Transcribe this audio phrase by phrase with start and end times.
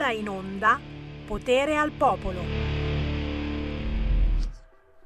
[0.00, 0.80] ora in onda
[1.26, 2.78] Potere al Popolo.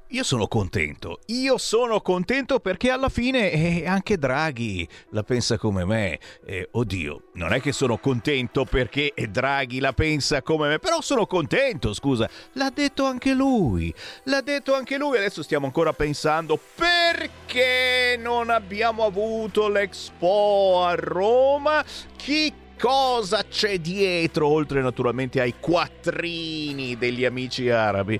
[0.09, 5.83] Io sono contento, io sono contento perché alla fine eh, anche Draghi la pensa come
[5.83, 6.19] me.
[6.45, 11.25] Eh, oddio, non è che sono contento perché Draghi la pensa come me, però sono
[11.25, 12.29] contento, scusa.
[12.53, 15.17] L'ha detto anche lui, l'ha detto anche lui.
[15.17, 21.83] Adesso stiamo ancora pensando perché non abbiamo avuto l'Expo a Roma.
[22.15, 28.19] Chi cosa c'è dietro, oltre naturalmente ai quattrini degli amici arabi.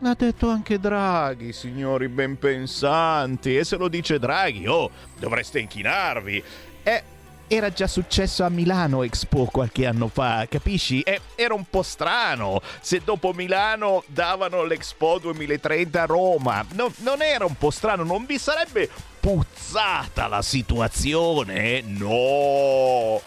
[0.00, 3.56] L'ha detto anche Draghi, signori ben pensanti.
[3.56, 6.42] E se lo dice Draghi, oh, dovreste inchinarvi.
[6.82, 7.02] Eh,
[7.46, 11.00] era già successo a Milano Expo qualche anno fa, capisci?
[11.02, 16.64] Eh, era un po' strano se dopo Milano davano l'Expo 2030 a Roma.
[16.72, 21.82] No, non era un po' strano, non vi sarebbe puzzata la situazione?
[21.82, 23.20] No!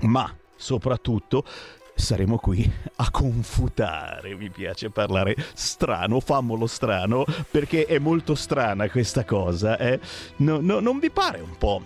[0.00, 1.44] ma soprattutto
[1.98, 4.34] saremo qui a confutare.
[4.34, 9.76] Mi piace parlare strano, fammolo strano, perché è molto strana questa cosa.
[9.78, 10.00] Eh?
[10.36, 11.82] No, no, non vi pare un po'?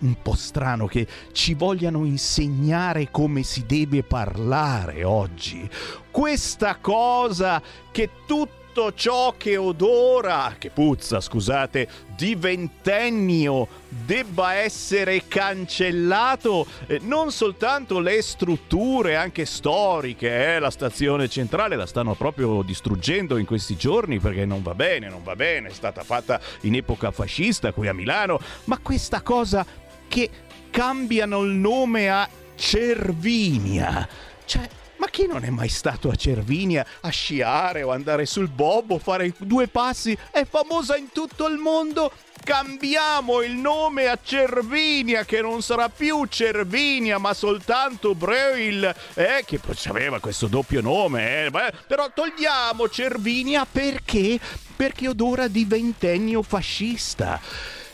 [0.00, 5.68] Un po' strano che ci vogliano insegnare come si deve parlare oggi.
[6.10, 7.60] Questa cosa
[7.90, 17.00] che tutti tutto ciò che odora, che puzza, scusate, di ventennio debba essere cancellato, eh,
[17.02, 23.46] non soltanto le strutture anche storiche, eh, la stazione centrale la stanno proprio distruggendo in
[23.46, 27.72] questi giorni perché non va bene, non va bene, è stata fatta in epoca fascista
[27.72, 29.66] qui a Milano, ma questa cosa
[30.06, 30.30] che
[30.70, 34.08] cambiano il nome a Cervinia,
[34.44, 38.98] cioè ma chi non è mai stato a Cervinia a sciare o andare sul bobo,
[38.98, 40.16] fare due passi?
[40.30, 42.12] È famosa in tutto il mondo
[42.48, 49.60] cambiamo il nome a Cervinia, che non sarà più Cervinia, ma soltanto Breuil, eh, che
[49.84, 54.40] aveva questo doppio nome, eh, beh, però togliamo Cervinia perché?
[54.74, 57.38] Perché odora di ventennio fascista.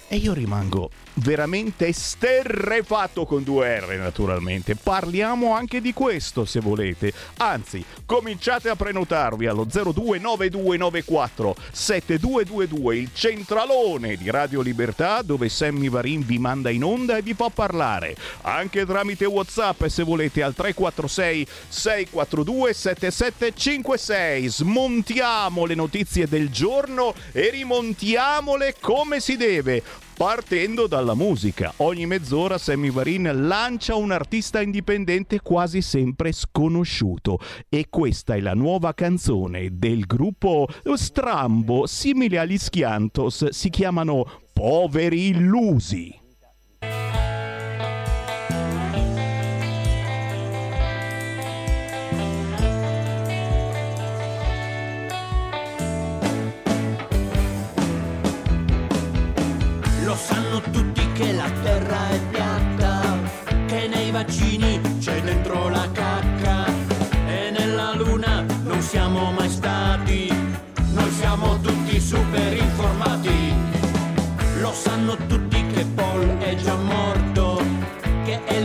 [0.06, 4.74] E io rimango veramente sterrefatto con due R naturalmente.
[4.74, 7.12] Parliamo anche di questo se volete.
[7.38, 16.24] Anzi, cominciate a prenotarvi allo 029294 7222, il centralone di Radio Libertà dove Sammy Varin
[16.24, 18.16] vi manda in onda e vi fa parlare.
[18.42, 24.48] Anche tramite WhatsApp se volete al 346 642 7756.
[24.48, 29.82] Smontiamo le notizie del giorno e rimontiamole come si deve
[30.16, 31.72] partendo dalla musica.
[31.78, 37.38] Ogni mezz'ora Sammy Varin lancia un artista indipendente quasi sempre sconosciuto
[37.68, 45.28] e questa è la nuova canzone del gruppo Strambo, simile agli Schiantos, si chiamano Poveri
[45.28, 46.23] Illusi.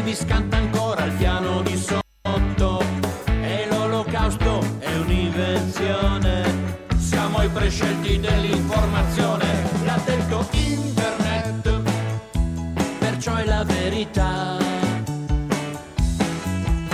[0.09, 2.83] Che Elvis canta ancora al piano di sotto
[3.41, 6.77] e l'olocausto è un'invenzione.
[6.97, 9.45] Siamo i prescelti dell'informazione,
[9.83, 11.81] l'ha detto internet,
[12.97, 14.57] perciò è la verità.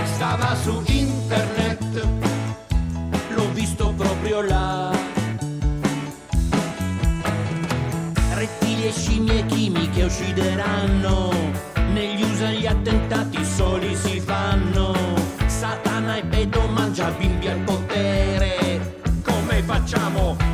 [0.04, 2.08] Stava su internet,
[3.30, 4.92] l'ho visto proprio là.
[8.34, 11.35] Rettili e scimmie chimiche uccideranno,
[12.66, 14.92] gli attentati soli si fanno.
[15.46, 19.02] Satana e Beto mangia bimbi al potere.
[19.24, 20.45] Come facciamo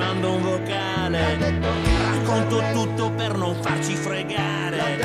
[0.00, 1.36] mando un vocale.
[2.10, 4.98] Racconto tutto per non farci fregare.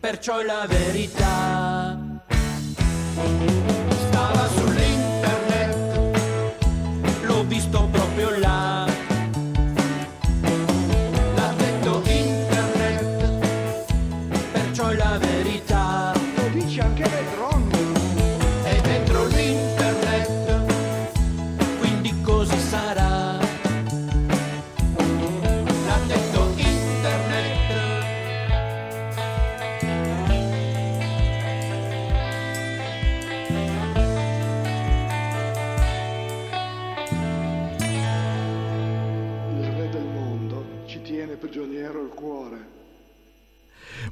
[0.00, 1.98] Perciò è la verità.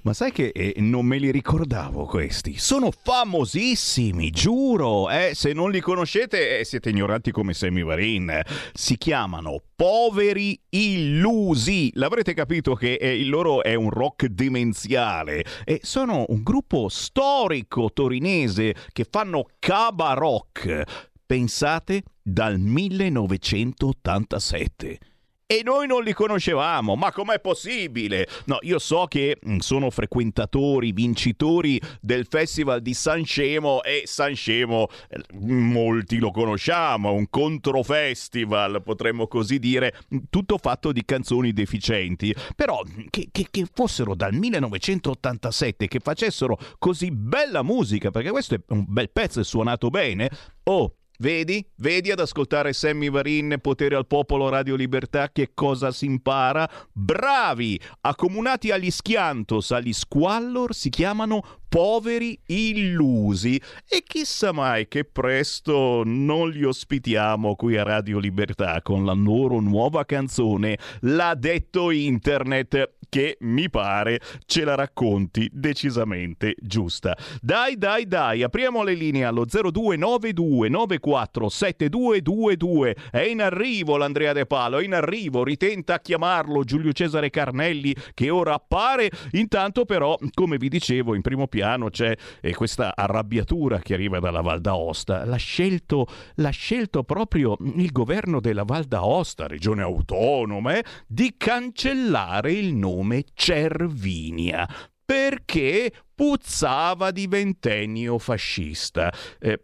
[0.05, 2.59] Ma sai che eh, non me li ricordavo questi?
[2.59, 5.09] Sono famosissimi, giuro!
[5.09, 8.41] Eh, se non li conoscete eh, siete ignoranti come Sammy Varin.
[8.73, 11.93] Si chiamano Poveri Illusi.
[11.95, 15.45] L'avrete capito che eh, il loro è un rock demenziale.
[15.65, 20.83] E sono un gruppo storico torinese che fanno caba rock.
[21.25, 25.12] Pensate dal 1987
[25.53, 26.97] e noi non li conoscevamo.
[26.97, 28.27] Ma com'è possibile?
[28.47, 34.35] No, io so che mm, sono frequentatori, vincitori del Festival di San Scemo e San
[34.35, 39.93] Scemo eh, molti lo conosciamo, un controfestival, potremmo così dire,
[40.31, 42.35] tutto fatto di canzoni deficienti.
[42.57, 48.55] Però mm, che, che- che fossero dal 1987, che facessero così bella musica, perché questo
[48.55, 50.31] è un bel pezzo, è suonato bene.
[50.65, 51.65] Oh, Vedi?
[51.77, 56.69] Vedi ad ascoltare Sammy Varin, Potere al Popolo, Radio Libertà, che cosa si impara?
[56.91, 57.81] Bravi!
[58.01, 63.59] Accomunati agli schiantos, agli squallor, si chiamano poveri illusi.
[63.89, 69.59] E chissà mai che presto non li ospitiamo qui a Radio Libertà con la loro
[69.59, 77.17] nuova canzone, L'ha detto Internet, che mi pare ce la racconti decisamente giusta.
[77.41, 82.97] Dai, dai, dai, apriamo le linee allo 0292 94 7222.
[83.11, 87.95] È in arrivo l'Andrea De Palo, è in arrivo, ritenta a chiamarlo Giulio Cesare Carnelli
[88.15, 89.11] che ora appare.
[89.33, 94.41] Intanto però, come vi dicevo, in primo piano c'è eh, questa arrabbiatura che arriva dalla
[94.41, 95.25] Val d'Aosta.
[95.25, 96.06] L'ha scelto,
[96.37, 103.25] l'ha scelto proprio il governo della Val d'Aosta, regione autonoma, eh, di cancellare il nome
[103.34, 104.69] Cervinia
[105.05, 109.13] perché puzzava di ventennio fascista.
[109.39, 109.63] Eh,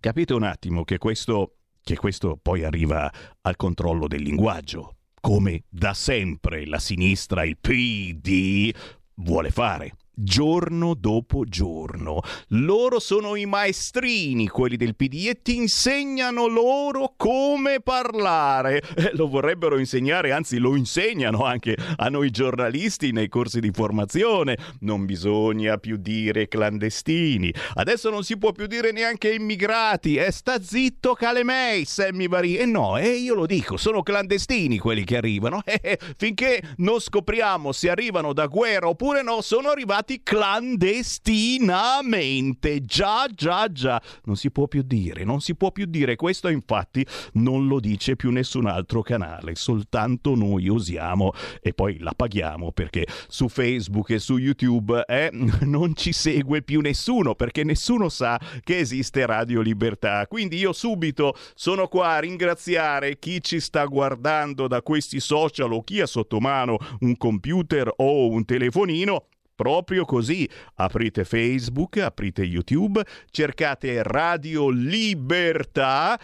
[0.00, 3.10] capite un attimo che questo, che questo poi arriva
[3.42, 8.74] al controllo del linguaggio, come da sempre la sinistra, il PD,
[9.14, 9.92] vuole fare.
[10.14, 12.20] Giorno dopo giorno.
[12.48, 18.82] Loro sono i maestrini, quelli del PD, e ti insegnano loro come parlare.
[18.94, 24.58] Eh, lo vorrebbero insegnare, anzi lo insegnano anche a noi giornalisti nei corsi di formazione.
[24.80, 27.52] Non bisogna più dire clandestini.
[27.74, 30.16] Adesso non si può più dire neanche immigrati.
[30.16, 32.56] E sta zitto Calemei, Sammy Vari.
[32.56, 35.62] E no, e io lo dico, sono clandestini quelli che arrivano.
[35.84, 42.84] Eh, finché non scopriamo se arrivano da guerra oppure no, sono arrivati clandestinamente.
[42.84, 44.02] Già, già, già.
[44.24, 46.16] Non si può più dire, non si può più dire.
[46.16, 52.12] Questo infatti non lo dice più nessun altro canale, soltanto noi usiamo e poi la
[52.14, 55.30] paghiamo perché su Facebook e su YouTube eh,
[55.62, 60.26] non ci segue più nessuno perché nessuno sa che esiste Radio Libertà.
[60.26, 65.82] Quindi io subito sono qua a ringraziare chi ci sta guardando da questi social o
[65.82, 73.02] chi ha sotto mano un computer o un telefonino Proprio così, aprite Facebook, aprite YouTube,
[73.30, 76.18] cercate Radio Libertà.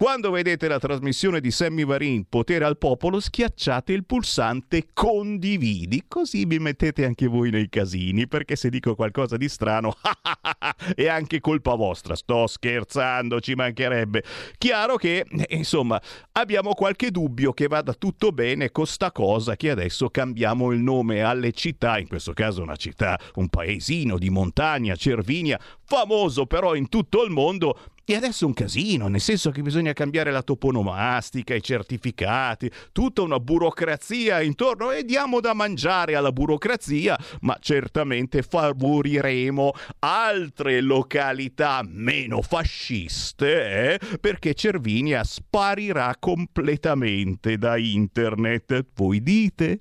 [0.00, 6.46] Quando vedete la trasmissione di Sammy Varin, Potere al Popolo, schiacciate il pulsante condividi, così
[6.46, 9.92] vi mettete anche voi nei casini, perché se dico qualcosa di strano
[10.96, 12.16] è anche colpa vostra.
[12.16, 14.24] Sto scherzando, ci mancherebbe.
[14.56, 16.00] Chiaro che, eh, insomma,
[16.32, 21.20] abbiamo qualche dubbio che vada tutto bene con sta cosa che adesso cambiamo il nome
[21.20, 26.88] alle città, in questo caso una città, un paesino di montagna, Cervinia, famoso però in
[26.88, 27.78] tutto il mondo
[28.10, 33.22] E adesso è un casino, nel senso che bisogna cambiare la toponomastica, i certificati, tutta
[33.22, 42.42] una burocrazia intorno e diamo da mangiare alla burocrazia, ma certamente favoriremo altre località meno
[42.42, 44.00] fasciste, eh?
[44.20, 48.86] perché Cervinia sparirà completamente da internet.
[48.92, 49.78] Voi dite?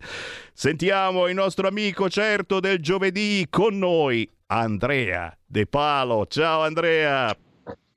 [0.53, 6.27] Sentiamo il nostro amico certo del giovedì con noi, Andrea De Palo.
[6.27, 7.35] Ciao Andrea!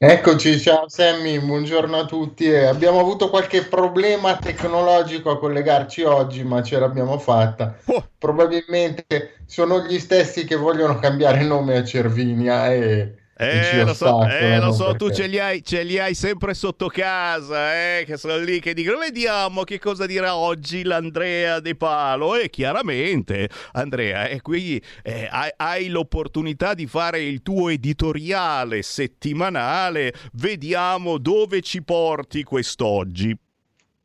[0.05, 2.47] Eccoci, ciao Sammy, buongiorno a tutti.
[2.47, 7.79] Eh, abbiamo avuto qualche problema tecnologico a collegarci oggi, ma ce l'abbiamo fatta.
[7.85, 8.09] Oh.
[8.19, 14.59] Probabilmente sono gli stessi che vogliono cambiare nome a Cervinia e eh, lo so, eh,
[14.59, 18.37] lo so tu ce li, hai, ce li, hai, sempre sotto casa, eh, che sono
[18.37, 24.41] lì che dicono vediamo che cosa dirà oggi l'Andrea De Palo e chiaramente Andrea, e
[24.41, 32.43] qui eh, hai, hai, l'opportunità di fare il tuo editoriale settimanale, vediamo dove ci porti
[32.45, 33.37] quest'oggi.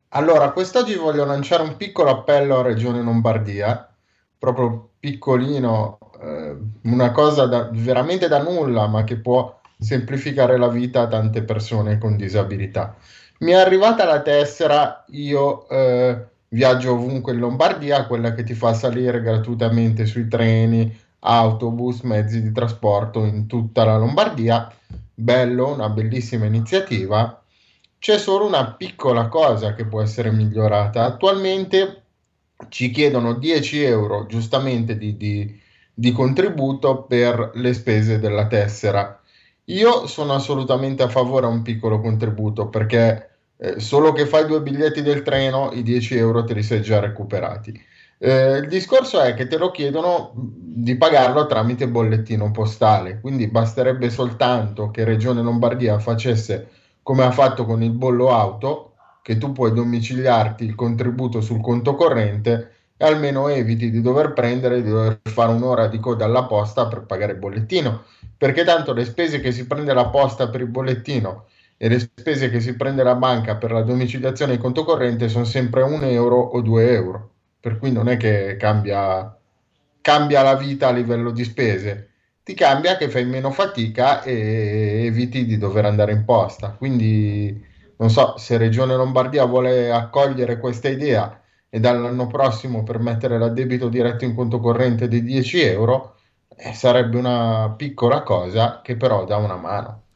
[0.09, 3.93] Allora, quest'oggi voglio lanciare un piccolo appello a Regione Lombardia,
[4.39, 11.01] proprio piccolino, eh, una cosa da, veramente da nulla, ma che può semplificare la vita
[11.01, 12.95] a tante persone con disabilità.
[13.39, 18.73] Mi è arrivata la tessera, io eh, viaggio ovunque in Lombardia, quella che ti fa
[18.73, 24.71] salire gratuitamente sui treni, autobus, mezzi di trasporto in tutta la Lombardia.
[25.13, 27.41] Bello, una bellissima iniziativa.
[27.99, 31.03] C'è solo una piccola cosa che può essere migliorata.
[31.03, 32.03] Attualmente
[32.69, 35.61] ci chiedono 10 euro giustamente di, di
[35.99, 39.19] di contributo per le spese della tessera.
[39.65, 44.61] Io sono assolutamente a favore a un piccolo contributo perché eh, solo che fai due
[44.61, 47.83] biglietti del treno i 10 euro te li sei già recuperati.
[48.19, 54.11] Eh, il discorso è che te lo chiedono di pagarlo tramite bollettino postale, quindi basterebbe
[54.11, 56.69] soltanto che Regione Lombardia facesse
[57.01, 61.95] come ha fatto con il bollo auto, che tu puoi domiciliarti il contributo sul conto
[61.95, 66.87] corrente e almeno eviti di dover prendere, di dover fare un'ora di coda alla posta
[66.87, 68.03] per pagare il bollettino,
[68.35, 71.45] perché tanto le spese che si prende la posta per il bollettino
[71.77, 75.45] e le spese che si prende la banca per la domiciliazione in conto corrente sono
[75.45, 79.37] sempre un euro o due euro, per cui non è che cambia,
[80.01, 82.09] cambia la vita a livello di spese,
[82.43, 86.71] ti cambia che fai meno fatica e eviti di dover andare in posta.
[86.71, 87.63] Quindi
[87.97, 91.41] non so se Regione Lombardia vuole accogliere questa idea
[91.77, 96.15] e dall'anno prossimo permettere l'addebito diretto in conto corrente di 10 euro,
[96.55, 100.06] eh, sarebbe una piccola cosa che però dà una mano.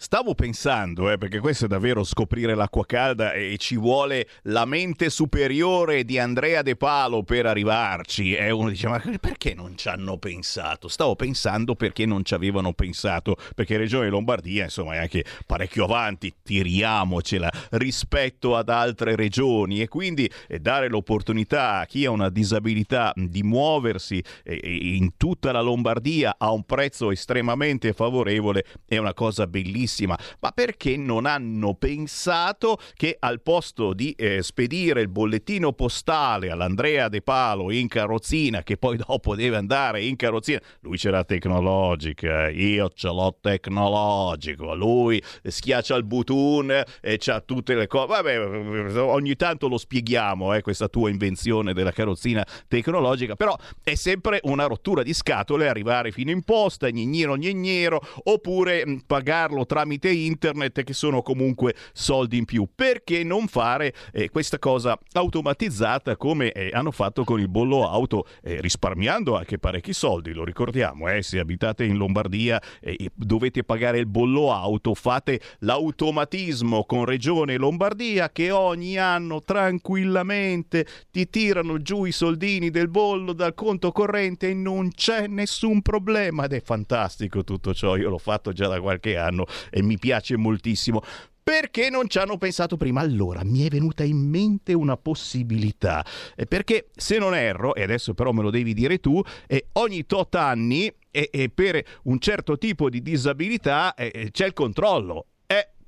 [0.00, 5.10] Stavo pensando, eh, perché questo è davvero scoprire l'acqua calda e ci vuole la mente
[5.10, 8.32] superiore di Andrea De Palo per arrivarci.
[8.32, 10.86] E uno dice, ma perché non ci hanno pensato?
[10.86, 16.32] Stavo pensando perché non ci avevano pensato, perché Regione Lombardia, insomma, è anche parecchio avanti,
[16.44, 23.12] tiriamocela rispetto ad altre regioni e quindi eh, dare l'opportunità a chi ha una disabilità
[23.16, 29.48] di muoversi eh, in tutta la Lombardia a un prezzo estremamente favorevole è una cosa
[29.48, 35.72] bellissima bellissima, ma perché non hanno pensato che al posto di eh, spedire il bollettino
[35.72, 41.10] postale all'Andrea De Palo in carrozzina, che poi dopo deve andare in carrozzina, lui ce
[41.10, 48.06] l'ha tecnologica, io ce l'ho tecnologico, lui schiaccia il button e c'ha tutte le cose,
[48.06, 54.40] vabbè, ogni tanto lo spieghiamo, eh, questa tua invenzione della carrozzina tecnologica, però è sempre
[54.42, 60.10] una rottura di scatole arrivare fino in posta, gnignero gnignero, oppure mh, pagarlo tra tramite
[60.10, 62.68] internet che sono comunque soldi in più.
[62.74, 68.26] Perché non fare eh, questa cosa automatizzata come eh, hanno fatto con il bollo auto,
[68.42, 73.98] eh, risparmiando anche parecchi soldi, lo ricordiamo, eh, se abitate in Lombardia e dovete pagare
[73.98, 82.04] il bollo auto, fate l'automatismo con Regione Lombardia che ogni anno tranquillamente ti tirano giù
[82.04, 87.44] i soldini del bollo dal conto corrente e non c'è nessun problema ed è fantastico
[87.44, 91.02] tutto ciò, io l'ho fatto già da qualche anno e mi piace moltissimo.
[91.42, 93.00] Perché non ci hanno pensato prima?
[93.00, 96.04] Allora mi è venuta in mente una possibilità.
[96.36, 100.04] Eh, perché se non erro, e adesso però me lo devi dire tu, eh, ogni
[100.04, 105.24] tot anni e, e, per un certo tipo di disabilità eh, eh c'è il controllo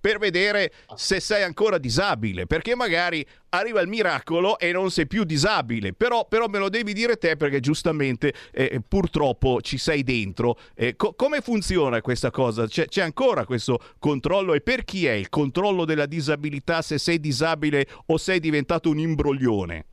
[0.01, 5.25] per vedere se sei ancora disabile, perché magari arriva il miracolo e non sei più
[5.25, 10.57] disabile, però, però me lo devi dire te perché giustamente eh, purtroppo ci sei dentro.
[10.75, 12.67] Eh, co- come funziona questa cosa?
[12.67, 17.21] C'è, c'è, ancora questo controllo e per chi è il controllo della disabilità se sei
[17.21, 19.85] disabile o sei diventato un imbroglione?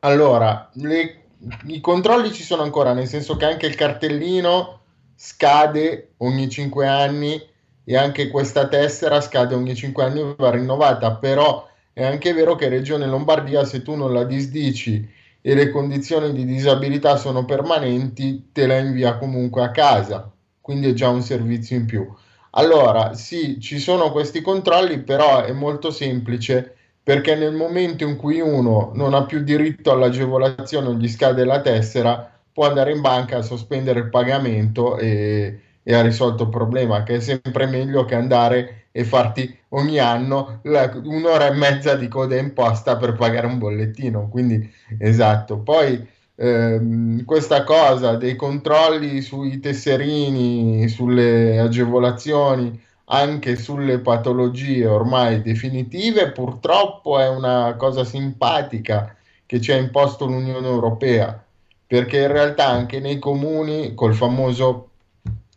[0.00, 1.26] Allora, le,
[1.66, 4.80] i controlli ci sono ancora, nel senso che anche il cartellino
[5.14, 7.54] scade ogni 5 anni
[7.88, 12.56] e anche questa tessera scade ogni 5 anni e va rinnovata, però è anche vero
[12.56, 15.08] che Regione Lombardia se tu non la disdici
[15.40, 20.28] e le condizioni di disabilità sono permanenti, te la invia comunque a casa,
[20.60, 22.12] quindi è già un servizio in più.
[22.50, 28.40] Allora, sì, ci sono questi controlli, però è molto semplice perché nel momento in cui
[28.40, 33.36] uno non ha più diritto all'agevolazione o gli scade la tessera, può andare in banca
[33.36, 38.16] a sospendere il pagamento e, e ha risolto il problema, che è sempre meglio che
[38.16, 43.58] andare e farti ogni anno la, un'ora e mezza di coda imposta per pagare un
[43.58, 44.28] bollettino.
[44.28, 45.58] Quindi, esatto.
[45.58, 56.32] Poi ehm, questa cosa dei controlli sui tesserini, sulle agevolazioni, anche sulle patologie ormai definitive,
[56.32, 59.14] purtroppo è una cosa simpatica
[59.46, 61.40] che ci ha imposto l'Unione Europea,
[61.86, 64.88] perché in realtà anche nei comuni, col famoso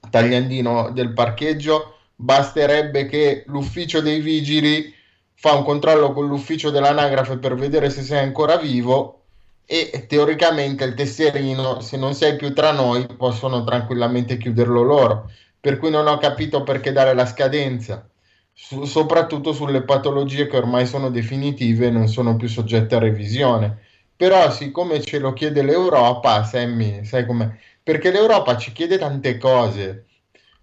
[0.09, 4.93] tagliandino del parcheggio, basterebbe che l'ufficio dei vigili
[5.35, 9.19] fa un controllo con l'ufficio dell'anagrafe per vedere se sei ancora vivo
[9.65, 15.29] e teoricamente il tesserino, se non sei più tra noi, possono tranquillamente chiuderlo loro.
[15.59, 18.09] Per cui non ho capito perché dare la scadenza,
[18.51, 23.77] su, soprattutto sulle patologie che ormai sono definitive e non sono più soggette a revisione.
[24.15, 27.47] Però siccome ce lo chiede l'Europa, Sammy, sai com'è?
[27.89, 30.05] Perché l'Europa ci chiede tante cose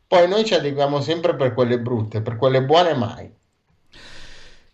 [0.06, 3.35] poi noi ci adeguiamo sempre per quelle brutte, per quelle buone mai.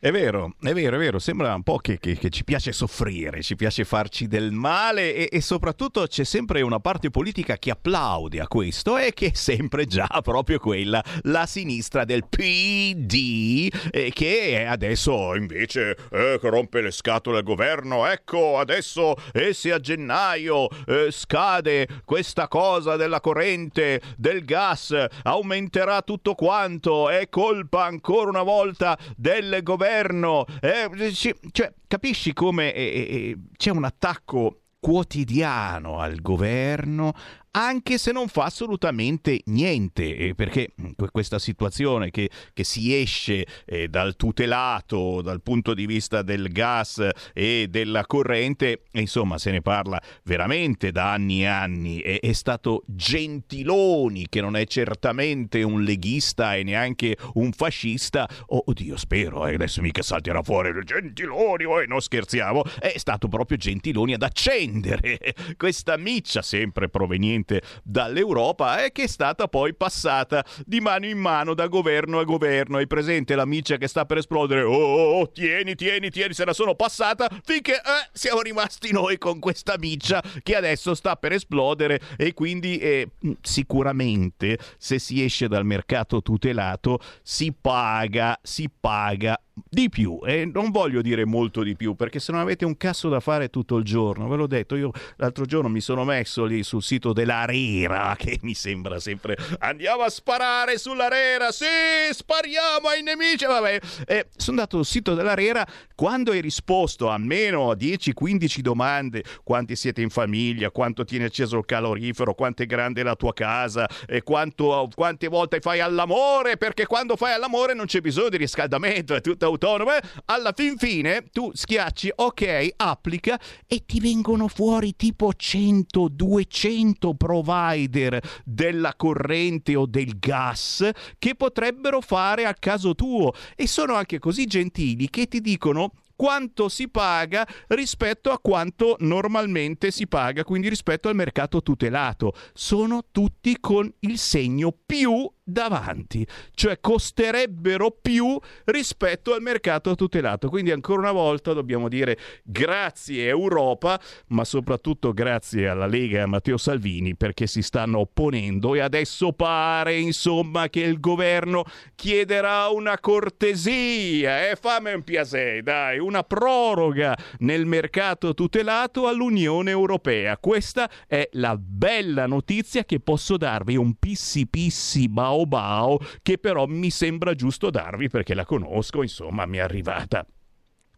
[0.04, 3.40] È vero, è vero, è vero, sembra un po' che, che, che ci piace soffrire,
[3.40, 8.40] ci piace farci del male e, e, soprattutto c'è sempre una parte politica che applaude
[8.40, 14.66] a questo e che è sempre già proprio quella, la sinistra del PD, eh, che
[14.66, 21.12] adesso invece eh, rompe le scatole al governo, ecco adesso eh, se a gennaio eh,
[21.12, 28.98] scade questa cosa della corrente, del gas, aumenterà tutto quanto, è colpa ancora una volta
[29.16, 30.46] del governo governo.
[30.60, 31.12] Eh,
[31.50, 37.12] cioè, capisci come eh, eh, c'è un attacco quotidiano al governo
[37.52, 40.72] anche se non fa assolutamente niente, eh, perché
[41.10, 47.06] questa situazione che, che si esce eh, dal tutelato dal punto di vista del gas
[47.34, 52.84] e della corrente, insomma se ne parla veramente da anni e anni, è, è stato
[52.86, 59.54] Gentiloni che non è certamente un leghista e neanche un fascista, oh, oddio spero, eh,
[59.54, 65.18] adesso mica salterà fuori il Gentiloni, oh, non scherziamo, è stato proprio Gentiloni ad accendere
[65.58, 71.18] questa miccia sempre proveniente proveniente dall'Europa e che è stata poi passata di mano in
[71.18, 72.78] mano da governo a governo.
[72.78, 74.62] Hai presente la miccia che sta per esplodere?
[74.62, 79.18] Oh, oh, oh tieni, tieni, tieni, se la sono passata finché eh, siamo rimasti noi
[79.18, 85.48] con questa miccia che adesso sta per esplodere e quindi eh, sicuramente se si esce
[85.48, 91.76] dal mercato tutelato si paga, si paga di più e non voglio dire molto di
[91.76, 94.76] più perché se non avete un cazzo da fare tutto il giorno ve l'ho detto
[94.76, 99.36] io l'altro giorno mi sono messo lì sul sito dell'Arera che mi sembra sempre.
[99.58, 101.66] Andiamo a sparare sull'Arera sì
[102.10, 103.78] spariamo ai nemici vabbè.
[104.06, 110.00] Eh, sono andato sul sito dell'Arera quando hai risposto a meno 10-15 domande quanti siete
[110.00, 114.88] in famiglia quanto tiene acceso il calorifero quanto è grande la tua casa e quanto,
[114.94, 119.42] quante volte fai all'amore perché quando fai all'amore non c'è bisogno di riscaldamento è tutto
[119.42, 126.08] scelta autonoma, alla fin fine tu schiacci ok, applica e ti vengono fuori tipo 100,
[126.08, 133.94] 200 provider della corrente o del gas che potrebbero fare a caso tuo e sono
[133.94, 140.44] anche così gentili che ti dicono quanto si paga rispetto a quanto normalmente si paga,
[140.44, 142.32] quindi rispetto al mercato tutelato.
[142.52, 150.48] Sono tutti con il segno più davanti, cioè costerebbero più rispetto al mercato tutelato.
[150.48, 156.26] Quindi ancora una volta dobbiamo dire grazie Europa, ma soprattutto grazie alla Lega e a
[156.26, 162.98] Matteo Salvini perché si stanno opponendo e adesso pare insomma che il governo chiederà una
[162.98, 164.56] cortesia, eh?
[164.56, 170.38] fammi un piacere, dai, una proroga nel mercato tutelato all'Unione Europea.
[170.38, 176.38] Questa è la bella notizia che posso darvi, un pissi pissi bao Bao Bao che
[176.38, 180.26] però mi sembra giusto darvi perché la conosco, insomma mi è arrivata.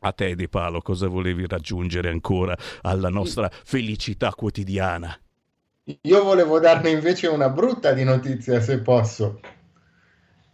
[0.01, 5.17] A te Di Palo cosa volevi raggiungere ancora alla nostra felicità quotidiana?
[6.01, 9.41] Io volevo darne invece una brutta di notizia se posso.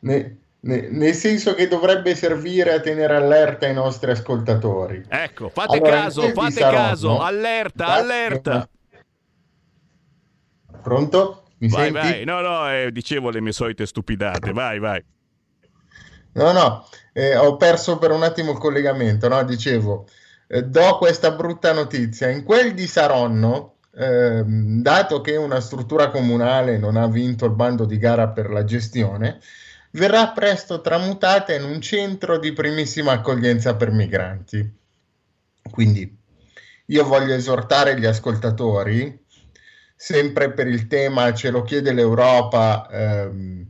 [0.00, 5.04] Ne, ne, nel senso che dovrebbe servire a tenere allerta i nostri ascoltatori.
[5.08, 8.68] Ecco, fate allora, caso, fate caso, allerta, allerta.
[10.82, 11.49] Pronto?
[11.60, 12.08] Mi vai, senti?
[12.08, 12.24] vai.
[12.24, 14.52] No, no, eh, dicevo le mie solite stupidate.
[14.52, 15.02] Vai, vai.
[16.32, 19.42] No, no, eh, ho perso per un attimo il collegamento, no?
[19.44, 20.06] Dicevo,
[20.46, 22.28] eh, do questa brutta notizia.
[22.28, 27.84] In quel di Saronno, eh, dato che una struttura comunale non ha vinto il bando
[27.84, 29.40] di gara per la gestione,
[29.92, 34.78] verrà presto tramutata in un centro di primissima accoglienza per migranti.
[35.70, 36.16] Quindi
[36.86, 39.19] io voglio esortare gli ascoltatori,
[40.02, 43.66] sempre per il tema ce lo chiede l'Europa, ehm,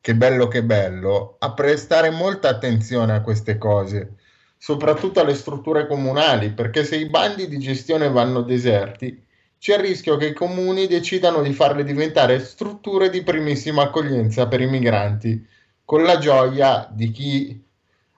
[0.00, 4.16] che bello che bello, a prestare molta attenzione a queste cose,
[4.58, 9.24] soprattutto alle strutture comunali, perché se i bandi di gestione vanno deserti,
[9.60, 14.60] c'è il rischio che i comuni decidano di farle diventare strutture di primissima accoglienza per
[14.60, 15.46] i migranti,
[15.84, 17.62] con la gioia di chi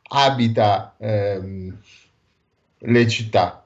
[0.09, 1.79] abita ehm,
[2.79, 3.62] le città.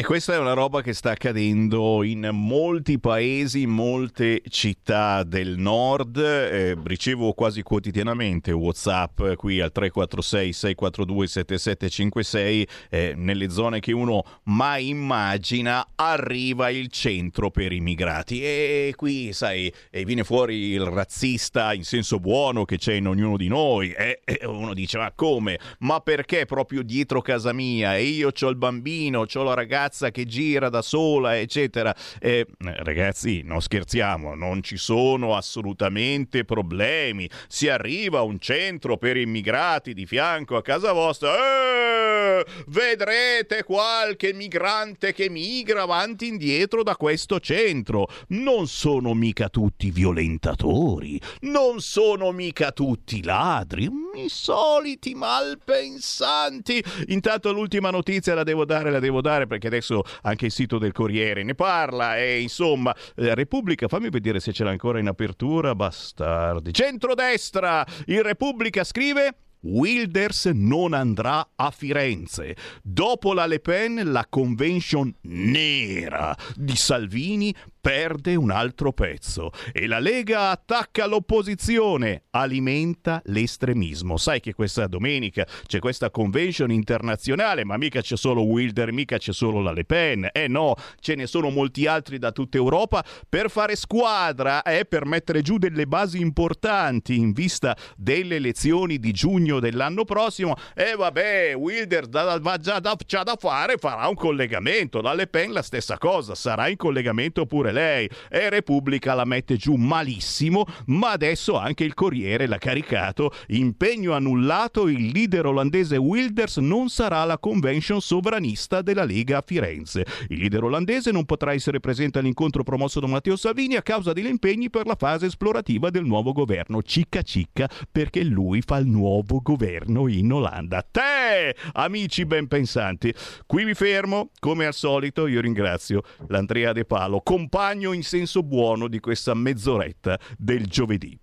[0.00, 5.58] E questa è una roba che sta accadendo in molti paesi, in molte città del
[5.58, 6.16] nord.
[6.16, 14.24] Eh, ricevo quasi quotidianamente WhatsApp qui al 346 642 7756 eh, nelle zone che uno
[14.44, 21.74] mai immagina arriva il centro per immigrati e qui sai e viene fuori il razzista
[21.74, 25.58] in senso buono che c'è in ognuno di noi e, e uno dice ma come?
[25.80, 30.10] Ma perché proprio dietro casa mia e io ho il bambino, ho la ragazza ragazza
[30.10, 31.94] che gira da sola, eccetera.
[32.20, 37.28] Eh, ragazzi, non scherziamo, non ci sono assolutamente problemi.
[37.48, 41.34] Si arriva a un centro per immigrati di fianco a casa vostra.
[41.34, 48.08] Eh, vedrete qualche migrante che migra avanti e indietro da questo centro.
[48.28, 56.82] Non sono mica tutti violentatori, non sono mica tutti ladri, i soliti malpensanti.
[57.08, 60.92] Intanto l'ultima notizia la devo dare, la devo dare perché adesso anche il sito del
[60.92, 65.74] Corriere ne parla e insomma eh, Repubblica, fammi vedere se ce l'ha ancora in apertura,
[65.74, 66.72] bastardi.
[66.72, 72.56] Centrodestra, il Repubblica scrive Wilders non andrà a Firenze.
[72.82, 79.98] Dopo la Le Pen, la convention nera di Salvini perde un altro pezzo e la
[79.98, 84.16] Lega attacca l'opposizione, alimenta l'estremismo.
[84.16, 89.32] Sai che questa domenica c'è questa convention internazionale, ma mica c'è solo Wilder, mica c'è
[89.32, 90.28] solo la Le Pen.
[90.32, 94.84] Eh no, ce ne sono molti altri da tutta Europa per fare squadra e eh,
[94.84, 100.56] per mettere giù delle basi importanti in vista delle elezioni di giugno dell'anno prossimo.
[100.74, 105.00] E eh, vabbè, Wilder da, da, già da, c'ha da fare, farà un collegamento.
[105.00, 108.10] La Le Pen la stessa cosa, sarà in collegamento pure pure lei.
[108.28, 113.32] E Repubblica la mette giù malissimo, ma adesso anche il Corriere l'ha caricato.
[113.48, 120.04] Impegno annullato, il leader olandese Wilders non sarà alla convention sovranista della Lega a Firenze.
[120.28, 124.26] Il leader olandese non potrà essere presente all'incontro promosso da Matteo Salvini a causa degli
[124.26, 126.82] impegni per la fase esplorativa del nuovo governo.
[126.82, 130.84] Cicca cicca perché lui fa il nuovo governo in Olanda.
[130.88, 133.12] Te, amici ben pensanti.
[133.46, 138.42] Qui mi fermo, come al solito io ringrazio l'Andrea De Palo, compagno compagno in senso
[138.42, 141.18] buono di questa mezz'oretta del giovedì.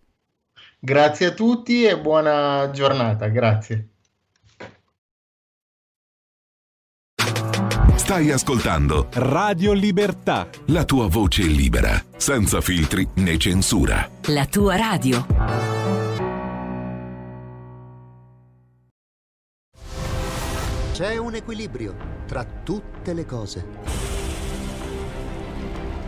[0.79, 3.89] Grazie a tutti e buona giornata, grazie.
[7.95, 10.47] Stai ascoltando Radio Libertà.
[10.67, 14.07] La tua voce libera, senza filtri né censura.
[14.27, 15.25] La tua radio.
[20.93, 21.95] C'è un equilibrio
[22.27, 24.16] tra tutte le cose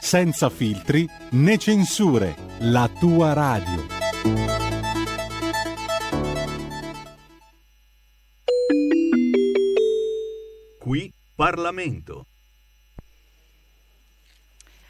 [0.00, 3.86] senza filtri né censure, la tua radio.
[10.78, 12.26] Qui Parlamento.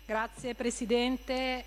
[0.06, 1.64] Grazie Presidente.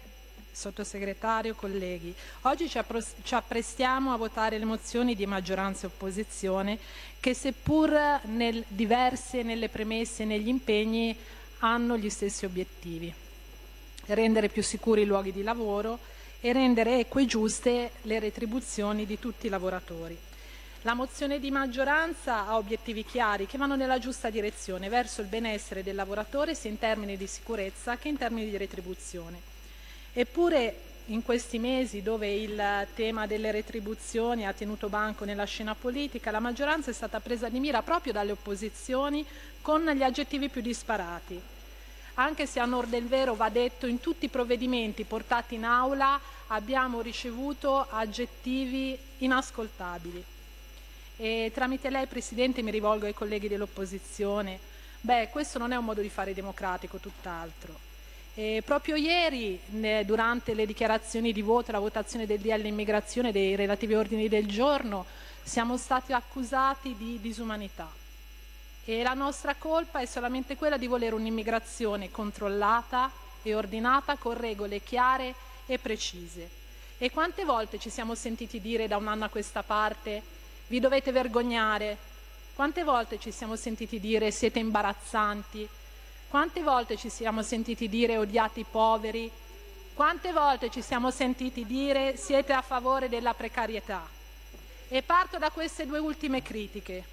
[0.53, 2.13] sottosegretario, colleghi.
[2.41, 6.77] Oggi ci, apprestiamo a votare le mozioni di maggioranza e opposizione
[7.19, 7.91] che seppur
[8.25, 11.17] nel, diverse nelle premesse e negli impegni
[11.59, 13.22] hanno gli stessi obiettivi.
[14.05, 15.99] Rendere più sicuri i luoghi di lavoro
[16.41, 20.17] e rendere eque e giuste le retribuzioni di tutti i lavoratori.
[20.81, 25.81] La mozione di maggioranza ha obiettivi chiari che vanno nella giusta direzione verso il benessere
[25.81, 29.39] del lavoratore sia in termini di sicurezza che in termini di retribuzione.
[30.11, 36.31] Eppure in questi mesi dove il tema delle retribuzioni ha tenuto banco nella scena politica,
[36.31, 39.25] la maggioranza è stata presa di mira proprio dalle opposizioni
[39.61, 41.41] con gli aggettivi più disparati.
[42.15, 46.19] Anche se a onor del vero va detto in tutti i provvedimenti portati in aula
[46.47, 50.23] abbiamo ricevuto aggettivi inascoltabili.
[51.17, 54.59] E tramite lei, Presidente, mi rivolgo ai colleghi dell'opposizione.
[55.01, 57.91] Beh, questo non è un modo di fare democratico, tutt'altro.
[58.35, 59.59] E proprio ieri,
[60.05, 64.47] durante le dichiarazioni di voto e la votazione del DL immigrazione dei relativi ordini del
[64.47, 65.05] giorno,
[65.41, 68.01] siamo stati accusati di disumanità.
[68.85, 73.09] E la nostra colpa è solamente quella di volere un'immigrazione controllata
[73.41, 75.33] e ordinata con regole chiare
[75.65, 76.49] e precise.
[76.97, 80.21] E quante volte ci siamo sentiti dire da un anno a questa parte
[80.67, 81.97] vi dovete vergognare.
[82.55, 85.67] Quante volte ci siamo sentiti dire siete imbarazzanti?
[86.27, 89.31] Quante volte ci siamo sentiti dire odiate i poveri?
[89.93, 94.05] Quante volte ci siamo sentiti dire siete a favore della precarietà?
[94.89, 97.12] E parto da queste due ultime critiche.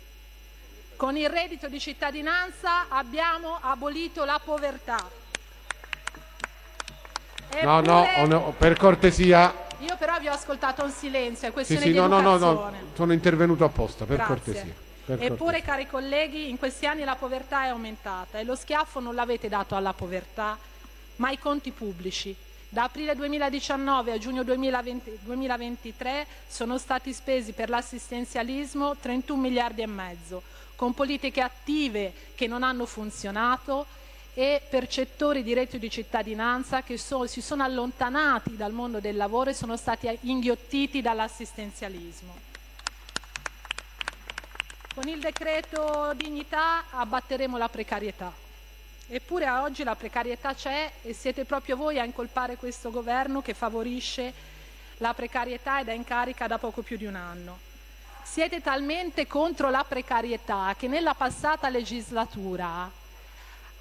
[1.01, 5.03] Con il reddito di cittadinanza abbiamo abolito la povertà.
[7.63, 9.51] No, no, no, per cortesia.
[9.79, 12.73] Io però vi ho ascoltato un silenzio, è questione sì, di no, no, no, no,
[12.93, 14.35] sono intervenuto apposta, per Grazie.
[14.35, 14.75] cortesia.
[15.07, 15.65] Per Eppure, cortesia.
[15.65, 19.77] cari colleghi, in questi anni la povertà è aumentata e lo schiaffo non l'avete dato
[19.77, 20.59] alla povertà,
[21.17, 22.37] ma ai conti pubblici.
[22.69, 29.87] Da aprile 2019 a giugno 2020 2023 sono stati spesi per l'assistenzialismo 31 miliardi e
[29.87, 30.43] mezzo,
[30.81, 33.85] con politiche attive che non hanno funzionato
[34.33, 39.51] e percettori di reddito di cittadinanza che so- si sono allontanati dal mondo del lavoro
[39.51, 42.35] e sono stati inghiottiti dall'assistenzialismo.
[44.95, 48.33] Con il decreto dignità abbatteremo la precarietà.
[49.07, 53.53] Eppure a oggi la precarietà c'è e siete proprio voi a incolpare questo governo che
[53.53, 54.33] favorisce
[54.97, 57.69] la precarietà ed è in carica da poco più di un anno.
[58.31, 62.89] Siete talmente contro la precarietà che nella passata legislatura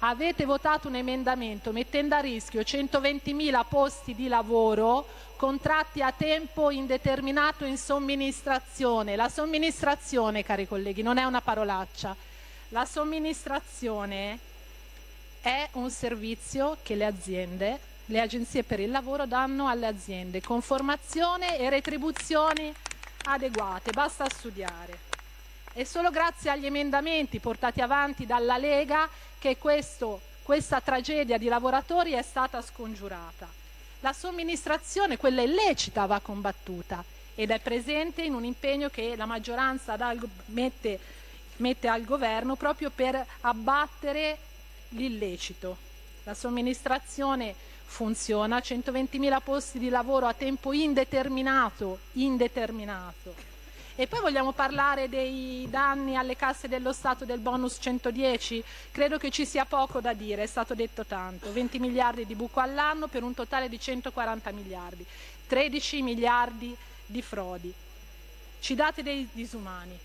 [0.00, 7.64] avete votato un emendamento mettendo a rischio 120.000 posti di lavoro, contratti a tempo indeterminato
[7.64, 9.14] in somministrazione.
[9.14, 12.16] La somministrazione, cari colleghi, non è una parolaccia.
[12.70, 14.36] La somministrazione
[15.42, 20.60] è un servizio che le aziende, le agenzie per il lavoro danno alle aziende con
[20.60, 22.74] formazione e retribuzioni
[23.24, 25.08] adeguate, basta studiare.
[25.72, 32.12] È solo grazie agli emendamenti portati avanti dalla Lega che questo, questa tragedia di lavoratori
[32.12, 33.48] è stata scongiurata.
[34.00, 37.04] La somministrazione, quella illecita, va combattuta
[37.34, 39.96] ed è presente in un impegno che la maggioranza
[40.46, 40.98] mette,
[41.56, 44.38] mette al governo proprio per abbattere
[44.90, 45.76] l'illecito.
[46.24, 47.54] La somministrazione
[47.90, 53.34] funziona, 120.000 posti di lavoro a tempo indeterminato, indeterminato.
[53.96, 58.64] E poi vogliamo parlare dei danni alle casse dello Stato del bonus 110?
[58.92, 61.52] Credo che ci sia poco da dire, è stato detto tanto.
[61.52, 65.04] 20 miliardi di buco all'anno per un totale di 140 miliardi,
[65.48, 66.74] 13 miliardi
[67.04, 67.74] di frodi.
[68.60, 69.98] Ci date dei disumani.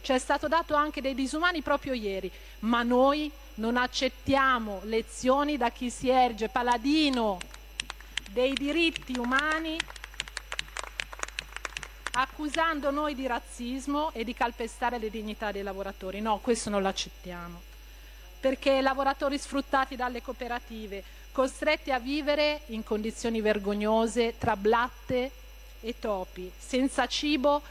[0.00, 2.30] Ci è stato dato anche dei disumani proprio ieri,
[2.60, 7.38] ma noi non accettiamo lezioni da chi si erge paladino
[8.30, 9.78] dei diritti umani
[12.16, 16.20] accusando noi di razzismo e di calpestare le dignità dei lavoratori.
[16.20, 17.60] No, questo non lo accettiamo.
[18.40, 25.30] Perché lavoratori sfruttati dalle cooperative, costretti a vivere in condizioni vergognose tra blatte
[25.80, 27.62] e topi, senza cibo,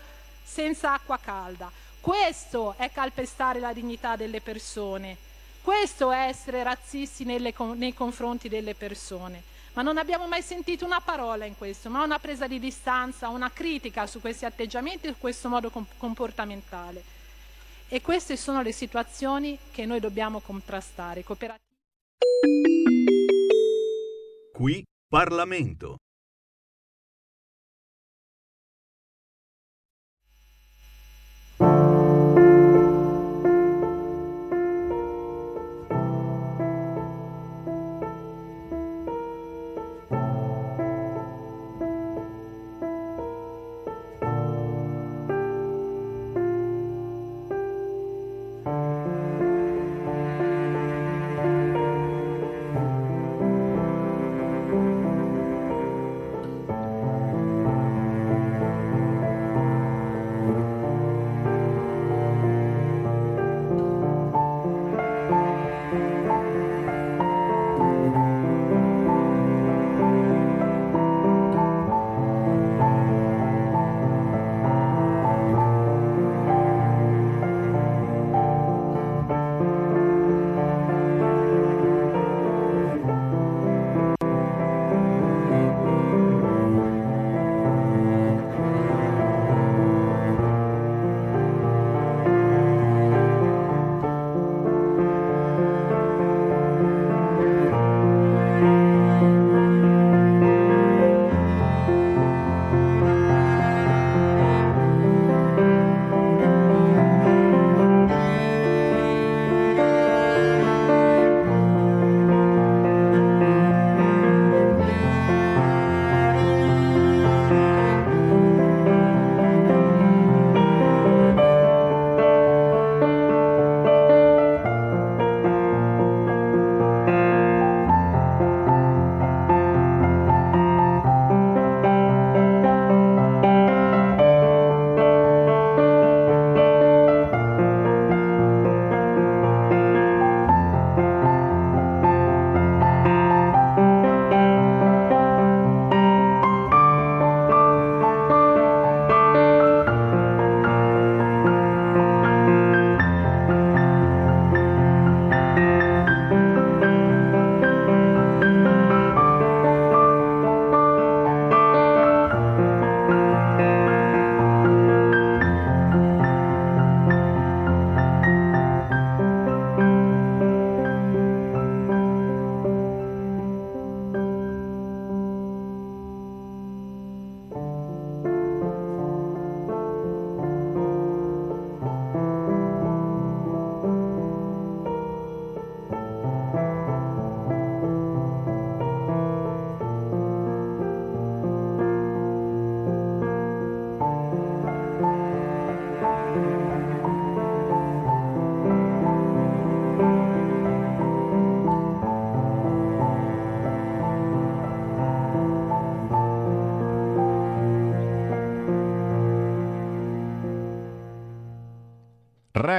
[0.43, 1.71] senza acqua calda.
[2.01, 5.31] Questo è calpestare la dignità delle persone.
[5.63, 11.01] Questo è essere razzisti nelle, nei confronti delle persone ma non abbiamo mai sentito una
[11.01, 15.17] parola in questo, ma una presa di distanza, una critica su questi atteggiamenti e su
[15.17, 17.03] questo modo comportamentale.
[17.87, 21.23] E queste sono le situazioni che noi dobbiamo contrastare.
[24.53, 25.97] Qui Parlamento.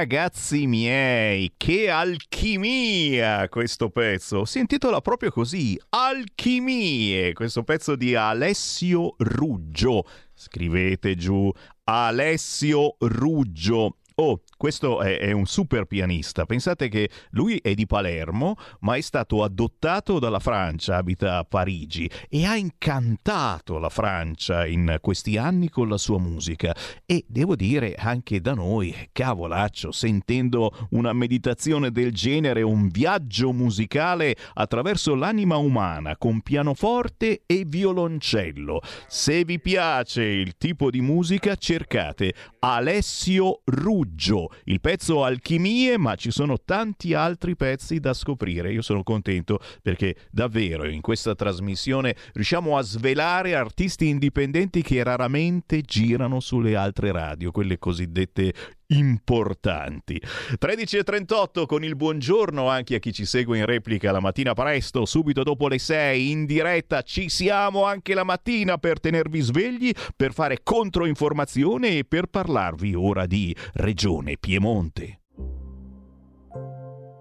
[0.07, 4.45] Ragazzi miei, che alchimia questo pezzo!
[4.45, 10.05] Si intitola proprio così, Alchimie, questo pezzo di Alessio Ruggio.
[10.31, 11.51] Scrivete giù
[11.85, 13.97] Alessio Ruggio.
[14.17, 16.45] Oh, questo è, è, un super pianista.
[16.45, 22.09] Pensate che lui è di Palermo, ma è stato adottato dalla Francia, abita a Parigi
[22.29, 26.73] e ha incantato la Francia in questi anni con la sua musica.
[27.05, 34.35] E devo dire anche da noi, cavolaccio, sentendo una meditazione del genere, un viaggio musicale
[34.53, 38.81] attraverso l'anima umana con pianoforte e violoncello.
[39.07, 46.31] Se vi piace il tipo di musica, cercate Alessio Ruggio il pezzo Alchimie, ma ci
[46.31, 48.71] sono tanti altri pezzi da scoprire.
[48.71, 55.81] Io sono contento perché davvero in questa trasmissione riusciamo a svelare artisti indipendenti che raramente
[55.81, 58.53] girano sulle altre radio, quelle cosiddette
[58.87, 60.21] importanti.
[60.21, 65.43] 13.38 con il buongiorno anche a chi ci segue in replica la mattina presto, subito
[65.43, 67.01] dopo le 6 in diretta.
[67.01, 73.25] Ci siamo anche la mattina per tenervi svegli, per fare controinformazione e per parlarvi ora
[73.25, 75.21] di Regione Piemonte.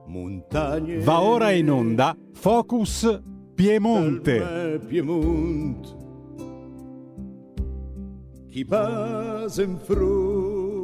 [0.06, 3.20] Montagne Va ora in onda Focus
[3.54, 4.80] Piemonte.
[4.86, 6.02] Piemonte.
[8.48, 10.83] Chi passa in fronte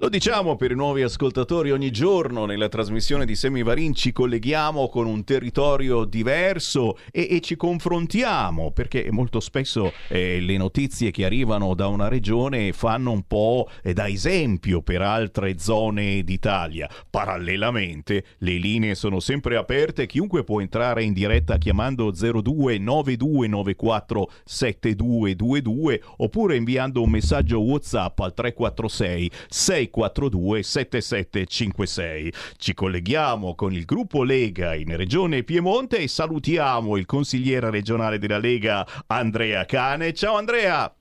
[0.00, 5.04] lo diciamo per i nuovi ascoltatori, ogni giorno nella trasmissione di Semivarin ci colleghiamo con
[5.04, 11.74] un territorio diverso e, e ci confrontiamo perché molto spesso eh, le notizie che arrivano
[11.74, 16.88] da una regione fanno un po' eh, da esempio per altre zone d'Italia.
[17.10, 26.56] Parallelamente le linee sono sempre aperte, chiunque può entrare in diretta chiamando 029294 7222 oppure
[26.56, 32.32] inviando un messaggio WhatsApp al 346 6 642 7756.
[32.56, 38.38] Ci colleghiamo con il gruppo Lega in Regione Piemonte e salutiamo il consigliere regionale della
[38.38, 40.12] Lega Andrea Cane.
[40.14, 40.94] Ciao Andrea!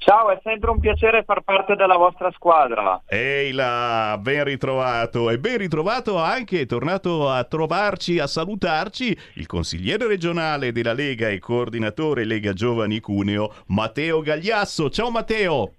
[0.00, 3.02] Ciao, è sempre un piacere far parte della vostra squadra.
[3.04, 9.46] Ehi là, ben ritrovato e ben ritrovato anche, è tornato a trovarci, a salutarci, il
[9.46, 14.88] consigliere regionale della Lega e coordinatore Lega Giovani Cuneo, Matteo Gagliasso.
[14.88, 15.77] Ciao Matteo!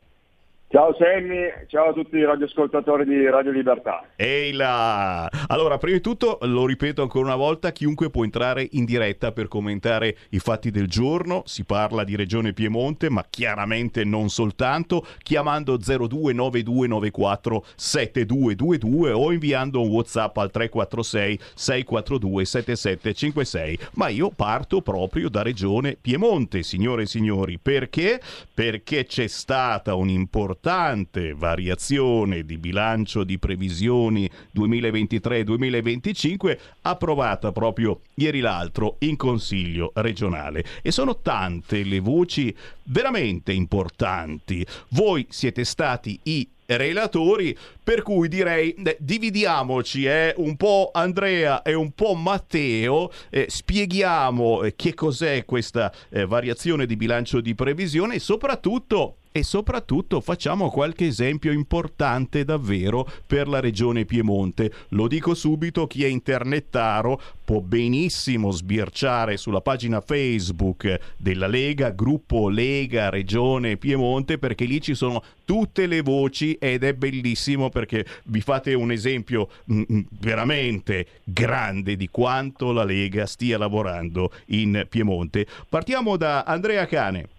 [0.71, 4.03] Ciao Sammy, ciao a tutti i radioascoltatori di Radio Libertà.
[4.15, 5.27] Ehi là!
[5.47, 9.47] Allora, prima di tutto, lo ripeto ancora una volta, chiunque può entrare in diretta per
[9.47, 15.75] commentare i fatti del giorno, si parla di Regione Piemonte, ma chiaramente non soltanto, chiamando
[15.75, 23.79] 029294 7222 o inviando un WhatsApp al 346 642 7756.
[23.93, 28.21] Ma io parto proprio da Regione Piemonte, signore e signori, perché?
[28.53, 38.97] Perché c'è stata un'importante importante variazione di bilancio di previsioni 2023-2025 approvata proprio ieri l'altro
[38.99, 40.65] in Consiglio regionale.
[40.81, 42.53] E sono tante le voci
[42.83, 44.65] veramente importanti.
[44.89, 51.73] Voi siete stati i relatori, per cui direi eh, dividiamoci, eh, un po' Andrea e
[51.73, 58.15] un po' Matteo, eh, spieghiamo eh, che cos'è questa eh, variazione di bilancio di previsione
[58.15, 64.71] e soprattutto e soprattutto facciamo qualche esempio importante davvero per la regione Piemonte.
[64.89, 72.49] Lo dico subito, chi è internettaro può benissimo sbirciare sulla pagina Facebook della Lega, gruppo
[72.49, 78.41] Lega Regione Piemonte, perché lì ci sono tutte le voci ed è bellissimo perché vi
[78.41, 85.45] fate un esempio mm, mm, veramente grande di quanto la Lega stia lavorando in Piemonte.
[85.67, 87.29] Partiamo da Andrea Cane.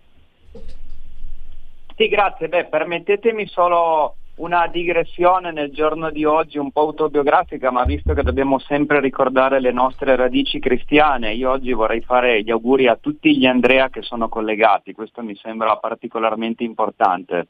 [2.01, 2.49] Sì, grazie.
[2.49, 8.23] Beh, permettetemi solo una digressione nel giorno di oggi un po' autobiografica, ma visto che
[8.23, 13.37] dobbiamo sempre ricordare le nostre radici cristiane, io oggi vorrei fare gli auguri a tutti
[13.37, 17.49] gli Andrea che sono collegati, questo mi sembra particolarmente importante.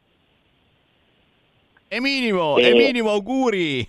[1.86, 2.72] È minimo, e...
[2.72, 3.88] è minimo, auguri!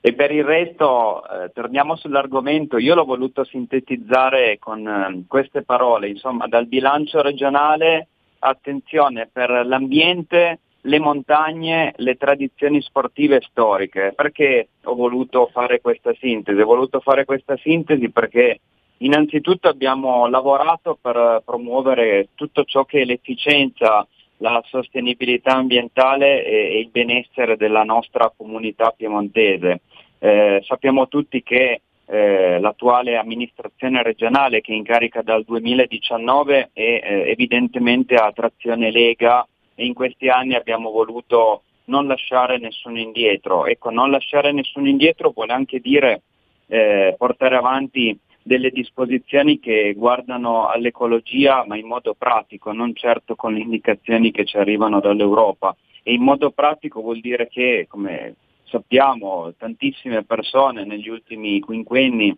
[0.00, 6.08] E per il resto, eh, torniamo sull'argomento, io l'ho voluto sintetizzare con eh, queste parole,
[6.08, 8.08] insomma, dal bilancio regionale
[8.44, 14.12] attenzione per l'ambiente, le montagne, le tradizioni sportive storiche.
[14.14, 16.60] Perché ho voluto fare questa sintesi?
[16.60, 18.60] Ho voluto fare questa sintesi perché
[18.98, 24.06] innanzitutto abbiamo lavorato per promuovere tutto ciò che è l'efficienza,
[24.38, 29.82] la sostenibilità ambientale e, il benessere della nostra comunità piemontese.
[30.18, 31.80] Eh, sappiamo tutti che
[32.12, 38.90] eh, l'attuale amministrazione regionale che è in carica dal 2019 è eh, evidentemente a trazione
[38.90, 43.64] Lega e in questi anni abbiamo voluto non lasciare nessuno indietro.
[43.64, 46.20] Ecco, non lasciare nessuno indietro vuole anche dire
[46.66, 53.54] eh, portare avanti delle disposizioni che guardano all'ecologia ma in modo pratico, non certo con
[53.54, 55.74] le indicazioni che ci arrivano dall'Europa.
[56.02, 58.34] E in modo pratico vuol dire che, come
[58.72, 62.34] sappiamo, tantissime persone negli ultimi quinquenni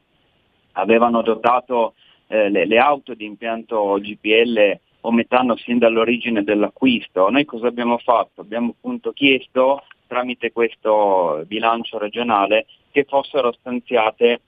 [0.73, 1.95] avevano dotato
[2.27, 7.31] eh, le, le auto di impianto GPL o metano sin dall'origine dell'acquisto.
[7.31, 8.41] Noi cosa abbiamo fatto?
[8.41, 14.41] Abbiamo appunto chiesto tramite questo bilancio regionale che fossero stanziate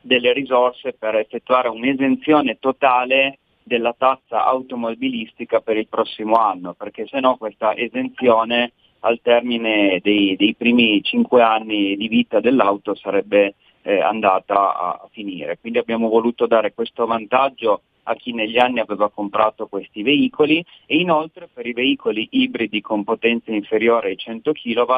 [0.00, 7.20] delle risorse per effettuare un'esenzione totale della tassa automobilistica per il prossimo anno, perché se
[7.20, 14.00] no questa esenzione al termine dei, dei primi cinque anni di vita dell'auto sarebbe eh,
[14.00, 15.58] andata a finire.
[15.58, 20.96] Quindi abbiamo voluto dare questo vantaggio a chi negli anni aveva comprato questi veicoli e
[20.96, 24.96] inoltre per i veicoli ibridi con potenza inferiore ai 100 kW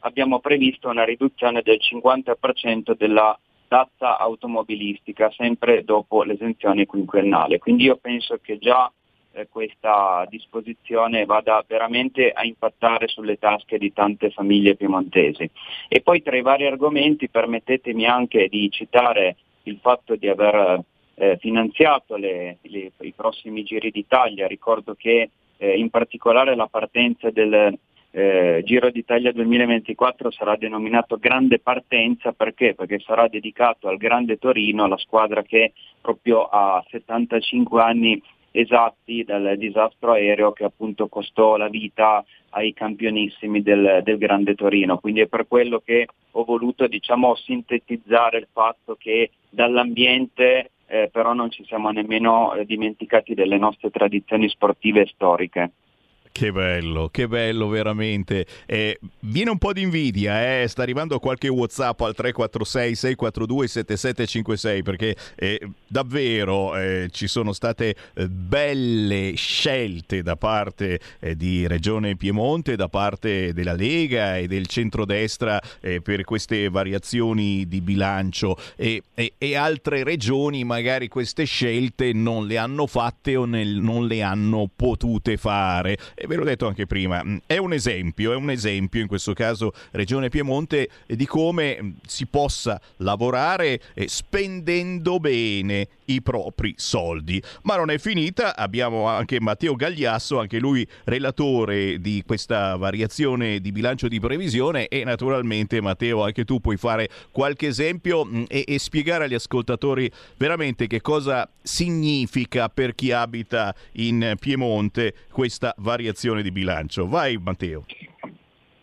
[0.00, 3.38] abbiamo previsto una riduzione del 50% della
[3.68, 7.58] tassa automobilistica sempre dopo l'esenzione quinquennale.
[7.58, 8.92] Quindi io penso che già
[9.32, 15.48] eh, questa disposizione vada veramente a impattare sulle tasche di tante famiglie piemontesi.
[15.88, 20.82] E poi tra i vari argomenti permettetemi anche di citare il fatto di aver
[21.14, 24.46] eh, finanziato le, le, i prossimi giri d'Italia.
[24.46, 27.78] Ricordo che eh, in particolare la partenza del
[28.14, 32.74] eh, Giro d'Italia 2024 sarà denominato Grande Partenza perché?
[32.74, 38.22] Perché sarà dedicato al Grande Torino, la squadra che proprio a 75 anni
[38.52, 44.98] esatti dal disastro aereo che appunto costò la vita ai campionissimi del, del, Grande Torino.
[44.98, 51.32] Quindi è per quello che ho voluto diciamo, sintetizzare il fatto che dall'ambiente eh, però
[51.32, 55.70] non ci siamo nemmeno eh, dimenticati delle nostre tradizioni sportive e storiche.
[56.32, 58.46] Che bello, che bello veramente.
[58.64, 60.66] Eh, viene un po' di invidia, eh?
[60.66, 67.94] sta arrivando qualche WhatsApp al 346 642 7756 perché eh, davvero eh, ci sono state
[68.14, 74.66] eh, belle scelte da parte eh, di Regione Piemonte, da parte della Lega e del
[74.66, 75.60] centrodestra
[76.02, 82.56] per queste variazioni di bilancio e, e, e, altre regioni magari queste scelte non le
[82.56, 87.20] hanno fatte o nel, non le hanno potute fare e ve l'ho detto anche prima,
[87.24, 91.90] mm, è un esempio, è un esempio in questo caso Regione Piemonte di come mm,
[92.06, 97.42] si possa lavorare eh, spendendo bene i propri soldi.
[97.62, 103.72] Ma non è finita, abbiamo anche Matteo Gagliasso, anche lui relatore di questa variazione di
[103.72, 108.78] bilancio di previsione e naturalmente Matteo anche tu puoi fare qualche esempio mm, e, e
[108.78, 116.10] spiegare agli ascoltatori veramente che cosa significa per chi abita in Piemonte questa variazione
[116.42, 117.06] di bilancio.
[117.06, 117.84] Vai Matteo.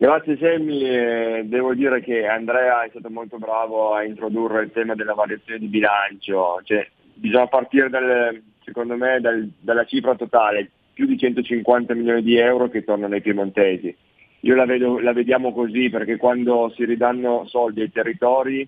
[0.01, 5.13] Grazie Semmi, devo dire che Andrea è stato molto bravo a introdurre il tema della
[5.13, 11.17] variazione di bilancio, cioè, bisogna partire dal, secondo me dal, dalla cifra totale, più di
[11.17, 13.93] 150 milioni di euro che tornano ai piemontesi.
[14.41, 18.65] Io la, vedo, la vediamo così perché quando si ridanno soldi ai territori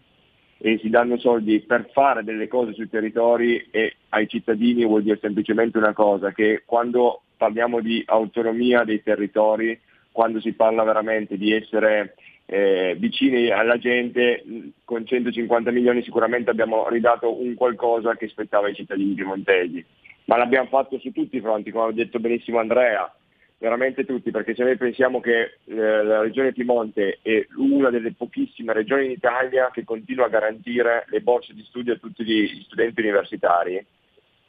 [0.58, 5.18] e si danno soldi per fare delle cose sui territori e ai cittadini vuol dire
[5.22, 9.80] semplicemente una cosa, che quando parliamo di autonomia dei territori,
[10.12, 12.14] quando si parla veramente di essere
[12.46, 14.44] eh, vicini alla gente,
[14.86, 19.84] con 150 milioni sicuramente abbiamo ridato un qualcosa che spettava ai cittadini piemontesi.
[20.26, 23.12] Ma l'abbiamo fatto su tutti i fronti, come ha detto benissimo Andrea,
[23.58, 28.72] veramente tutti, perché se noi pensiamo che eh, la regione Piemonte è una delle pochissime
[28.74, 33.02] regioni in Italia che continua a garantire le borse di studio a tutti gli studenti
[33.02, 33.84] universitari,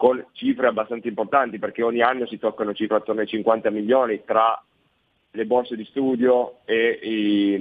[0.02, 4.60] con cifre abbastanza importanti, perché ogni anno si toccano cifre attorno ai 50 milioni tra
[5.30, 7.54] le borse di studio e, i,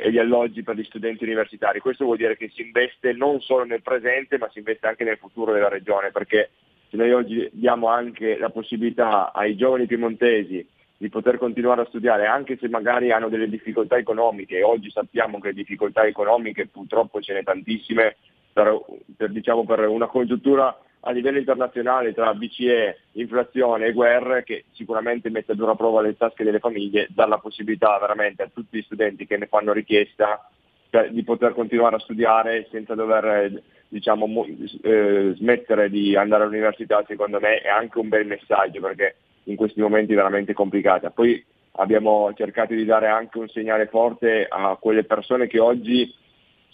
[0.00, 1.80] e, gli alloggi per gli studenti universitari.
[1.80, 5.16] Questo vuol dire che si investe non solo nel presente ma si investe anche nel
[5.16, 6.50] futuro della regione perché
[6.88, 10.64] se noi oggi diamo anche la possibilità ai giovani piemontesi
[10.96, 15.40] di poter continuare a studiare anche se magari hanno delle difficoltà economiche e oggi sappiamo
[15.40, 18.18] che difficoltà economiche purtroppo ce ne tantissime
[18.52, 18.84] per,
[19.16, 25.30] per, diciamo, per una congiuntura a livello internazionale tra BCE, inflazione e guerre che sicuramente
[25.30, 28.82] mette a dura prova le tasche delle famiglie, dà la possibilità veramente a tutti gli
[28.82, 30.50] studenti che ne fanno richiesta
[30.90, 34.46] cioè, di poter continuare a studiare senza dover diciamo,
[34.82, 39.80] eh, smettere di andare all'università, secondo me è anche un bel messaggio perché in questi
[39.80, 41.08] momenti veramente complicati.
[41.14, 41.42] Poi
[41.72, 46.12] abbiamo cercato di dare anche un segnale forte a quelle persone che oggi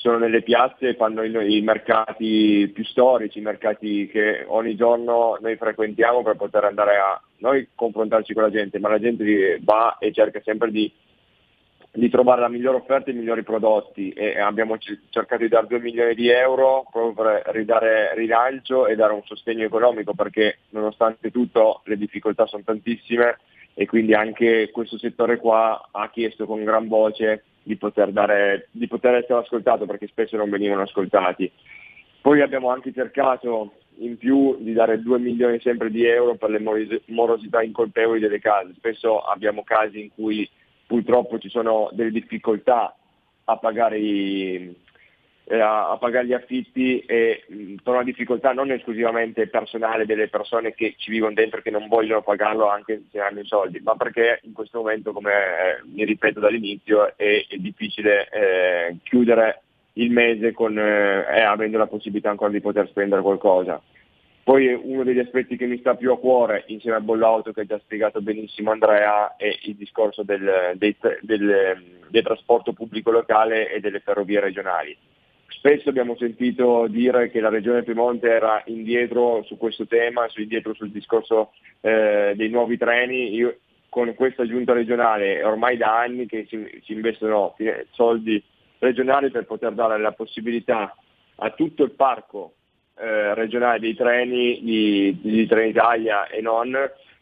[0.05, 5.39] sono nelle piazze e fanno i, i, mercati più storici, i mercati che ogni giorno
[5.41, 9.97] noi frequentiamo per poter andare a noi confrontarci con la gente, ma la gente va
[9.99, 10.93] e cerca sempre di
[11.97, 14.11] di trovare la migliore offerta e i migliori prodotti.
[14.11, 14.77] E abbiamo
[15.09, 19.65] cercato di dare 2 milioni di euro proprio per ridare rilancio e dare un sostegno
[19.65, 23.39] economico perché nonostante tutto le difficoltà sono tantissime
[23.75, 28.87] e quindi anche questo settore qua ha chiesto con gran voce di poter, dare, di
[28.87, 31.51] poter essere ascoltato perché spesso non venivano ascoltati.
[32.21, 36.61] Poi abbiamo anche cercato in più di dare 2 milioni sempre di euro per le
[37.07, 38.75] morosità incolpevoli delle case.
[38.77, 40.49] Spesso abbiamo casi in cui
[40.87, 42.95] purtroppo ci sono delle difficoltà
[43.45, 44.75] a pagare, i,
[45.47, 50.75] eh, a pagare gli affitti e mh, per una difficoltà non esclusivamente personale delle persone
[50.75, 53.95] che ci vivono dentro e che non vogliono pagarlo anche se hanno i soldi, ma
[53.95, 59.63] perché in questo momento, come eh, mi ripeto dall'inizio, è, è difficile eh, chiudere
[59.95, 63.81] il mese con, eh, avendo la possibilità ancora di poter spendere qualcosa.
[64.43, 67.65] Poi uno degli aspetti che mi sta più a cuore, insieme al bollauto che ha
[67.65, 73.81] già spiegato benissimo Andrea, è il discorso del, del, del, del trasporto pubblico locale e
[73.81, 74.95] delle ferrovie regionali.
[75.67, 80.91] Spesso abbiamo sentito dire che la Regione Piemonte era indietro su questo tema, indietro sul
[80.91, 83.33] discorso eh, dei nuovi treni.
[83.33, 87.57] Io con questa giunta regionale è ormai da anni che si, si investono
[87.93, 88.45] soldi
[88.79, 90.95] regionali per poter dare la possibilità
[91.37, 92.57] a tutto il parco
[92.99, 96.77] eh, regionale dei treni di, di Trenitalia e non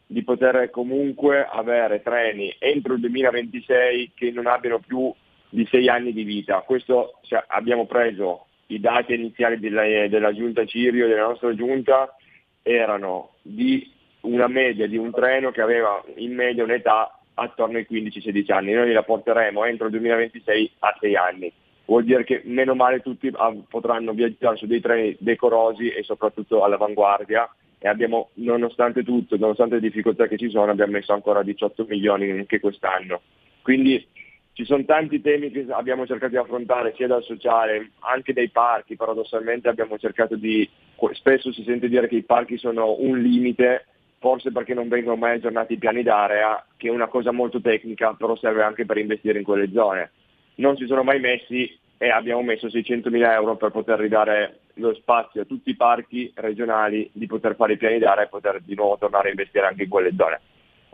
[0.05, 5.15] di poter comunque avere treni entro il 2026 che non abbiano più
[5.53, 6.61] di sei anni di vita.
[6.61, 12.17] Questo cioè, abbiamo preso i dati iniziali della, della giunta Cirio, della nostra giunta,
[12.63, 13.91] erano di
[14.23, 18.73] una media di un treno che aveva in media un'età attorno ai 15-16 anni.
[18.73, 21.53] Noi la porteremo entro il 2026 a 6 anni
[21.85, 26.63] vuol dire che meno male tutti ah, potranno viaggiare su dei treni decorosi e soprattutto
[26.65, 27.49] all'avanguardia
[27.79, 32.31] e abbiamo, nonostante tutto, nonostante le difficoltà che ci sono, abbiamo messo ancora 18 milioni
[32.31, 33.23] anche quest'anno.
[33.61, 34.07] Quindi
[34.53, 38.97] ci sono tanti temi che abbiamo cercato di affrontare sia dal sociale, anche dai parchi,
[38.97, 40.69] paradossalmente abbiamo cercato di,
[41.13, 43.87] spesso si sente dire che i parchi sono un limite,
[44.19, 48.15] forse perché non vengono mai aggiornati i piani d'area, che è una cosa molto tecnica,
[48.15, 50.11] però serve anche per investire in quelle zone
[50.57, 55.43] non si sono mai messi e abbiamo messo 600.000 euro per poter ridare lo spazio
[55.43, 58.99] a tutti i parchi regionali di poter fare i piani d'area e poter di nuovo
[58.99, 60.41] tornare a investire anche in quelle zone.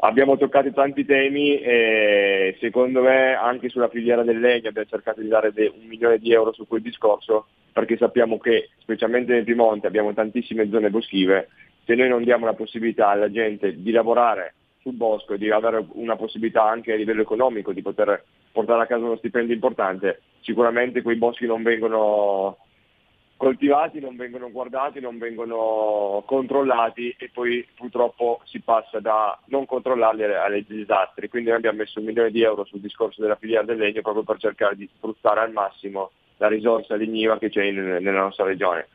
[0.01, 5.27] Abbiamo toccato tanti temi e secondo me anche sulla filiera del legno abbiamo cercato di
[5.27, 10.15] dare un milione di euro su quel discorso perché sappiamo che specialmente nel Piemonte abbiamo
[10.15, 11.49] tantissime zone boschive,
[11.85, 15.85] se noi non diamo la possibilità alla gente di lavorare sul bosco e di avere
[15.95, 18.23] una possibilità anche a livello economico di poter
[18.53, 22.59] portare a casa uno stipendio importante, sicuramente quei boschi non vengono
[23.39, 30.25] coltivati, non vengono guardati, non vengono controllati e poi purtroppo si passa da non controllarli
[30.25, 31.29] ai disastri.
[31.29, 34.25] Quindi noi abbiamo messo un milione di euro sul discorso della filiera del legno proprio
[34.25, 38.89] per cercare di sfruttare al massimo la risorsa legniva che c'è in, nella nostra regione.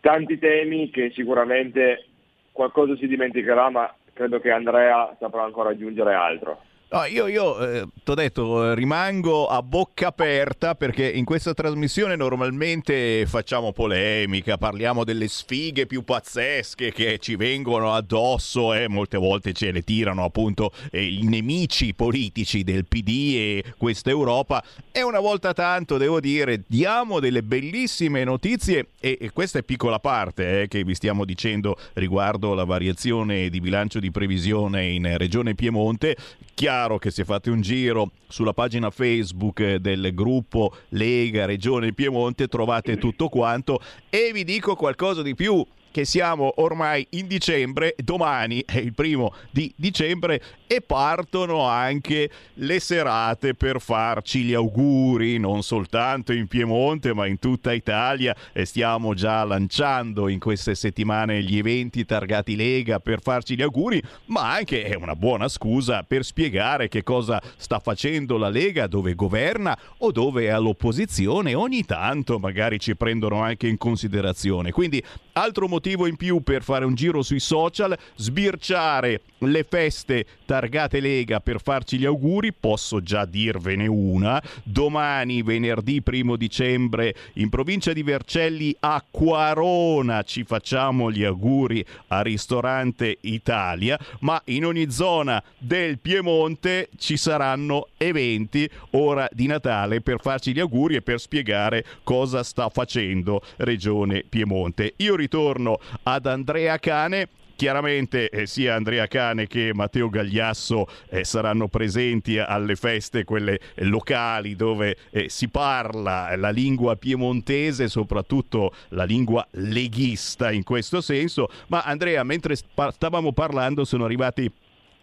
[0.00, 2.06] Tanti temi che sicuramente
[2.50, 6.60] qualcosa si dimenticherà, ma credo che Andrea saprà ancora aggiungere altro.
[6.92, 11.54] No, io, io eh, ti ho detto, eh, rimango a bocca aperta perché in questa
[11.54, 19.16] trasmissione normalmente facciamo polemica, parliamo delle sfighe più pazzesche che ci vengono addosso e molte
[19.16, 24.62] volte ce le tirano appunto eh, i nemici politici del PD e questa Europa.
[24.92, 29.98] E una volta tanto, devo dire, diamo delle bellissime notizie e, e questa è piccola
[29.98, 35.54] parte eh, che vi stiamo dicendo riguardo la variazione di bilancio di previsione in Regione
[35.54, 36.18] Piemonte.
[36.54, 42.48] Chiaro chiaro che se fate un giro sulla pagina Facebook del gruppo Lega Regione Piemonte
[42.48, 43.80] trovate tutto quanto
[44.10, 49.32] e vi dico qualcosa di più che siamo ormai in dicembre, domani è il primo
[49.50, 57.12] di dicembre e partono anche le serate per farci gli auguri, non soltanto in Piemonte
[57.12, 62.98] ma in tutta Italia e stiamo già lanciando in queste settimane gli eventi targati Lega
[62.98, 67.78] per farci gli auguri, ma anche è una buona scusa per spiegare che cosa sta
[67.78, 73.68] facendo la Lega dove governa o dove è all'opposizione, ogni tanto magari ci prendono anche
[73.68, 74.70] in considerazione.
[74.70, 81.00] Quindi altro motivo in più per fare un giro sui social, sbirciare le feste targate
[81.00, 84.42] Lega per farci gli auguri, posso già dirvene una.
[84.62, 92.22] Domani, venerdì primo dicembre, in provincia di Vercelli a Quarona ci facciamo gli auguri a
[92.22, 100.20] Ristorante Italia, ma in ogni zona del Piemonte ci saranno eventi ora di Natale per
[100.20, 104.94] farci gli auguri e per spiegare cosa sta facendo Regione Piemonte.
[104.96, 105.71] Io ritorno
[106.02, 107.28] ad Andrea Cane
[107.62, 113.84] chiaramente eh, sia Andrea Cane che Matteo Gagliasso eh, saranno presenti alle feste, quelle eh,
[113.84, 121.48] locali dove eh, si parla la lingua piemontese, soprattutto la lingua leghista in questo senso.
[121.68, 124.50] Ma Andrea, mentre stavamo parlando sono arrivati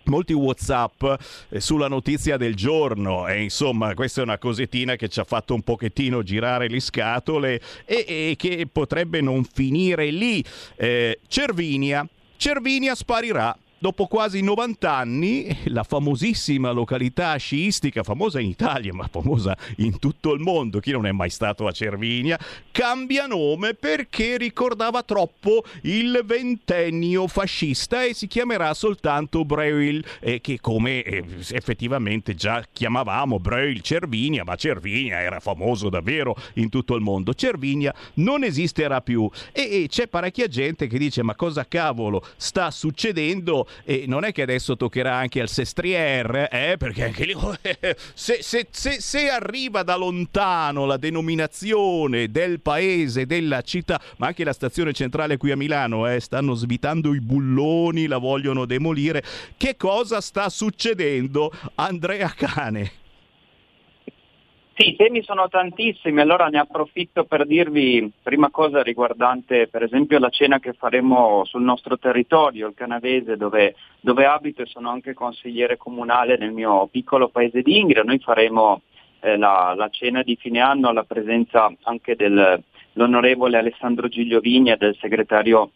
[0.05, 1.03] molti whatsapp
[1.49, 3.27] eh, sulla notizia del giorno.
[3.27, 7.61] E insomma questa è una cosettina che ci ha fatto un pochettino girare le scatole
[7.85, 10.43] e, e che potrebbe non finire lì.
[10.75, 12.07] Eh, Cervinia
[12.39, 19.55] Cervinia sparirà Dopo quasi 90 anni, la famosissima località sciistica, famosa in Italia ma famosa
[19.77, 22.37] in tutto il mondo, chi non è mai stato a Cervinia,
[22.71, 30.59] cambia nome perché ricordava troppo il ventennio fascista e si chiamerà soltanto Breuil, eh, che
[30.59, 37.01] come eh, effettivamente già chiamavamo Breuil Cervinia, ma Cervinia era famoso davvero in tutto il
[37.01, 37.33] mondo.
[37.33, 42.71] Cervinia non esisterà più e, e c'è parecchia gente che dice ma cosa cavolo sta
[42.71, 43.67] succedendo?
[43.83, 47.35] E non è che adesso toccherà anche al Sestriere, eh, perché anche lì
[48.13, 54.43] se, se, se, se, arriva da lontano la denominazione del paese, della città, ma anche
[54.43, 59.23] la stazione centrale qui a Milano, eh, stanno svitando i bulloni, la vogliono demolire.
[59.55, 62.98] Che cosa sta succedendo, Andrea Cane?
[64.79, 70.19] Sì, i temi sono tantissimi, allora ne approfitto per dirvi prima cosa riguardante per esempio
[70.19, 75.13] la cena che faremo sul nostro territorio, il canavese, dove, dove abito e sono anche
[75.13, 78.03] consigliere comunale nel mio piccolo paese di Ingria.
[78.03, 78.83] Noi faremo
[79.19, 84.95] eh, la, la, cena di fine anno alla presenza anche dell'onorevole Alessandro Gigliovigna e del
[85.01, 85.71] segretario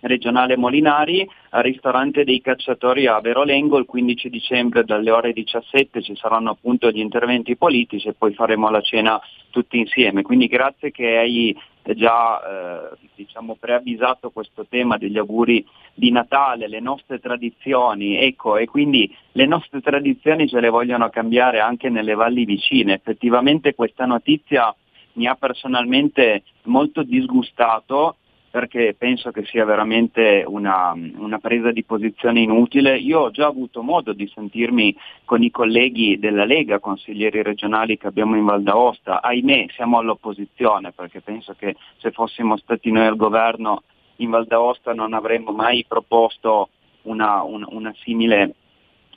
[0.00, 6.16] regionale Molinari al ristorante dei cacciatori a Verolengo il 15 dicembre dalle ore 17 ci
[6.16, 9.20] saranno appunto gli interventi politici e poi faremo la cena
[9.50, 10.22] tutti insieme.
[10.22, 11.56] Quindi grazie che hai
[11.94, 18.66] già eh, diciamo, preavvisato questo tema degli auguri di Natale, le nostre tradizioni, ecco, e
[18.66, 22.94] quindi le nostre tradizioni ce le vogliono cambiare anche nelle valli vicine.
[22.94, 24.74] Effettivamente questa notizia
[25.14, 28.16] mi ha personalmente molto disgustato
[28.50, 32.98] perché penso che sia veramente una, una, presa di posizione inutile.
[32.98, 34.94] Io ho già avuto modo di sentirmi
[35.24, 39.22] con i colleghi della Lega, consiglieri regionali che abbiamo in Val d'Aosta.
[39.22, 43.84] Ahimè siamo all'opposizione perché penso che se fossimo stati noi al governo
[44.16, 46.70] in Val d'Aosta non avremmo mai proposto
[47.02, 48.54] una, una, una simile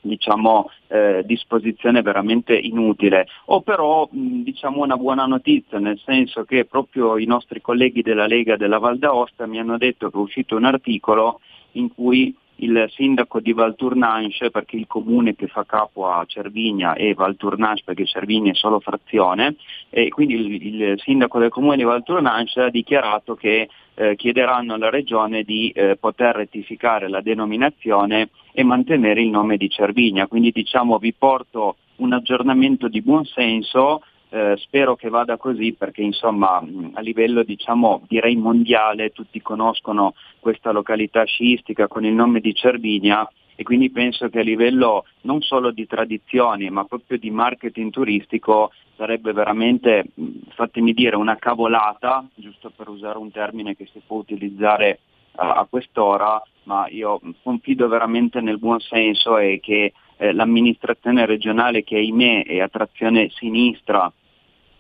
[0.03, 3.27] diciamo, eh, disposizione veramente inutile.
[3.45, 8.27] O però mh, diciamo una buona notizia, nel senso che proprio i nostri colleghi della
[8.27, 11.39] Lega della Val d'Aosta mi hanno detto che è uscito un articolo
[11.73, 17.13] in cui il sindaco di Valtournanche, perché il comune che fa capo a Cervigna è
[17.13, 19.55] Valtournanche perché Cervigna è solo frazione,
[19.89, 24.89] e quindi il, il sindaco del comune di Valtournanche ha dichiarato che eh, chiederanno alla
[24.89, 30.27] regione di eh, poter rettificare la denominazione e mantenere il nome di Cervigna.
[30.27, 34.01] Quindi diciamo vi porto un aggiornamento di buon senso
[34.33, 36.57] eh, spero che vada così perché insomma
[36.93, 43.29] a livello diciamo direi mondiale tutti conoscono questa località sciistica con il nome di Cervinia
[43.55, 48.71] e quindi penso che a livello non solo di tradizioni ma proprio di marketing turistico
[48.95, 50.05] sarebbe veramente,
[50.49, 54.99] fatemi dire, una cavolata, giusto per usare un termine che si può utilizzare
[55.35, 61.83] a, a quest'ora, ma io confido veramente nel buon senso e che eh, l'amministrazione regionale
[61.83, 64.11] che ahimè è a trazione sinistra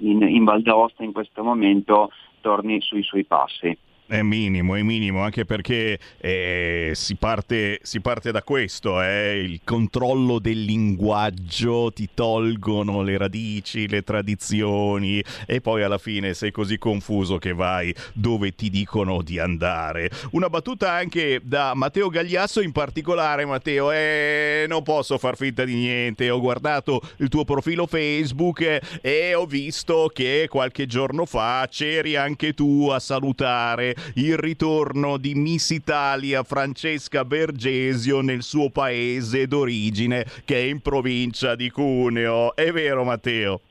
[0.09, 3.77] in, in Val d'Aosta in questo momento torni sui suoi passi.
[4.13, 9.61] È minimo, è minimo, anche perché eh, si, parte, si, parte, da questo, eh, il
[9.63, 16.77] controllo del linguaggio, ti tolgono le radici, le tradizioni e poi alla fine sei così
[16.77, 20.11] confuso che vai dove ti dicono di andare.
[20.33, 25.73] Una battuta anche da Matteo Gagliasso in particolare, Matteo, eh, non posso far finta di
[25.73, 32.15] niente, ho guardato il tuo profilo Facebook e ho visto che qualche giorno fa c'eri
[32.15, 40.25] anche tu a salutare il ritorno di Miss Italia Francesca Bergesio nel suo paese d'origine
[40.45, 42.55] che è in provincia di Cuneo.
[42.55, 43.61] È vero Matteo?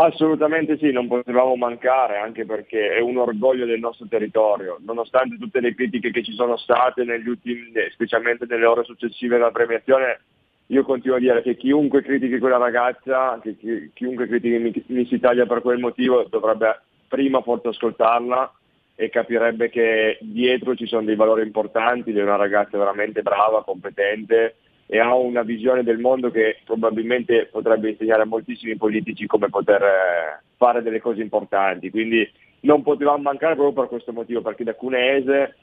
[0.00, 5.58] Assolutamente sì, non potevamo mancare anche perché è un orgoglio del nostro territorio, nonostante tutte
[5.58, 10.20] le critiche che ci sono state negli ultimi, specialmente nelle ore successive alla premiazione,
[10.66, 15.62] io continuo a dire che chiunque critichi quella ragazza, chi, chiunque critichi Miss Italia per
[15.62, 18.52] quel motivo dovrebbe prima forse ascoltarla
[19.00, 24.56] e capirebbe che dietro ci sono dei valori importanti, di una ragazza veramente brava, competente
[24.86, 29.82] e ha una visione del mondo che probabilmente potrebbe insegnare a moltissimi politici come poter
[29.82, 31.90] eh, fare delle cose importanti.
[31.90, 32.28] Quindi
[32.62, 35.54] non potevamo mancare proprio per questo motivo, perché da Cuneese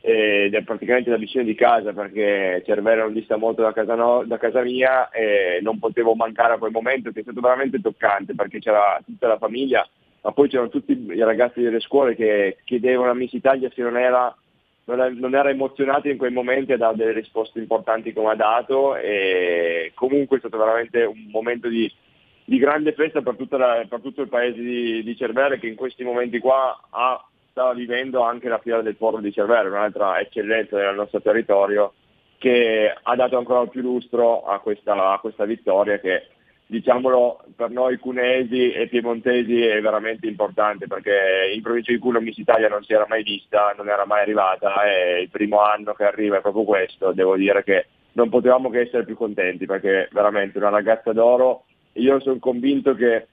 [0.00, 4.22] ed è praticamente da vicino di casa perché Cervera non dista molto da casa, no-
[4.24, 8.36] da casa mia e non potevo mancare a quel momento che è stato veramente toccante
[8.36, 9.84] perché c'era tutta la famiglia,
[10.24, 13.98] ma poi c'erano tutti i ragazzi delle scuole che chiedevano a Miss Italia se non
[13.98, 14.34] era,
[14.84, 18.34] non era, non era emozionato in quei momenti a dare delle risposte importanti come ha
[18.34, 21.92] dato e comunque è stato veramente un momento di,
[22.42, 26.04] di grande festa per, la- per tutto il paese di, di Cervera che in questi
[26.04, 30.96] momenti qua ha stava vivendo anche la fiera del Foro di Cervera, un'altra eccellenza del
[30.96, 31.92] nostro territorio,
[32.38, 36.30] che ha dato ancora più lustro a questa, a questa vittoria che
[36.66, 42.38] diciamolo per noi cunesi e piemontesi è veramente importante perché in provincia di Cuneo Miss
[42.38, 46.04] Italia non si era mai vista, non era mai arrivata e il primo anno che
[46.04, 50.58] arriva è proprio questo, devo dire che non potevamo che essere più contenti perché veramente
[50.58, 53.26] una ragazza d'oro, io sono convinto che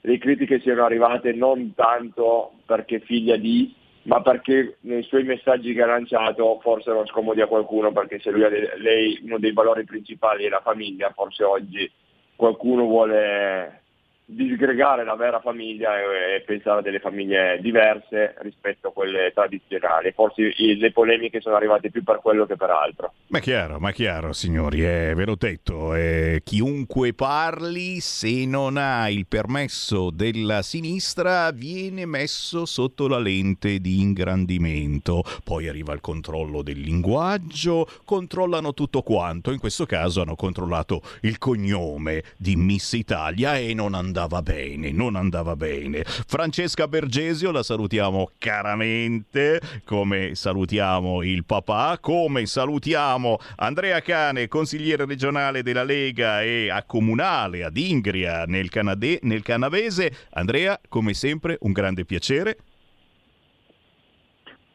[0.00, 3.74] le critiche siano arrivate non tanto perché figlia di,
[4.04, 8.30] ma perché nei suoi messaggi che ha lanciato forse erano scomodi a qualcuno, perché se
[8.30, 11.90] lui ha lei uno dei valori principali è la famiglia, forse oggi
[12.38, 13.82] qualcuno vuole
[14.30, 20.12] disgregare la vera famiglia e, e pensare a delle famiglie diverse rispetto a quelle tradizionali.
[20.12, 23.14] Forse i- le polemiche sono arrivate più per quello che per altro.
[23.28, 29.08] Ma chiaro, ma chiaro, signori, eh, ve l'ho detto, eh, chiunque parli, se non ha
[29.08, 35.22] il permesso della sinistra, viene messo sotto la lente di ingrandimento.
[35.42, 39.52] Poi arriva il controllo del linguaggio, controllano tutto quanto.
[39.52, 45.14] In questo caso hanno controllato il cognome di Miss Italia e non andava bene, non
[45.14, 46.02] andava bene.
[46.04, 55.62] Francesca Bergesio la salutiamo caramente, come salutiamo il papà, come salutiamo Andrea Cane, consigliere regionale
[55.62, 60.12] della Lega e a comunale ad Ingria nel, Canade- nel Canavese.
[60.32, 62.58] Andrea, come sempre, un grande piacere.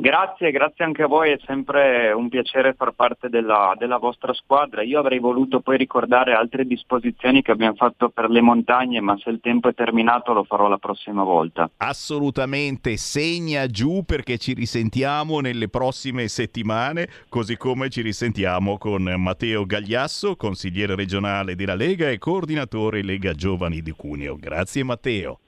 [0.04, 4.84] Grazie, grazie anche a voi, è sempre un piacere far parte della, della vostra squadra.
[4.84, 9.30] Io avrei voluto poi ricordare altre disposizioni che abbiamo fatto per le montagne, ma se
[9.30, 11.70] il tempo è terminato lo farò la prossima volta.
[11.78, 19.66] Assolutamente segna giù perché ci risentiamo nelle prossime settimane, così come ci risentiamo con Matteo
[19.66, 24.36] Gagliasso, consigliere regionale della Lega e coordinatore Lega Giovani di Cuneo.
[24.36, 25.40] Grazie Matteo.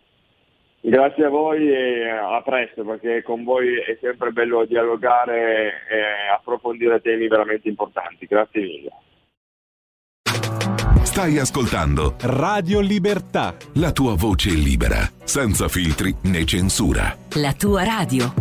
[0.88, 7.02] Grazie a voi e a presto perché con voi è sempre bello dialogare e approfondire
[7.02, 8.28] temi veramente importanti.
[8.28, 8.92] Grazie mille.
[11.02, 13.56] Stai ascoltando Radio Libertà.
[13.76, 17.18] la tua voce libera, senza filtri né censura.
[17.42, 18.32] La tua radio.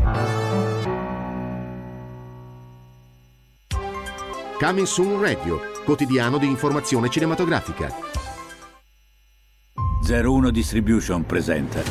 [4.58, 8.13] Coming Soon Radio, quotidiano di informazione cinematografica.
[10.06, 11.82] 01 Distribution presenta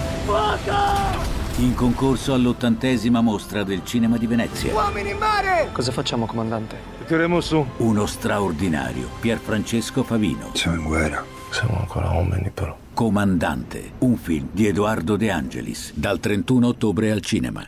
[1.57, 4.71] in concorso all'ottantesima mostra del cinema di Venezia.
[4.71, 5.69] Uomini in mare!
[5.71, 6.77] Cosa facciamo, comandante?
[7.07, 7.65] Tireremo su.
[7.77, 10.51] Uno straordinario Pierfrancesco Favino.
[10.53, 11.25] Siamo in guerra.
[11.49, 12.77] Siamo ancora uomini, però.
[12.93, 17.67] Comandante, un film di Edoardo De Angelis, dal 31 ottobre al cinema.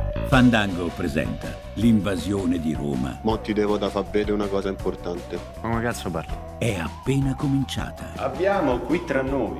[0.31, 3.19] Fandango presenta l'invasione di Roma.
[3.23, 5.37] Mo ti devo da far vedere una cosa importante.
[5.59, 6.55] Come cazzo parlo?
[6.57, 8.13] È appena cominciata.
[8.15, 9.59] Abbiamo qui tra noi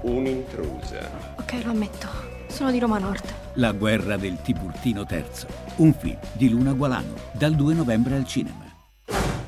[0.00, 1.08] un'intrusa.
[1.36, 2.08] Ok, lo ammetto.
[2.48, 3.32] Sono di Roma Nord.
[3.52, 5.24] La guerra del Tiburtino III.
[5.76, 8.67] Un film di Luna Gualano, dal 2 novembre al cinema.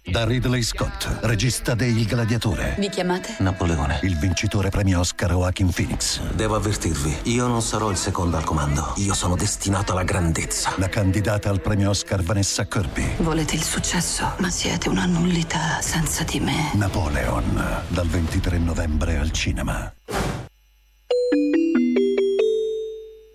[0.05, 2.75] Da Ridley Scott, regista de Il Gladiatore.
[2.79, 3.37] Vi chiamate?
[3.39, 4.01] Napoleone.
[4.03, 6.21] Il vincitore premio Oscar Joaquin Phoenix.
[6.33, 8.93] Devo avvertirvi, io non sarò il secondo al comando.
[8.97, 10.73] Io sono destinato alla grandezza.
[10.79, 13.17] La candidata al premio Oscar Vanessa Kirby.
[13.19, 16.71] Volete il successo, ma siete una nullità senza di me.
[16.75, 19.93] Napoleon, dal 23 novembre al cinema.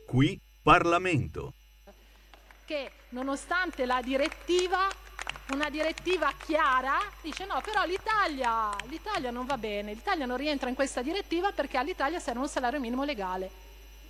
[0.07, 1.53] Qui Parlamento.
[2.65, 4.87] che nonostante la direttiva,
[5.49, 10.75] una direttiva chiara, dice no, però l'Italia, l'Italia non va bene, l'Italia non rientra in
[10.75, 13.51] questa direttiva perché all'Italia serve un salario minimo legale.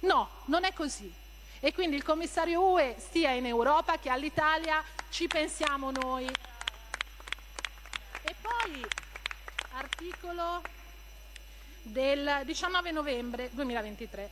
[0.02, 1.12] No, non è così.
[1.60, 6.26] E quindi il commissario UE stia in Europa che all'Italia ci pensiamo noi.
[8.22, 8.86] E poi
[9.74, 10.62] articolo
[11.82, 14.30] del 19 novembre 2023.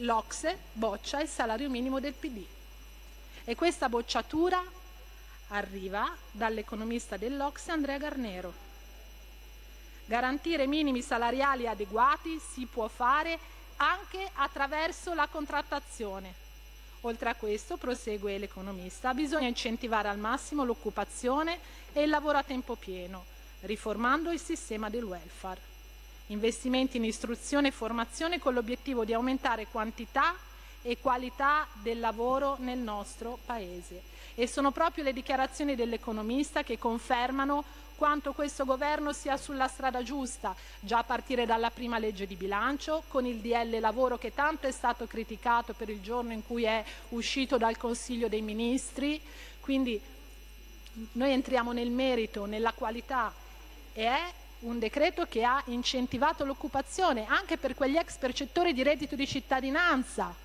[0.00, 2.44] L'Ocse boccia il salario minimo del PD.
[3.44, 4.62] E questa bocciatura
[5.48, 8.52] arriva dall'economista dell'Ocse Andrea Garnero.
[10.06, 13.38] Garantire minimi salariali adeguati si può fare
[13.76, 16.44] anche attraverso la contrattazione.
[17.02, 21.58] Oltre a questo, prosegue l'economista, bisogna incentivare al massimo l'occupazione
[21.92, 23.24] e il lavoro a tempo pieno,
[23.60, 25.74] riformando il sistema del welfare.
[26.28, 30.34] Investimenti in istruzione e formazione con l'obiettivo di aumentare quantità
[30.82, 34.02] e qualità del lavoro nel nostro Paese.
[34.38, 37.64] E sono proprio le dichiarazioni dell'economista che confermano
[37.96, 43.04] quanto questo governo sia sulla strada giusta, già a partire dalla prima legge di bilancio,
[43.08, 46.84] con il DL lavoro che tanto è stato criticato per il giorno in cui è
[47.08, 49.18] uscito dal Consiglio dei Ministri.
[49.60, 49.98] Quindi
[51.12, 53.32] noi entriamo nel merito, nella qualità
[53.94, 59.14] e è un decreto che ha incentivato l'occupazione anche per quegli ex percettori di reddito
[59.14, 60.44] di cittadinanza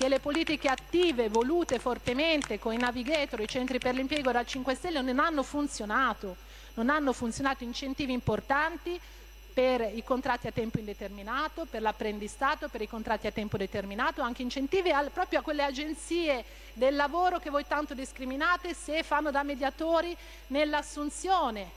[0.00, 4.74] che le politiche attive volute fortemente con i navigator, i centri per l'impiego dal 5
[4.74, 6.36] Stelle non hanno funzionato,
[6.76, 8.98] non hanno funzionato incentivi importanti
[9.52, 14.40] per i contratti a tempo indeterminato, per l'apprendistato, per i contratti a tempo determinato, anche
[14.40, 19.42] incentivi al, proprio a quelle agenzie del lavoro che voi tanto discriminate se fanno da
[19.42, 21.70] mediatori nell'assunzione,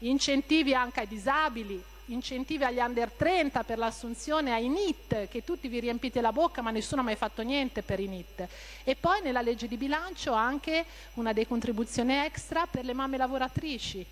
[0.00, 5.80] incentivi anche ai disabili, incentivi agli under 30 per l'assunzione ai NIT, che tutti vi
[5.80, 8.48] riempite la bocca ma nessuno ha mai fatto niente per i NIT.
[8.84, 10.84] E poi nella legge di bilancio anche
[11.14, 14.04] una decontribuzione extra per le mamme lavoratrici,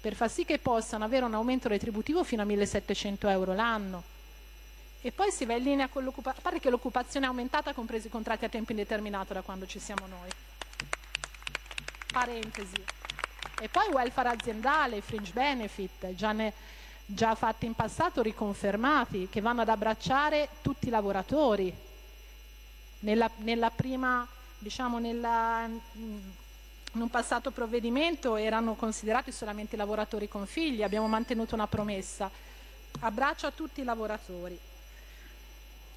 [0.00, 4.02] per far sì che possano avere un aumento retributivo fino a 1700 euro l'anno.
[5.02, 8.08] E poi si va in linea con l'occupazione, a parte che l'occupazione è aumentata compresi
[8.08, 10.28] i contratti a tempo indeterminato da quando ci siamo noi.
[12.12, 12.84] Parentesi.
[13.62, 16.52] E poi welfare aziendale, fringe benefit, già ne,
[17.12, 21.74] già fatti in passato riconfermati, che vanno ad abbracciare tutti i lavoratori.
[23.00, 24.26] Nella, nella prima,
[24.58, 25.68] diciamo, nella,
[26.92, 32.30] in un passato provvedimento erano considerati solamente i lavoratori con figli, abbiamo mantenuto una promessa,
[33.00, 34.58] abbraccio a tutti i lavoratori.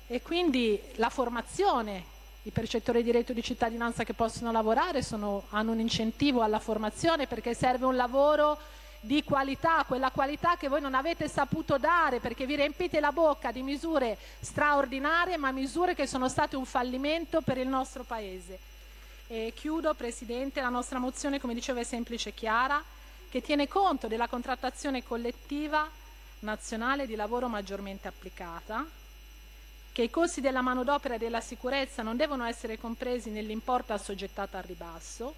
[0.07, 2.11] E quindi la formazione,
[2.43, 7.27] i percettori di reddito di cittadinanza che possono lavorare sono, hanno un incentivo alla formazione
[7.27, 8.57] perché serve un lavoro
[9.05, 13.51] di qualità, quella qualità che voi non avete saputo dare perché vi riempite la bocca
[13.51, 18.57] di misure straordinarie, ma misure che sono state un fallimento per il nostro Paese.
[19.27, 22.81] E chiudo, Presidente, la nostra mozione, come dicevo, è semplice e chiara,
[23.29, 25.89] che tiene conto della contrattazione collettiva
[26.39, 28.85] nazionale di lavoro maggiormente applicata,
[29.91, 34.63] che i costi della manodopera e della sicurezza non devono essere compresi nell'importo assoggettato al
[34.63, 35.35] ribasso,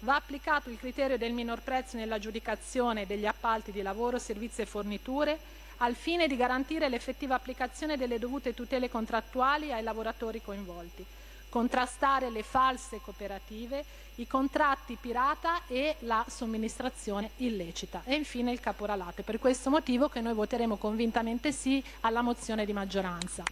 [0.00, 5.38] Va applicato il criterio del minor prezzo nell'aggiudicazione degli appalti di lavoro, servizi e forniture
[5.78, 11.04] al fine di garantire l'effettiva applicazione delle dovute tutele contrattuali ai lavoratori coinvolti,
[11.48, 13.84] contrastare le false cooperative,
[14.16, 19.20] i contratti pirata e la somministrazione illecita e infine il caporalato.
[19.20, 23.44] È per questo motivo che noi voteremo convintamente sì alla mozione di maggioranza.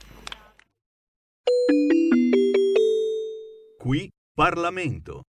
[3.78, 5.24] Qui Parlamento.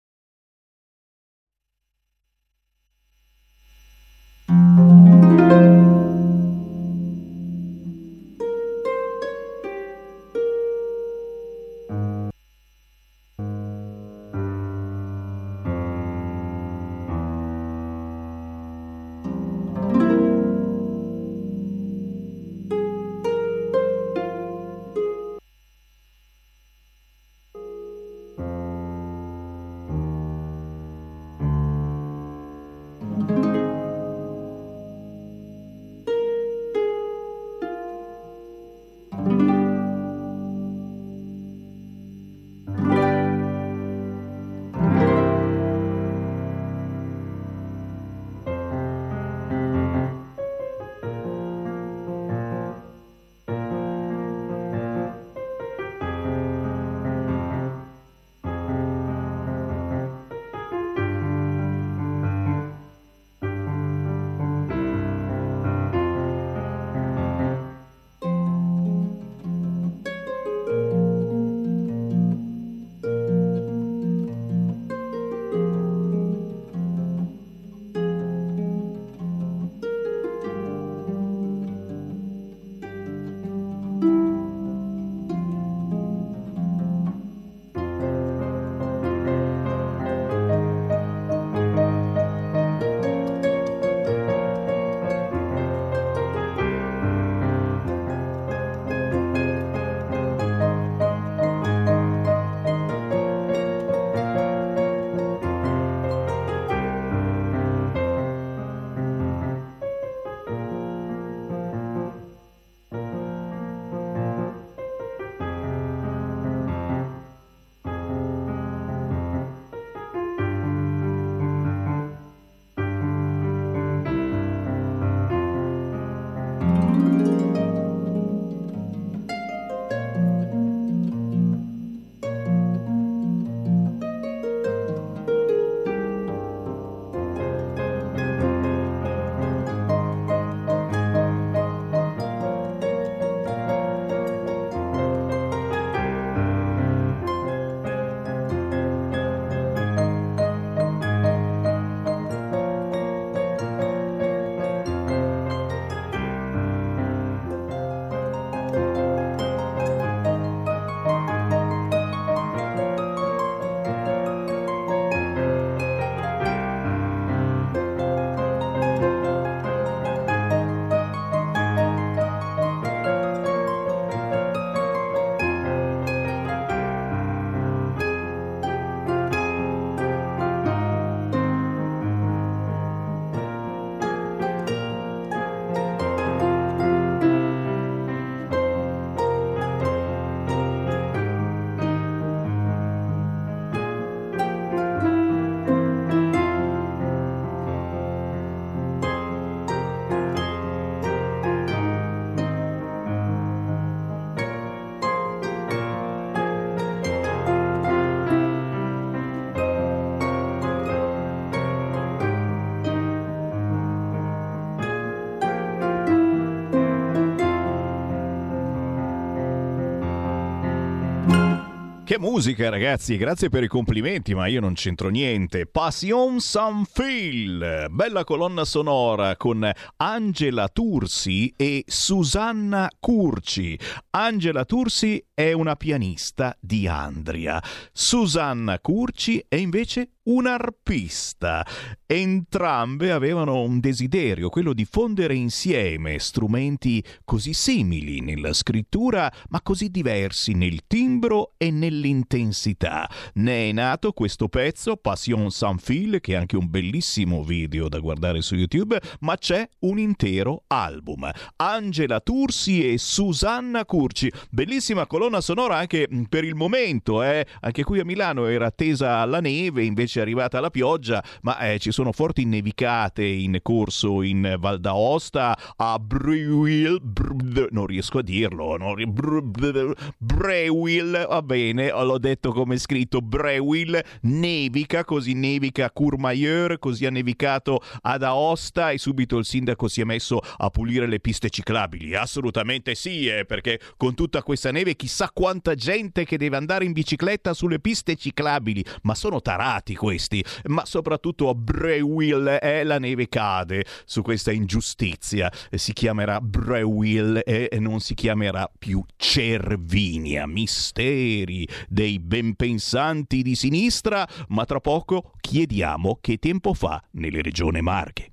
[222.12, 225.66] Che musica, ragazzi, grazie per i complimenti, ma io non c'entro niente.
[225.66, 233.80] Passion sans fil, bella colonna sonora con Angela Tursi e Susanna Curci.
[234.10, 237.62] Angela Tursi è una pianista di Andria.
[237.92, 241.66] Susanna Curci è invece un arpista.
[242.06, 249.90] Entrambe avevano un desiderio, quello di fondere insieme strumenti così simili nella scrittura, ma così
[249.90, 253.10] diversi nel timbro e nell'intensità.
[253.36, 258.00] Ne è nato questo pezzo, Passion sans fil, che è anche un bellissimo video da
[258.00, 261.30] guardare su YouTube, ma c'è un intero album.
[261.56, 264.32] Angela Tursi e Susanna Curci.
[264.50, 267.46] Bellissima colonna sonora anche per il momento, eh?
[267.62, 271.80] anche qui a Milano era attesa alla neve, invece è arrivata la pioggia, ma eh,
[271.80, 278.24] ci sono forti nevicate in corso in Val d'Aosta, a Breuil, Br- non riesco a
[278.24, 278.94] dirlo, no?
[278.96, 287.06] Br- Breuil, va bene, l'ho detto come scritto, Breuil, nevica, così nevica a Courmayeur, così
[287.06, 291.50] ha nevicato ad Aosta e subito il sindaco si è messo a pulire le piste
[291.50, 292.16] ciclabili.
[292.16, 296.92] Assolutamente sì, eh, perché con tutta questa neve chissà quanta gente che deve andare in
[296.92, 303.28] bicicletta sulle piste ciclabili, ma sono tarati questi, ma soprattutto a Breuil eh, la neve
[303.30, 305.52] cade su questa ingiustizia.
[305.72, 310.48] Si chiamerà Breuil e non si chiamerà più Cervinia.
[310.48, 318.31] Misteri dei benpensanti di sinistra, ma tra poco chiediamo che tempo fa nelle regione Marche.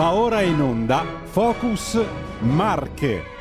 [0.00, 2.02] Va ora in onda Focus
[2.38, 3.39] Marche.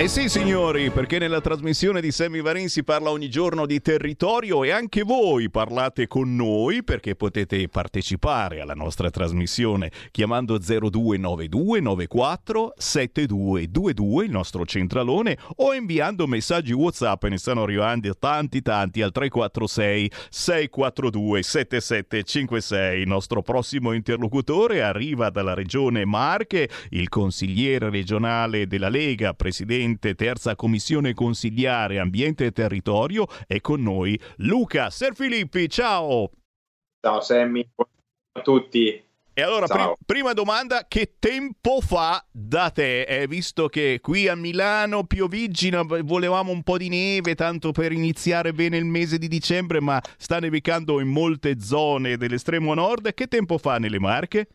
[0.00, 4.64] Eh sì signori, perché nella trasmissione di Sammy Varin si parla ogni giorno di territorio
[4.64, 12.72] e anche voi parlate con noi perché potete partecipare alla nostra trasmissione chiamando 0292 94
[12.78, 20.10] 7222 il nostro centralone o inviando messaggi WhatsApp, ne stanno arrivando tanti tanti al 346
[20.30, 23.00] 642 7756.
[23.02, 30.54] Il nostro prossimo interlocutore arriva dalla regione Marche, il consigliere regionale della Lega, presidente terza
[30.54, 35.68] commissione consigliare ambiente e territorio, è con noi Luca Serfilippi.
[35.68, 36.30] Ciao!
[37.00, 37.66] Ciao Sammy,
[38.32, 39.08] a tutti.
[39.32, 43.02] E allora, pri- prima domanda, che tempo fa da te?
[43.02, 48.52] Eh, visto che qui a Milano pioviggina, volevamo un po' di neve, tanto per iniziare
[48.52, 53.14] bene il mese di dicembre, ma sta nevicando in molte zone dell'estremo nord.
[53.14, 54.48] Che tempo fa nelle Marche?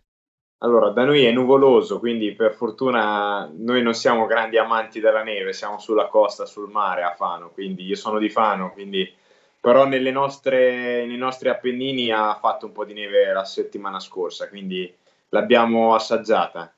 [0.59, 5.53] Allora, da noi è nuvoloso, quindi per fortuna noi non siamo grandi amanti della neve,
[5.53, 9.13] siamo sulla costa, sul mare a Fano, quindi io sono di Fano, quindi
[9.59, 14.91] però nostre, nei nostri Appennini ha fatto un po' di neve la settimana scorsa, quindi
[15.29, 16.71] l'abbiamo assaggiata.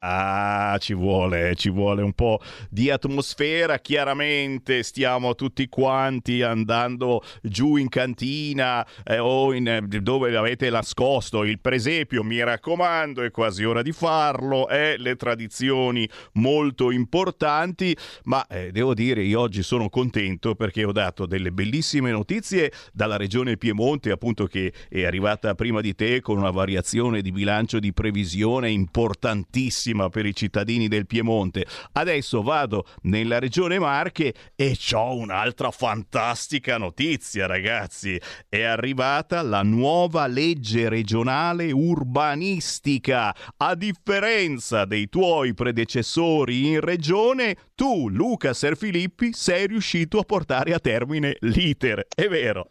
[0.00, 2.40] Ah, ci vuole, ci vuole un po'
[2.70, 3.80] di atmosfera.
[3.80, 11.58] Chiaramente stiamo tutti quanti andando giù in cantina eh, o in, dove avete nascosto il
[11.58, 12.22] presepio.
[12.22, 14.68] Mi raccomando, è quasi ora di farlo.
[14.68, 17.96] Eh, le tradizioni molto importanti.
[18.24, 23.16] Ma eh, devo dire, io oggi sono contento perché ho dato delle bellissime notizie dalla
[23.16, 27.92] regione Piemonte, appunto, che è arrivata prima di te con una variazione di bilancio di
[27.92, 31.66] previsione importantissima per i cittadini del Piemonte.
[31.92, 38.20] Adesso vado nella regione Marche e ho un'altra fantastica notizia, ragazzi.
[38.48, 43.34] È arrivata la nuova legge regionale urbanistica.
[43.56, 50.78] A differenza dei tuoi predecessori in regione, tu, Luca Serfilippi, sei riuscito a portare a
[50.78, 52.06] termine l'iter.
[52.14, 52.70] È vero.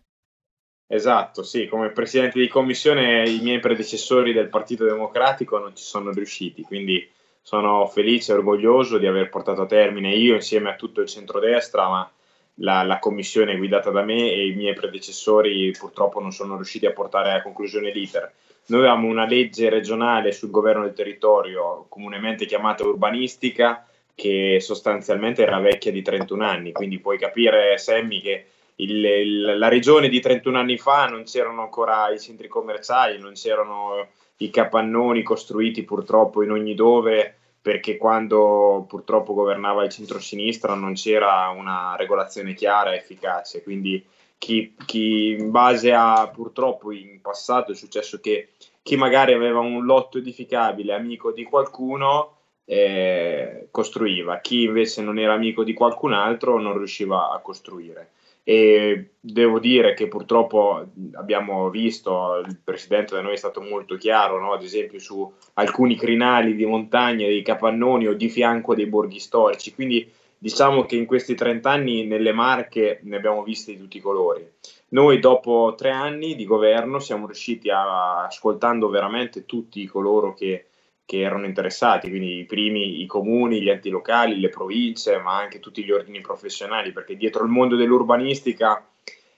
[0.90, 6.12] Esatto, sì, come presidente di commissione i miei predecessori del Partito Democratico non ci sono
[6.12, 7.06] riusciti, quindi
[7.42, 11.90] sono felice e orgoglioso di aver portato a termine io insieme a tutto il centrodestra,
[11.90, 12.12] ma
[12.56, 16.94] la, la commissione guidata da me e i miei predecessori purtroppo non sono riusciti a
[16.94, 18.32] portare a conclusione l'iter.
[18.68, 23.86] Noi avevamo una legge regionale sul governo del territorio, comunemente chiamata urbanistica,
[24.16, 28.46] che sostanzialmente era vecchia di 31 anni, quindi puoi capire, Sammy, che
[28.78, 34.08] il, la regione di 31 anni fa non c'erano ancora i centri commerciali, non c'erano
[34.38, 41.50] i capannoni costruiti purtroppo in ogni dove, perché quando purtroppo governava il centro-sinistra non c'era
[41.50, 43.64] una regolazione chiara e efficace.
[43.64, 44.06] Quindi
[44.38, 48.50] chi, chi in base a purtroppo in passato è successo che
[48.84, 55.34] chi magari aveva un lotto edificabile, amico di qualcuno, eh, costruiva, chi invece non era
[55.34, 58.12] amico di qualcun altro non riusciva a costruire
[58.50, 64.40] e devo dire che purtroppo abbiamo visto, il presidente da noi è stato molto chiaro,
[64.40, 64.54] no?
[64.54, 69.76] ad esempio su alcuni crinali di montagna, dei capannoni o di fianco dei borghi storici,
[69.76, 74.02] quindi diciamo che in questi 30 anni nelle Marche ne abbiamo viste di tutti i
[74.02, 74.50] colori.
[74.92, 80.67] Noi dopo tre anni di governo siamo riusciti a, ascoltando veramente tutti coloro che,
[81.08, 85.62] che erano interessati, quindi i primi, i comuni, gli enti locali, le province, ma anche
[85.62, 88.86] tutti gli ordini professionali, perché dietro il mondo dell'urbanistica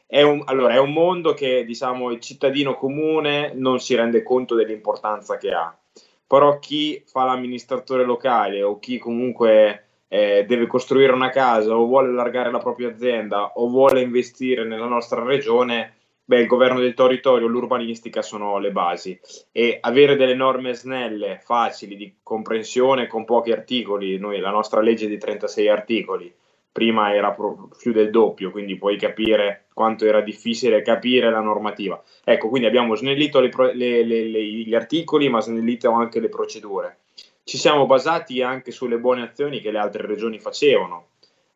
[0.07, 4.55] è un, allora, è un mondo che diciamo, il cittadino comune non si rende conto
[4.55, 5.77] dell'importanza che ha,
[6.25, 12.09] però chi fa l'amministratore locale o chi comunque eh, deve costruire una casa o vuole
[12.09, 15.97] allargare la propria azienda o vuole investire nella nostra regione,
[16.29, 19.19] beh, il governo del territorio, l'urbanistica sono le basi
[19.51, 25.07] e avere delle norme snelle, facili, di comprensione con pochi articoli, noi la nostra legge
[25.07, 26.31] di 36 articoli,
[26.71, 27.35] prima era
[27.75, 31.99] più del doppio, quindi puoi capire quanto era difficile capire la normativa.
[32.23, 36.97] Ecco, quindi abbiamo snellito le, le, le, gli articoli, ma snellito anche le procedure
[37.43, 41.07] ci siamo basati anche sulle buone azioni che le altre regioni facevano,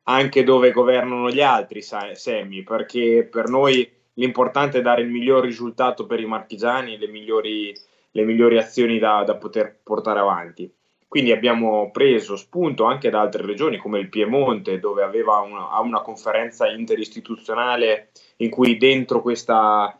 [0.05, 6.05] anche dove governano gli altri, Semmi, perché per noi l'importante è dare il miglior risultato
[6.05, 7.73] per i marchigiani, le migliori,
[8.11, 10.71] le migliori azioni da, da poter portare avanti.
[11.07, 16.01] Quindi abbiamo preso spunto anche da altre regioni come il Piemonte, dove aveva una, una
[16.01, 19.95] conferenza interistituzionale in cui dentro questa,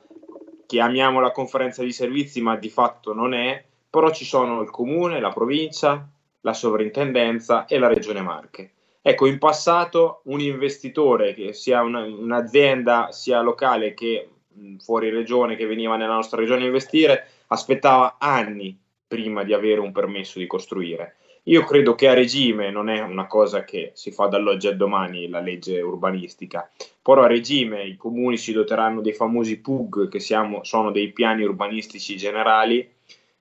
[0.66, 5.32] chiamiamola conferenza di servizi, ma di fatto non è, però ci sono il comune, la
[5.32, 6.04] provincia,
[6.42, 8.73] la sovrintendenza e la regione Marche.
[9.06, 15.58] Ecco, in passato un investitore, che sia una, un'azienda sia locale che mh, fuori regione
[15.58, 20.48] che veniva nella nostra regione a investire, aspettava anni prima di avere un permesso di
[20.48, 21.18] costruire.
[21.48, 25.28] Io credo che a regime non è una cosa che si fa dall'oggi al domani
[25.28, 26.72] la legge urbanistica,
[27.02, 31.44] però a regime i comuni si doteranno dei famosi PUG, che siamo, sono dei piani
[31.44, 32.90] urbanistici generali,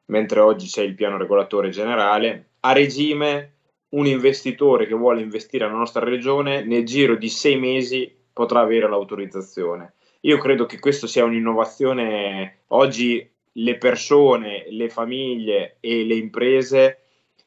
[0.06, 3.52] mentre oggi c'è il piano regolatore generale, a regime
[3.92, 8.88] un investitore che vuole investire nella nostra regione nel giro di sei mesi potrà avere
[8.88, 9.94] l'autorizzazione.
[10.20, 12.60] Io credo che questo sia un'innovazione.
[12.68, 16.98] Oggi le persone, le famiglie e le imprese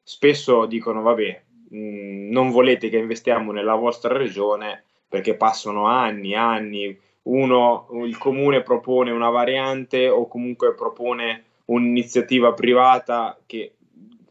[0.04, 6.36] spesso dicono vabbè, mh, mm, non volete che investiamo nella vostra regione perché passano anni,
[6.36, 13.76] anni, uno, il comune propone una variante o comunque propone un'iniziativa privata che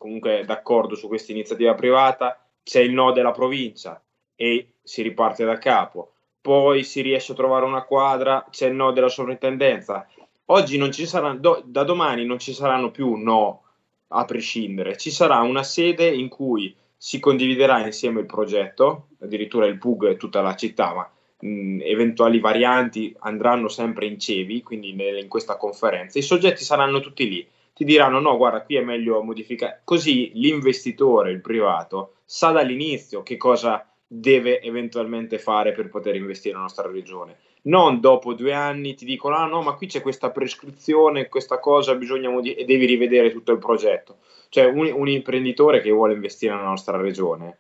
[0.05, 4.02] comunque d'accordo su questa iniziativa privata, c'è il no della provincia
[4.36, 6.12] e si riparte da capo.
[6.43, 10.06] Poi si riesce a trovare una quadra, c'è il no della sovrintendenza.
[10.47, 13.62] Oggi non ci saranno, do, da domani non ci saranno più no
[14.09, 19.78] a prescindere, ci sarà una sede in cui si condividerà insieme il progetto, addirittura il
[19.78, 25.16] PUG è tutta la città, ma mh, eventuali varianti andranno sempre in CEVI, quindi nel,
[25.16, 26.18] in questa conferenza.
[26.18, 29.81] I soggetti saranno tutti lì, ti diranno no, guarda, qui è meglio modificare.
[29.85, 36.67] Così l'investitore, il privato, sa dall'inizio che cosa deve eventualmente fare per poter investire nella
[36.67, 37.39] nostra regione.
[37.63, 41.95] Non dopo due anni ti dicono: ah no, ma qui c'è questa prescrizione, questa cosa,
[41.97, 44.19] bisogna modificare e devi rivedere tutto il progetto.
[44.51, 47.59] Cioè, un, un imprenditore che vuole investire nella nostra regione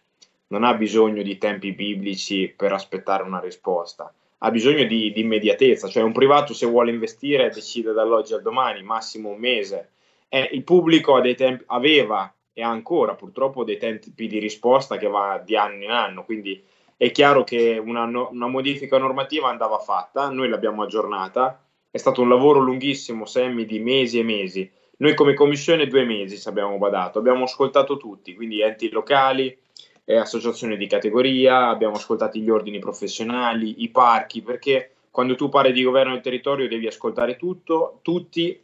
[0.48, 5.88] non ha bisogno di tempi biblici per aspettare una risposta, ha bisogno di, di immediatezza,
[5.88, 9.88] cioè un privato se vuole investire decide dall'oggi al domani, massimo un mese.
[10.34, 15.40] Eh, il pubblico tempi, aveva e ha ancora purtroppo dei tempi di risposta che va
[15.44, 16.60] di anno in anno, quindi
[16.96, 22.28] è chiaro che una, una modifica normativa andava fatta, noi l'abbiamo aggiornata, è stato un
[22.28, 24.68] lavoro lunghissimo, Semmi, di mesi e mesi.
[24.96, 29.56] Noi come commissione due mesi ci abbiamo badato, abbiamo ascoltato tutti, quindi enti locali,
[30.04, 35.70] eh, associazioni di categoria, abbiamo ascoltato gli ordini professionali, i parchi, perché quando tu parli
[35.70, 38.63] di governo del territorio devi ascoltare tutto, tutti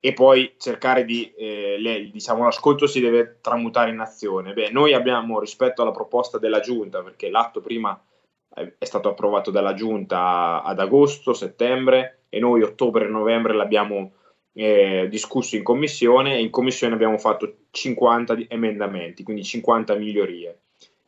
[0.00, 4.54] e poi cercare di, eh, le, diciamo, l'ascolto si deve tramutare in azione.
[4.54, 8.02] Beh, noi abbiamo rispetto alla proposta della Giunta, perché l'atto prima
[8.52, 14.12] è stato approvato dalla Giunta ad agosto, settembre e noi ottobre e novembre l'abbiamo
[14.54, 20.60] eh, discusso in commissione e in commissione abbiamo fatto 50 emendamenti, quindi 50 migliorie.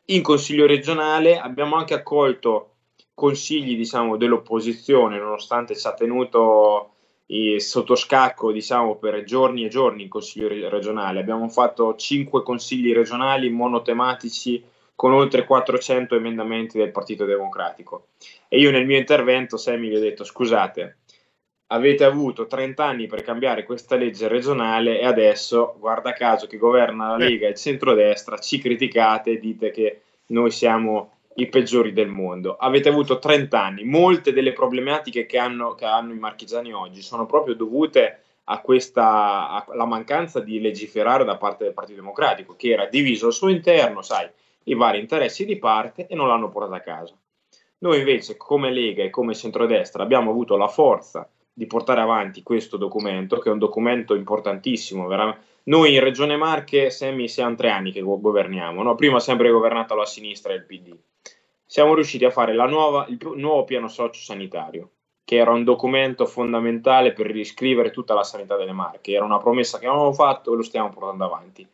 [0.05, 2.69] In consiglio regionale abbiamo anche accolto
[3.13, 6.92] consigli diciamo, dell'opposizione, nonostante ci ha tenuto
[7.57, 11.19] sotto scacco diciamo, per giorni e giorni in consiglio regionale.
[11.19, 14.63] Abbiamo fatto cinque consigli regionali monotematici
[14.95, 18.07] con oltre 400 emendamenti del Partito Democratico.
[18.47, 20.97] E io nel mio intervento, Semi, gli ho detto scusate,
[21.67, 27.09] avete avuto 30 anni per cambiare questa legge regionale e adesso, guarda caso, che governa
[27.09, 32.09] la Lega e il centrodestra, ci criticate e dite che noi siamo i peggiori del
[32.09, 32.55] mondo.
[32.55, 37.25] Avete avuto 30 anni, molte delle problematiche che hanno, che hanno i marchigiani oggi sono
[37.25, 42.87] proprio dovute a questa alla mancanza di legiferare da parte del Partito Democratico, che era
[42.87, 44.29] diviso al suo interno, sai,
[44.65, 47.15] i vari interessi di parte e non l'hanno portata a casa.
[47.79, 52.77] Noi invece, come Lega e come centrodestra, abbiamo avuto la forza di portare avanti questo
[52.77, 55.07] documento, che è un documento importantissimo.
[55.07, 55.51] Veramente.
[55.65, 58.95] Noi in Regione Marche, Semi, siamo tre anni che governiamo, no?
[58.95, 60.93] prima sempre governato la sinistra e il PD.
[61.65, 64.89] Siamo riusciti a fare nuova, il nuovo piano sociosanitario,
[65.23, 69.13] che era un documento fondamentale per riscrivere tutta la sanità delle Marche.
[69.13, 71.65] Era una promessa che avevamo fatto e lo stiamo portando avanti.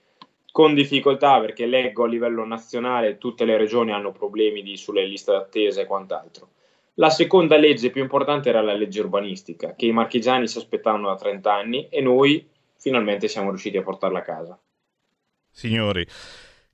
[0.52, 5.32] Con difficoltà perché leggo a livello nazionale tutte le regioni hanno problemi di, sulle liste
[5.32, 6.50] d'attesa e quant'altro
[7.00, 11.16] la seconda legge più importante era la legge urbanistica, che i marchigiani si aspettavano da
[11.16, 12.46] 30 anni e noi
[12.80, 14.60] finalmente siamo riusciti a portarla a casa.
[15.52, 16.06] Signori,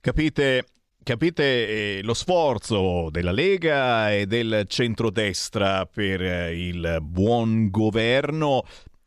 [0.00, 0.64] capite
[1.06, 8.64] capite eh, lo sforzo della Lega e del centrodestra per eh, il buon governo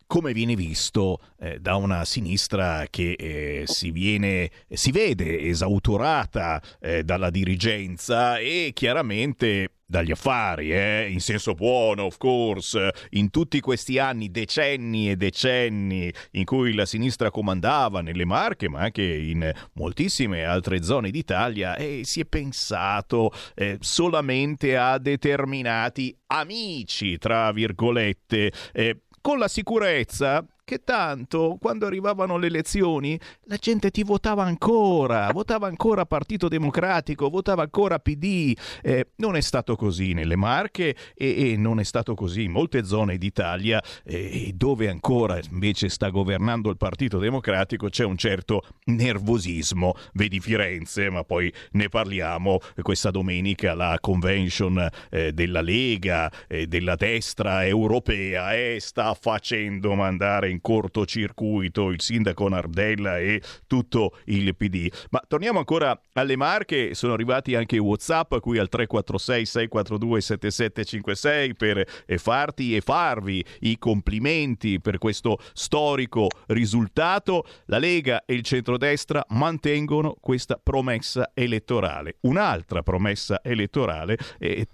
[0.10, 7.04] come viene visto eh, da una sinistra che eh, si, viene, si, vede esautorata eh,
[7.04, 11.08] dalla dirigenza e chiaramente dagli affari, eh?
[11.12, 16.88] in senso buono, of course, in tutti questi anni, decenni e decenni in cui la
[16.88, 23.32] sinistra comandava nelle Marche, ma anche in moltissime altre zone d'Italia, e si è pensato
[23.54, 32.38] eh, solamente a determinati amici, tra virgolette, eh, con la sicurezza che tanto quando arrivavano
[32.38, 38.56] le elezioni la gente ti votava ancora, votava ancora Partito Democratico, votava ancora PD.
[38.84, 42.84] Eh, non è stato così nelle Marche e, e, non è stato così in molte
[42.84, 49.96] zone d'Italia eh, dove ancora invece sta governando il Partito Democratico c'è un certo nervosismo.
[50.14, 56.96] Vedi Firenze, ma poi ne parliamo questa domenica la convention eh, della Lega, eh, della
[56.96, 64.92] destra europea e sta facendo mandare in cortocircuito il sindaco Nardella e tutto il PD.
[65.10, 71.86] Ma torniamo ancora alle Marche, sono arrivati anche WhatsApp qui al 346 642 7756 per
[72.06, 77.46] eh, farti e farvi i complimenti per questo storico risultato.
[77.66, 82.18] La Lega e il centrodestra mantengono questa promessa elettorale.
[82.22, 84.66] Un'altra promessa elettorale è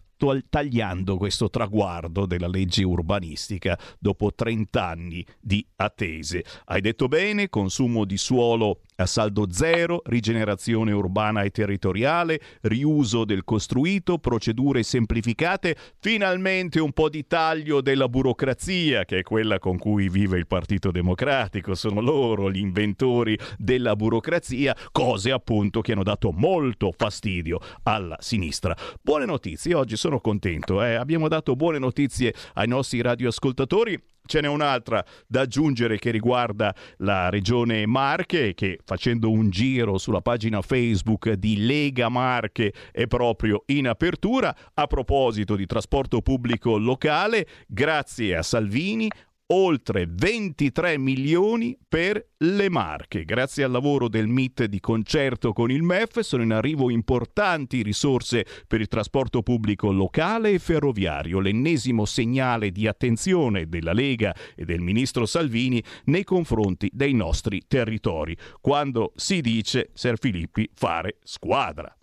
[0.50, 6.44] tagliando questo traguardo della legge urbanistica dopo 30 anni di attese.
[6.66, 13.44] Hai detto bene, consumo di suolo a saldo zero, rigenerazione urbana e territoriale, riuso del
[13.44, 20.10] costruito, procedure semplificate, finalmente un po' di taglio della burocrazia, che è quella con cui
[20.10, 26.32] vive il Partito Democratico, sono loro gli inventori della burocrazia, cose appunto che hanno dato
[26.32, 28.76] molto fastidio alla sinistra.
[29.02, 30.96] Buone notizie, oggi sono contento, eh?
[30.96, 37.30] abbiamo dato buone notizie ai nostri radioascoltatori Ce n'è un'altra da aggiungere che riguarda la
[37.30, 43.88] regione Marche, che facendo un giro sulla pagina Facebook di Lega Marche è proprio in
[43.88, 44.56] apertura.
[44.74, 49.10] A proposito di trasporto pubblico locale, grazie a Salvini
[49.48, 53.26] oltre 23 milioni per le Marche.
[53.26, 58.46] Grazie al lavoro del MIT di concerto con il MEF sono in arrivo importanti risorse
[58.68, 64.82] per il trasporto pubblico locale e ferroviario, l'ennesimo segnale di attenzione della Lega e del
[64.82, 71.96] ministro Salvini nei confronti dei nostri territori, quando si dice, Ser Filippi, fare squadra.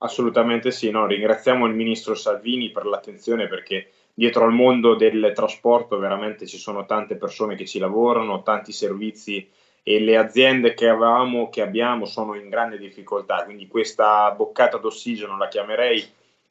[0.00, 1.06] Assolutamente sì, no?
[1.06, 6.84] ringraziamo il ministro Salvini per l'attenzione perché dietro al mondo del trasporto veramente ci sono
[6.86, 9.48] tante persone che ci lavorano, tanti servizi
[9.84, 13.44] e le aziende che avevamo, che abbiamo, sono in grande difficoltà.
[13.44, 16.04] Quindi questa boccata d'ossigeno la chiamerei,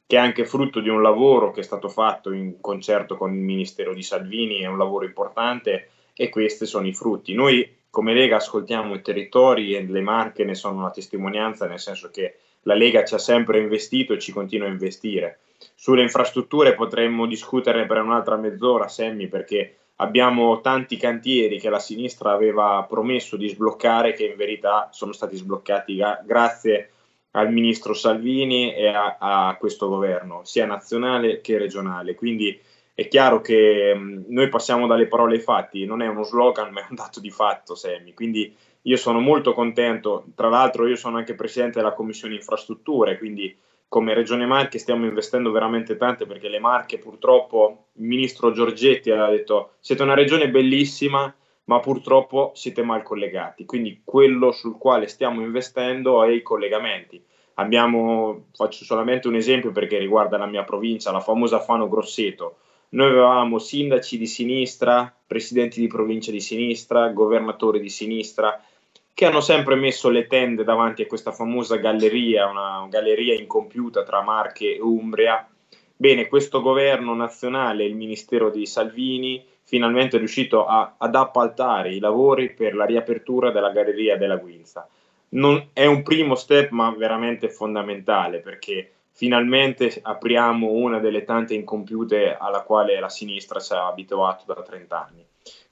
[0.07, 3.41] che è anche frutto di un lavoro che è stato fatto in concerto con il
[3.41, 7.33] Ministero di Salvini, è un lavoro importante e questi sono i frutti.
[7.33, 12.09] Noi come Lega ascoltiamo i territori e le marche ne sono una testimonianza, nel senso
[12.11, 15.39] che la Lega ci ha sempre investito e ci continua a investire.
[15.75, 22.31] Sulle infrastrutture potremmo discutere per un'altra mezz'ora, Semmi, perché abbiamo tanti cantieri che la sinistra
[22.31, 26.91] aveva promesso di sbloccare che in verità sono stati sbloccati ga- grazie
[27.31, 32.15] al ministro Salvini e a, a, questo governo, sia nazionale che regionale.
[32.15, 32.59] Quindi
[32.93, 36.81] è chiaro che mh, noi passiamo dalle parole ai fatti, non è uno slogan, ma
[36.81, 38.13] è un dato di fatto, Semmi.
[38.13, 43.55] Quindi io sono molto contento, tra l'altro io sono anche presidente della commissione infrastrutture, quindi
[43.87, 49.29] come Regione Marche stiamo investendo veramente tante perché le Marche purtroppo, il ministro Giorgetti ha
[49.29, 51.33] detto siete una regione bellissima
[51.67, 57.21] ma purtroppo siete mal collegati, quindi quello sul quale stiamo investendo è i collegamenti.
[57.55, 62.57] Abbiamo, faccio solamente un esempio perché riguarda la mia provincia, la famosa Fano Grosseto.
[62.89, 68.61] Noi avevamo sindaci di sinistra, presidenti di provincia di sinistra, governatori di sinistra,
[69.17, 74.21] che hanno sempre messo le tende davanti a questa famosa galleria, una galleria incompiuta tra
[74.21, 75.43] Marche e Umbria.
[75.95, 81.99] Bene, questo governo nazionale, il ministero di Salvini, finalmente è riuscito a, ad appaltare i
[81.99, 84.87] lavori per la riapertura della galleria della Guinza.
[85.29, 92.37] Non, è un primo step, ma veramente fondamentale perché finalmente apriamo una delle tante incompiute
[92.39, 95.25] alla quale la sinistra ci ha abituato da 30 anni.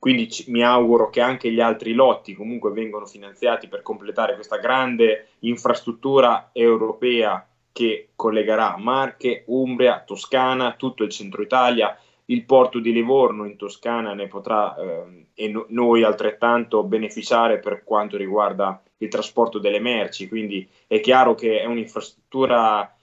[0.05, 4.57] Quindi ci, mi auguro che anche gli altri lotti comunque vengano finanziati per completare questa
[4.57, 12.91] grande infrastruttura europea che collegherà Marche, Umbria, Toscana, tutto il centro Italia, il porto di
[12.91, 19.09] Livorno in Toscana ne potrà eh, e no, noi altrettanto beneficiare per quanto riguarda il
[19.09, 22.95] trasporto delle merci, quindi è chiaro che è un'infrastruttura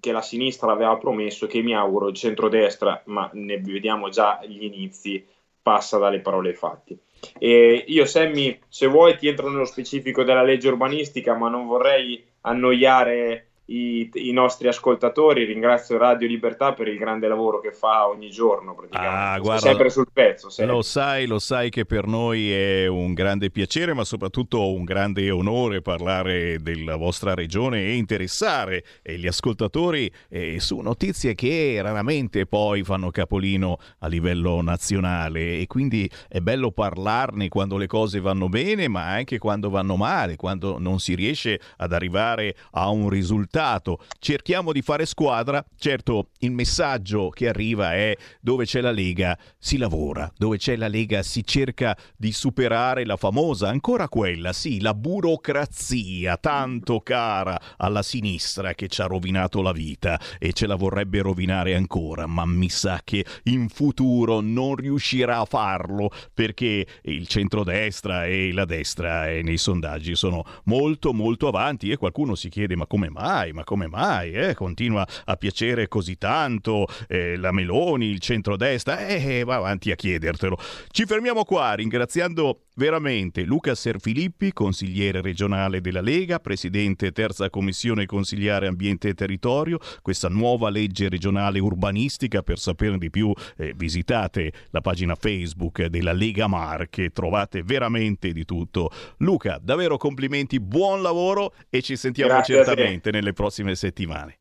[0.00, 4.64] che la sinistra aveva promesso che mi auguro il centrodestra, ma ne vediamo già gli
[4.64, 5.22] inizi,
[5.68, 6.98] passa dalle parole ai fatti.
[7.38, 12.24] E io, Sammy, se vuoi ti entro nello specifico della legge urbanistica, ma non vorrei
[12.40, 15.44] annoiare i, i, nostri ascoltatori.
[15.44, 19.16] Ringrazio Radio Libertà per il grande lavoro che fa ogni giorno, praticamente.
[19.16, 20.48] Ah, guarda, sempre sul pezzo.
[20.48, 20.74] Sempre.
[20.74, 25.30] Lo sai, lo sai che per noi è un grande piacere, ma soprattutto un grande
[25.30, 32.84] onore parlare della vostra regione e interessare gli ascoltatori eh, su notizie che raramente poi
[32.84, 38.88] fanno capolino a livello nazionale e quindi è bello parlarne quando le cose vanno bene,
[38.88, 43.98] ma anche quando vanno male, quando non si riesce ad arrivare a un risultato risultato.
[44.18, 45.64] Cerchiamo di fare squadra.
[45.76, 50.88] Certo, il messaggio che arriva è dove c'è la Lega si lavora, dove c'è la
[50.88, 58.02] Lega si cerca di superare la famosa, ancora quella, sì, la burocrazia tanto cara alla
[58.02, 62.68] sinistra che ci ha rovinato la vita e ce la vorrebbe rovinare ancora, ma mi
[62.68, 69.42] sa che in futuro non riuscirà a farlo perché il centrodestra e la destra eh,
[69.42, 73.47] nei sondaggi sono molto molto avanti e qualcuno si chiede ma come mai?
[73.48, 74.32] Mai, ma come mai?
[74.32, 74.54] Eh?
[74.54, 79.06] Continua a piacere così tanto eh, la Meloni, il centrodestra?
[79.06, 80.58] Eh, va avanti a chiedertelo.
[80.90, 88.68] Ci fermiamo qua ringraziando veramente Luca Serfilippi, consigliere regionale della Lega, presidente terza commissione consigliare
[88.68, 94.80] ambiente e territorio, questa nuova legge regionale urbanistica, per saperne di più eh, visitate la
[94.80, 98.90] pagina Facebook della Lega Marche, trovate veramente di tutto.
[99.18, 104.38] Luca, davvero complimenti, buon lavoro e ci sentiamo Grazie certamente nelle prossime settimane.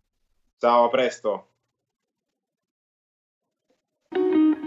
[0.59, 1.47] Ciao, a presto.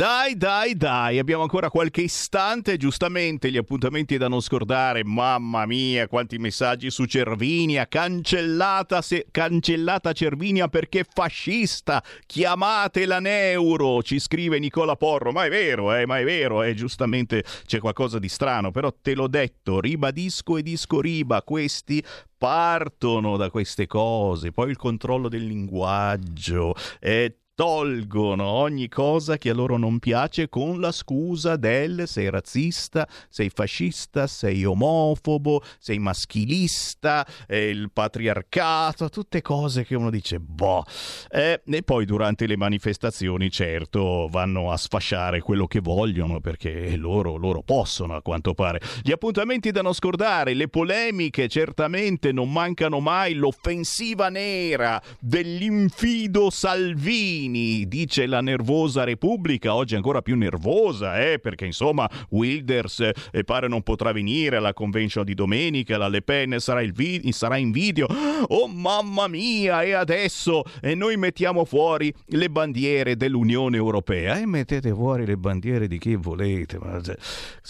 [0.00, 5.04] Dai, dai, dai, abbiamo ancora qualche istante, giustamente gli appuntamenti da non scordare.
[5.04, 14.18] Mamma mia, quanti messaggi su Cervinia, cancellata, se, cancellata Cervinia perché fascista, chiamatela Neuro, ci
[14.18, 15.32] scrive Nicola Porro.
[15.32, 19.14] Ma è vero, eh, ma è vero, eh, giustamente c'è qualcosa di strano, però te
[19.14, 22.02] l'ho detto, ribadisco e disco riba, questi
[22.40, 29.52] partono da queste cose, poi il controllo del linguaggio, eh, tolgono ogni cosa che a
[29.52, 37.26] loro non piace con la scusa del sei razzista, sei fascista, sei omofobo, sei maschilista,
[37.46, 40.84] eh, il patriarcato, tutte cose che uno dice boh.
[41.28, 47.36] Eh, e poi durante le manifestazioni certo vanno a sfasciare quello che vogliono perché loro,
[47.36, 48.80] loro possono a quanto pare.
[49.02, 57.48] Gli appuntamenti da non scordare, le polemiche certamente non mancano mai, l'offensiva nera dell'infido Salvini
[57.50, 63.66] Salvini, dice la nervosa Repubblica, oggi ancora più nervosa, eh, perché insomma Wilders eh, pare
[63.66, 68.06] non potrà venire alla convention di domenica, la Le Pen sarà, vi- sarà in video.
[68.48, 74.92] Oh mamma mia, e adesso e noi mettiamo fuori le bandiere dell'Unione Europea e mettete
[74.92, 76.78] fuori le bandiere di chi volete.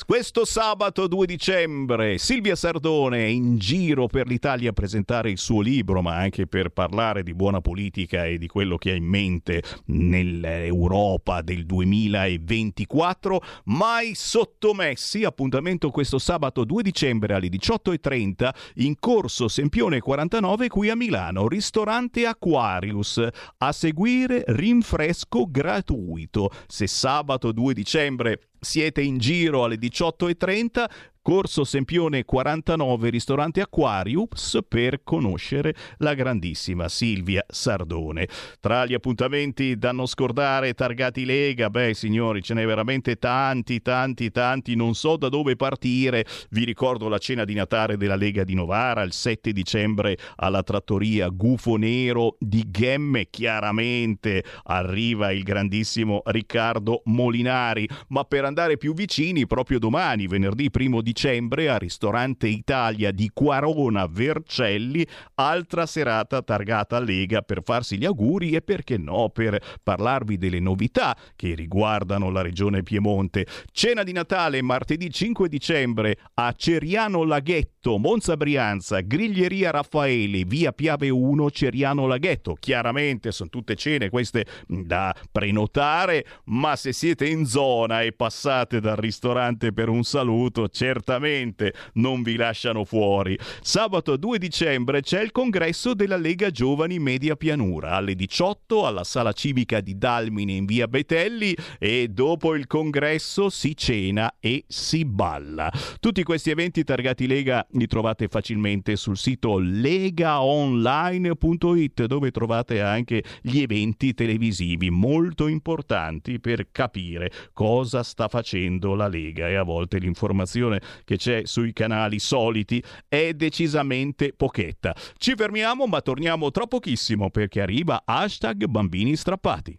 [0.07, 5.61] Questo sabato 2 dicembre Silvia Sardone è in giro per l'Italia a presentare il suo
[5.61, 9.63] libro, ma anche per parlare di buona politica e di quello che ha in mente
[9.87, 15.25] nell'Europa del 2024, mai sottomessi.
[15.25, 22.27] Appuntamento questo sabato 2 dicembre alle 18.30 in corso Sempione 49 qui a Milano, ristorante
[22.27, 23.27] Aquarius.
[23.59, 26.51] A seguire rinfresco gratuito.
[26.67, 30.85] Se sabato 2 dicembre siete in giro alle 18.30,
[31.31, 38.27] Corso Sempione 49, ristorante Aquarius, per conoscere la grandissima Silvia Sardone.
[38.59, 44.33] Tra gli appuntamenti da non scordare, targati Lega, beh signori, ce n'è veramente tanti, tanti,
[44.33, 46.27] tanti, non so da dove partire.
[46.51, 51.29] Vi ricordo la cena di Natale della Lega di Novara il 7 dicembre alla trattoria
[51.29, 59.47] Gufo Nero di Gemme, chiaramente arriva il grandissimo Riccardo Molinari, ma per andare più vicini,
[59.47, 67.43] proprio domani, venerdì 1 dicembre, al ristorante Italia di Quarona Vercelli, altra serata targata Lega
[67.43, 72.83] per farsi gli auguri e perché no, per parlarvi delle novità che riguardano la regione
[72.83, 73.47] Piemonte.
[73.71, 81.11] Cena di Natale martedì 5 dicembre a Ceriano Laghetto, Monza Brianza, Griglieria Raffaele, via Piave
[81.11, 82.55] 1, Ceriano Laghetto.
[82.55, 88.97] Chiaramente sono tutte cene queste da prenotare, ma se siete in zona e passate dal
[88.97, 90.69] ristorante per un saluto,
[91.01, 93.37] certamente non vi lasciano fuori.
[93.63, 99.33] Sabato 2 dicembre c'è il congresso della Lega Giovani Media Pianura alle 18 alla sala
[99.33, 105.73] civica di Dalmine in via Betelli e dopo il congresso si cena e si balla.
[105.99, 113.61] Tutti questi eventi targati Lega li trovate facilmente sul sito legaonline.it dove trovate anche gli
[113.61, 120.81] eventi televisivi molto importanti per capire cosa sta facendo la Lega e a volte l'informazione
[121.05, 124.95] che c'è sui canali soliti è decisamente pochetta.
[125.17, 129.79] Ci fermiamo ma torniamo tra pochissimo perché arriva hashtag bambini strappati.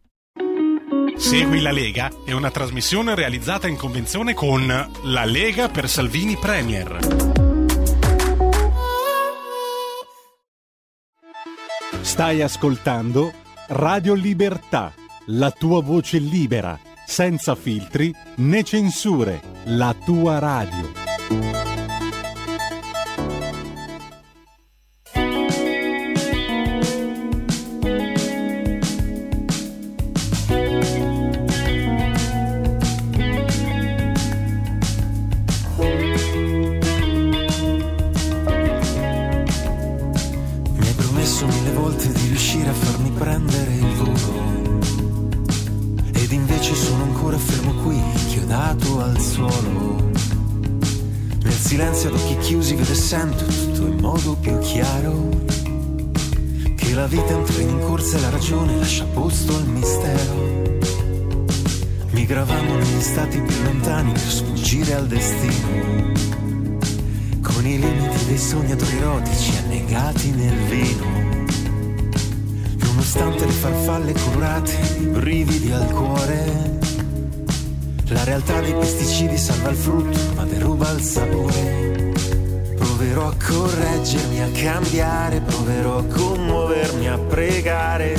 [1.15, 4.65] Segui la Lega è una trasmissione realizzata in convenzione con
[5.03, 6.97] La Lega per Salvini Premier.
[12.01, 13.31] Stai ascoltando
[13.67, 14.93] Radio Libertà,
[15.27, 21.00] la tua voce libera, senza filtri né censure, la tua radio.
[78.41, 82.13] Realtà dei pesticidi salva il frutto, ma deruba il sapore.
[82.75, 88.17] Proverò a correggermi, a cambiare, proverò a commuovermi, a pregare,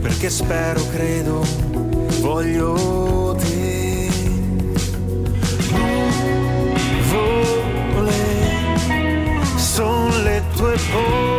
[0.00, 1.44] perché spero, credo,
[2.20, 4.08] voglio te.
[7.90, 8.12] Nuvole,
[9.56, 11.37] son le tue poesie,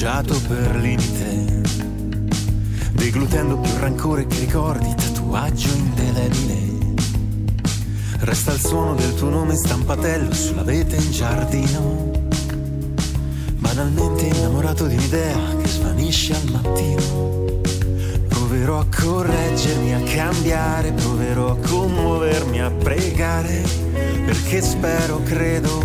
[0.00, 1.60] mangiato per limite.
[2.92, 6.94] Deglutendo più rancore che ricordi, tatuaggio indelebile.
[8.20, 12.12] Resta il suono del tuo nome stampatello sulla vete in giardino.
[13.56, 17.60] Banalmente innamorato di un'idea che svanisce al mattino.
[18.26, 23.62] Proverò a correggermi, a cambiare, proverò a commuovermi, a pregare,
[24.24, 25.84] perché spero, credo,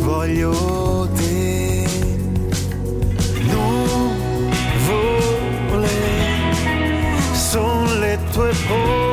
[0.00, 0.93] voglio
[8.34, 9.03] son le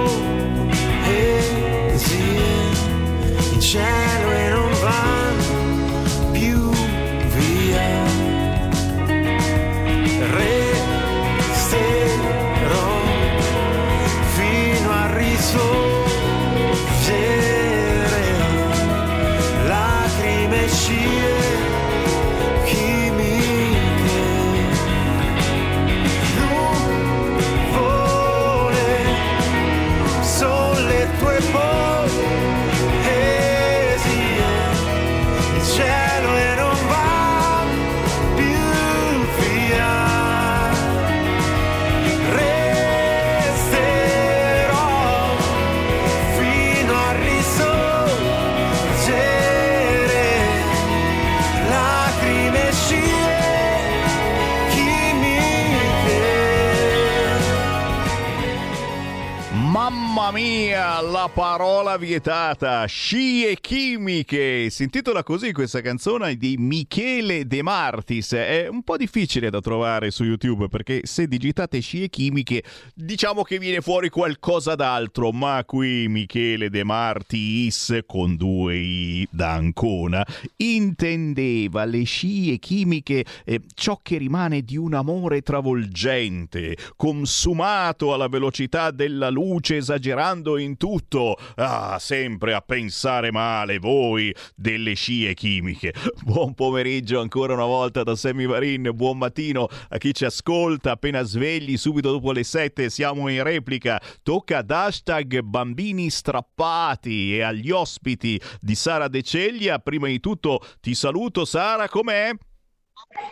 [60.33, 64.69] la parola vietata, scie chimiche.
[64.69, 68.31] Si intitola così questa canzone di Michele De Martis.
[68.31, 72.63] È un po' difficile da trovare su YouTube perché se digitate scie chimiche
[72.93, 79.51] diciamo che viene fuori qualcosa d'altro, ma qui Michele De Martis con due i da
[79.51, 80.25] Ancona
[80.55, 88.91] intendeva le scie chimiche eh, ciò che rimane di un amore travolgente, consumato alla velocità
[88.91, 89.81] della luce
[90.21, 91.35] esagerando in tutto.
[91.55, 95.93] Ah, sempre a pensare male voi delle scie chimiche.
[96.23, 101.23] Buon pomeriggio ancora una volta da Sammy Varin, buon mattino a chi ci ascolta appena
[101.23, 103.99] svegli subito dopo le 7 siamo in replica.
[104.21, 109.79] Tocca ad hashtag bambini strappati e agli ospiti di Sara De Ceglia.
[109.79, 112.31] Prima di tutto ti saluto Sara, com'è?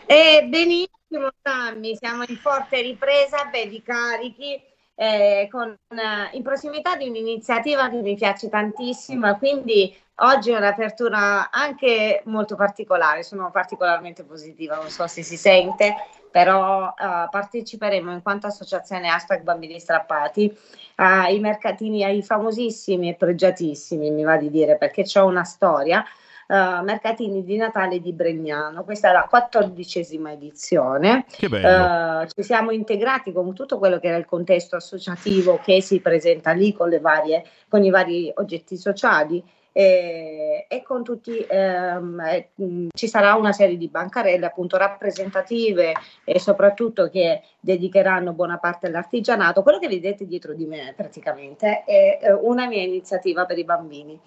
[0.08, 4.60] Eh, benissimo Sammy, siamo in forte ripresa, belli carichi
[5.02, 11.52] eh, con, eh, in prossimità di un'iniziativa che mi piace tantissimo, quindi oggi è un'apertura
[11.52, 15.96] anche molto particolare, sono particolarmente positiva, non so se si sente,
[16.30, 20.54] però eh, parteciperemo in quanto associazione hashtag bambini strappati
[20.96, 26.04] ai mercatini, ai famosissimi e pregiatissimi, mi va di dire, perché c'è una storia
[26.50, 28.84] uh, mercatini di Natale di Bregnano.
[28.84, 31.26] Questa è la quattordicesima edizione.
[31.30, 32.24] Che bello.
[32.24, 36.52] Uh, ci siamo integrati con tutto quello che era il contesto associativo che si presenta
[36.52, 39.44] lì con, varie, con i vari oggetti sociali.
[39.72, 42.50] E, e, con tutti ehm, eh,
[42.92, 45.94] ci sarà una serie di bancarelle appunto rappresentative
[46.24, 49.62] e soprattutto che dedicheranno buona parte all'artigianato.
[49.62, 54.20] Quello che vedete dietro di me praticamente è eh, una mia iniziativa per i bambini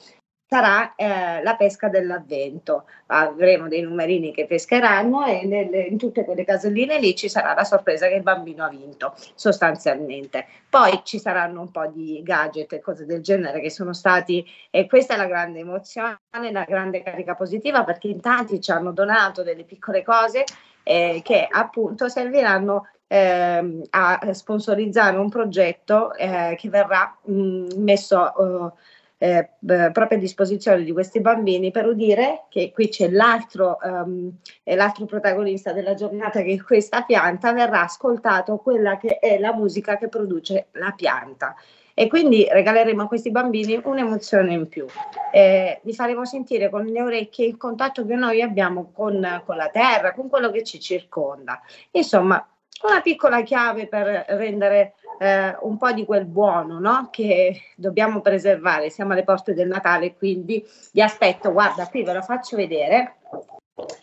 [0.52, 2.84] sarà eh, la pesca dell'avvento.
[3.06, 7.64] Avremo dei numerini che pescheranno e nelle, in tutte quelle caselline lì ci sarà la
[7.64, 10.44] sorpresa che il bambino ha vinto, sostanzialmente.
[10.68, 14.86] Poi ci saranno un po' di gadget e cose del genere che sono stati, e
[14.86, 16.18] questa è la grande emozione,
[16.50, 20.44] la grande carica positiva, perché in tanti ci hanno donato delle piccole cose
[20.82, 29.00] eh, che appunto serviranno eh, a sponsorizzare un progetto eh, che verrà mh, messo eh,
[29.22, 34.32] proprio a disposizione di questi bambini per udire che qui c'è l'altro, um,
[34.64, 40.08] l'altro protagonista della giornata che questa pianta verrà ascoltato quella che è la musica che
[40.08, 41.54] produce la pianta
[41.94, 44.86] e quindi regaleremo a questi bambini un'emozione in più.
[45.30, 49.68] Eh, li faremo sentire con le orecchie il contatto che noi abbiamo con, con la
[49.68, 51.60] terra, con quello che ci circonda.
[51.90, 52.44] Insomma,
[52.88, 57.08] una piccola chiave per rendere eh, un po' di quel buono no?
[57.10, 58.90] che dobbiamo preservare.
[58.90, 61.52] Siamo alle porte del Natale, quindi vi aspetto.
[61.52, 63.16] Guarda, qui ve lo faccio vedere.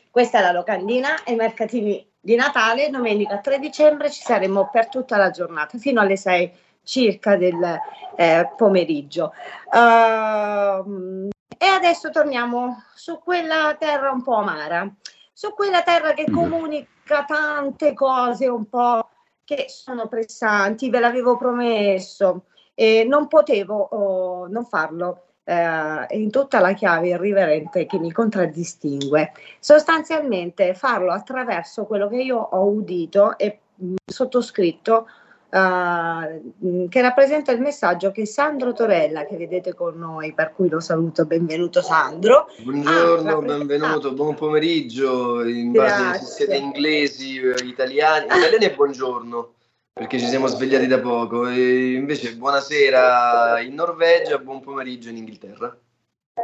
[0.09, 2.89] Questa è la locandina e i mercatini di Natale.
[2.89, 6.51] Domenica 3 dicembre ci saremo per tutta la giornata, fino alle 6
[6.83, 7.79] circa del
[8.15, 9.33] eh, pomeriggio.
[9.71, 11.27] Uh,
[11.57, 14.89] e adesso torniamo su quella terra un po' amara,
[15.33, 16.87] su quella terra che comunica
[17.25, 19.09] tante cose un po'
[19.43, 22.45] che sono pressanti, ve l'avevo promesso
[22.75, 29.31] e non potevo oh, non farlo eh, in tutta la chiave irriverente che mi contraddistingue.
[29.59, 35.07] Sostanzialmente farlo attraverso quello che io ho udito e mh, sottoscritto
[35.49, 40.79] uh, che rappresenta il messaggio che Sandro Torella, che vedete con noi, per cui lo
[40.79, 42.47] saluto, benvenuto Sandro.
[42.59, 46.05] Buongiorno, benvenuto, buon pomeriggio, in Grazie.
[46.05, 49.53] base se siete inglesi, eh, italiani, italiani e buongiorno
[49.99, 55.77] perché ci siamo svegliati da poco e invece buonasera in Norvegia, buon pomeriggio in Inghilterra.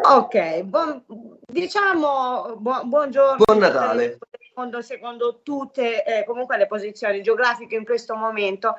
[0.03, 1.01] Ok, buon,
[1.39, 3.43] diciamo bu- buongiorno.
[3.45, 4.17] Buon Natale.
[4.55, 8.75] Secondo, secondo tutte eh, comunque le posizioni geografiche in questo momento,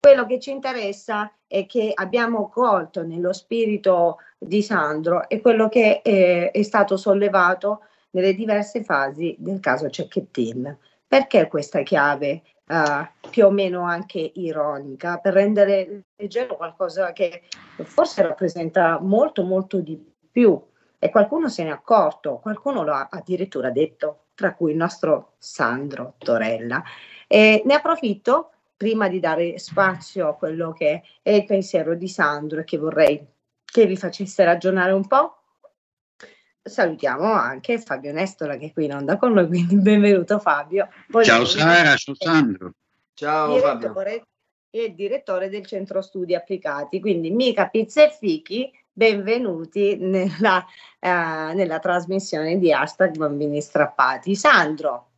[0.00, 6.02] quello che ci interessa e che abbiamo colto nello spirito di Sandro è quello che
[6.02, 10.76] è, è stato sollevato nelle diverse fasi del caso Cecchettin.
[11.06, 17.42] Perché questa chiave uh, più o meno anche ironica per rendere leggero qualcosa che
[17.84, 19.96] forse rappresenta molto molto di
[20.28, 20.60] più?
[20.98, 25.34] E qualcuno se ne è accorto, qualcuno lo ha addirittura detto, tra cui il nostro
[25.36, 26.82] Sandro Torella.
[27.26, 32.60] E ne approfitto prima di dare spazio a quello che è il pensiero di Sandro
[32.60, 33.22] e che vorrei
[33.62, 35.42] che vi facesse ragionare un po'.
[36.62, 40.88] Salutiamo anche Fabio Nestola che è qui in onda con noi, quindi benvenuto Fabio.
[41.22, 42.72] Ciao Sara, ciao Sandro.
[43.12, 43.94] Ciao Fabio.
[44.70, 50.64] E direttore del centro studi applicati, quindi mica pizze e fichi benvenuti nella,
[51.00, 54.34] uh, nella trasmissione di hashtag bambini strappati.
[54.34, 55.08] Sandro,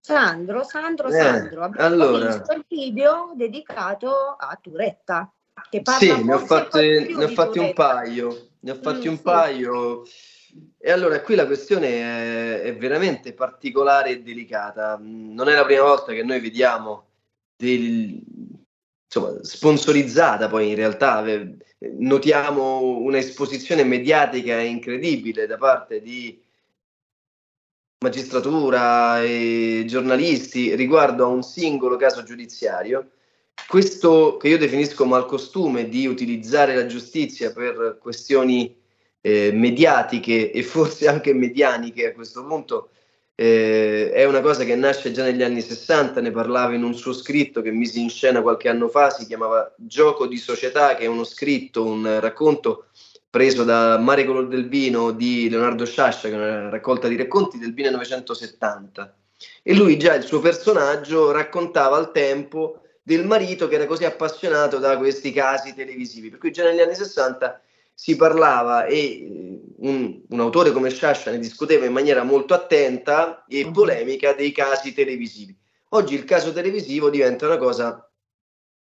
[0.00, 2.26] Sandro, Sandro, eh, Sandro, abbiamo allora.
[2.26, 5.32] visto il video dedicato a Turetta.
[5.70, 8.48] che parla Sì, ne ho, più ne ho fatti un paio.
[8.60, 9.22] Ne ho fatti Mm, un sì.
[9.22, 10.02] paio.
[10.78, 14.98] E allora qui la questione è, è veramente particolare e delicata.
[14.98, 17.06] Mm, Non è la prima volta che noi vediamo
[17.56, 18.22] del,
[19.06, 21.56] insomma, sponsorizzata poi in realtà eh,
[21.98, 26.42] notiamo un'esposizione mediatica incredibile da parte di
[28.04, 33.10] magistratura e giornalisti riguardo a un singolo caso giudiziario.
[33.68, 38.76] Questo che io definisco malcostume di utilizzare la giustizia per questioni
[39.20, 42.90] eh, mediatiche e forse anche medianiche a questo punto
[43.38, 47.12] eh, è una cosa che nasce già negli anni 60, ne parlava in un suo
[47.12, 51.06] scritto che misi in scena qualche anno fa, si chiamava Gioco di società, che è
[51.06, 52.86] uno scritto, un racconto
[53.28, 57.58] preso da Mare Color del Vino di Leonardo Sciascia, che è una raccolta di racconti
[57.58, 59.14] del 1970.
[59.62, 64.78] E lui già il suo personaggio raccontava al tempo del marito che era così appassionato
[64.78, 66.30] da questi casi televisivi.
[66.30, 67.60] Per cui già negli anni 60
[67.98, 73.46] si parlava e eh, un, un autore come Sciascia ne discuteva in maniera molto attenta
[73.48, 75.56] e polemica dei casi televisivi.
[75.90, 78.06] Oggi il caso televisivo diventa una cosa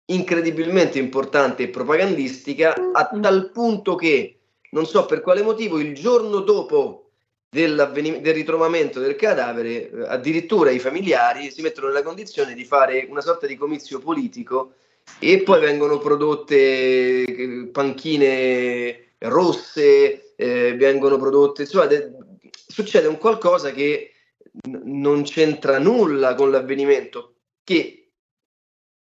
[0.06, 4.40] incredibilmente importante e propagandistica a tal punto che
[4.72, 7.12] non so per quale motivo il giorno dopo
[7.50, 7.80] del
[8.24, 13.46] ritrovamento del cadavere eh, addirittura i familiari si mettono nella condizione di fare una sorta
[13.46, 14.74] di comizio politico
[15.20, 22.12] e poi vengono prodotte eh, panchine rosse, eh, vengono prodotte, insomma, de-
[22.52, 24.12] succede un qualcosa che
[24.68, 28.12] n- non c'entra nulla con l'avvenimento, che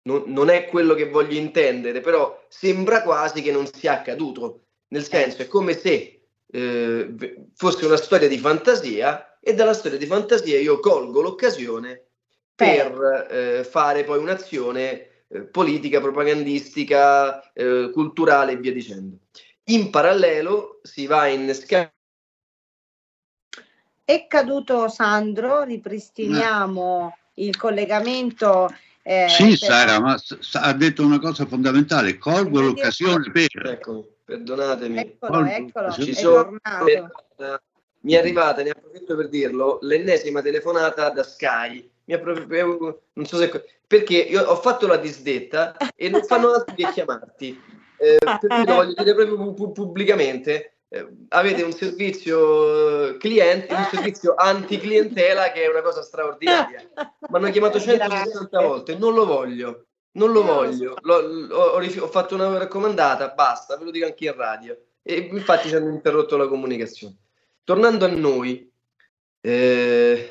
[0.03, 5.05] non, non è quello che voglio intendere, però sembra quasi che non sia accaduto, nel
[5.05, 6.20] senso è come se
[6.51, 7.15] eh,
[7.55, 12.07] fosse una storia di fantasia e dalla storia di fantasia io colgo l'occasione
[12.55, 19.16] per eh, fare poi un'azione eh, politica, propagandistica, eh, culturale e via dicendo.
[19.67, 21.95] In parallelo si va a innescare
[24.05, 28.69] È caduto Sandro, ripristiniamo il collegamento.
[29.03, 30.17] eh, Sì, per- Sara, ma
[30.55, 32.19] ha detto una cosa fondamentale.
[32.19, 33.49] Colgo l'occasione per.
[33.67, 34.99] Ecco, perdonatemi.
[34.99, 37.13] Eccolo, eccolo, Ci sono- tornato.
[38.01, 41.89] mi è arrivata, ne approfitto per dirlo, l'ennesima telefonata da Sky.
[42.05, 43.49] Mi ha proprio- non so se,
[43.87, 47.81] perché io ho fatto la disdetta e non fanno altro che chiamarti.
[48.03, 50.79] Eh, per cui lo voglio dire proprio pu- pu- pubblicamente.
[50.89, 56.91] Eh, avete un servizio eh, cliente, un servizio anti-clientela che è una cosa straordinaria.
[56.95, 60.97] Mi hanno chiamato 160 volte, non lo voglio, non lo voglio.
[61.01, 64.77] L'ho- l'ho- ho, ho fatto una raccomandata, basta, ve lo dico anche in radio.
[65.03, 67.16] E infatti ci hanno interrotto la comunicazione.
[67.65, 68.70] Tornando a noi,
[69.41, 70.31] eh,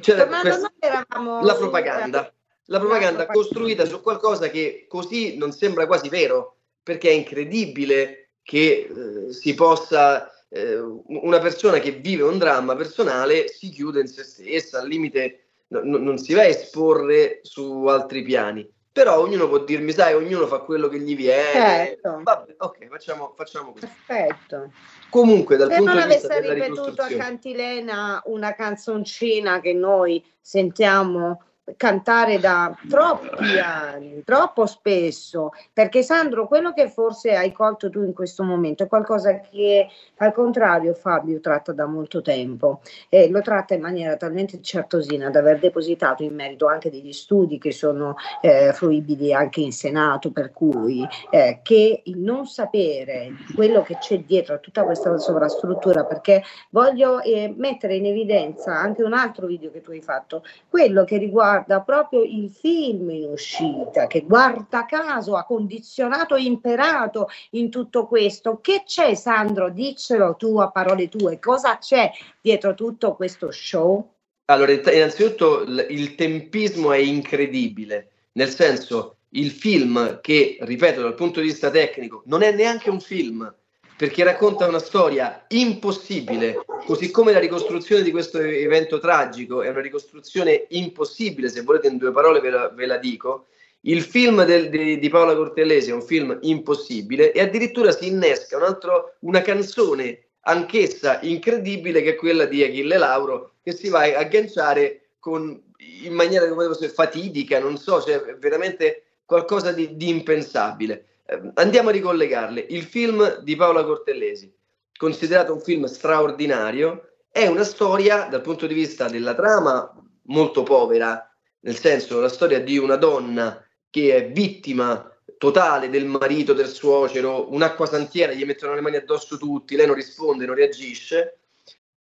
[0.00, 0.72] c'era questa-
[1.18, 2.32] noi la propaganda,
[2.66, 8.88] la propaganda costruita su qualcosa che così non sembra quasi vero, perché è incredibile che
[9.28, 14.22] eh, si possa eh, una persona che vive un dramma personale si chiude in se
[14.22, 18.68] stessa, al limite no- no- non si va a esporre su altri piani.
[18.92, 21.52] Però ognuno può dirmi, sai, ognuno fa quello che gli viene.
[21.52, 22.20] Certo.
[22.22, 23.86] Vabbè, ok, facciamo, facciamo così.
[23.86, 24.72] Perfetto.
[25.10, 30.24] Comunque, dal Se punto di vista avesse della ripetuto a Cantilena una canzoncina che noi
[30.40, 31.42] sentiamo
[31.76, 38.12] cantare da troppi anni, troppo spesso, perché Sandro, quello che forse hai colto tu in
[38.12, 39.88] questo momento è qualcosa che
[40.18, 42.80] al contrario Fabio tratta da molto tempo.
[43.08, 47.58] E lo tratta in maniera talmente certosina da aver depositato in merito anche degli studi
[47.58, 53.82] che sono eh, fruibili anche in Senato, per cui eh, che il non sapere quello
[53.82, 59.12] che c'è dietro a tutta questa sovrastruttura, perché voglio eh, mettere in evidenza anche un
[59.12, 64.22] altro video che tu hai fatto, quello che riguarda proprio il film in uscita, che
[64.22, 68.60] guarda caso ha condizionato e imperato in tutto questo.
[68.60, 69.70] Che c'è, Sandro?
[69.70, 72.10] Diccelo tu a parole tue, cosa c'è
[72.40, 74.12] dietro tutto questo show?
[74.46, 81.46] Allora, innanzitutto il tempismo è incredibile, nel senso il film che, ripeto, dal punto di
[81.46, 83.52] vista tecnico non è neanche un film,
[83.96, 89.80] perché racconta una storia impossibile, così come la ricostruzione di questo evento tragico è una
[89.80, 93.46] ricostruzione impossibile, se volete in due parole ve la, ve la dico.
[93.80, 98.56] Il film del- di, di Paola Cortellesi è un film impossibile e addirittura si innesca
[98.56, 104.00] un altro, una canzone anch'essa incredibile che è quella di Achille Lauro che si va
[104.00, 105.60] a agganciare con,
[106.02, 111.04] in maniera come fatidica, non so, cioè veramente qualcosa di, di impensabile.
[111.26, 112.66] Eh, andiamo a ricollegarle.
[112.70, 114.52] Il film di Paola Cortellesi,
[114.96, 119.92] considerato un film straordinario, è una storia dal punto di vista della trama
[120.28, 121.28] molto povera,
[121.60, 127.52] nel senso la storia di una donna che è vittima totale del marito, del suocero,
[127.52, 131.38] un'acqua santiera, gli mettono le mani addosso tutti, lei non risponde, non reagisce,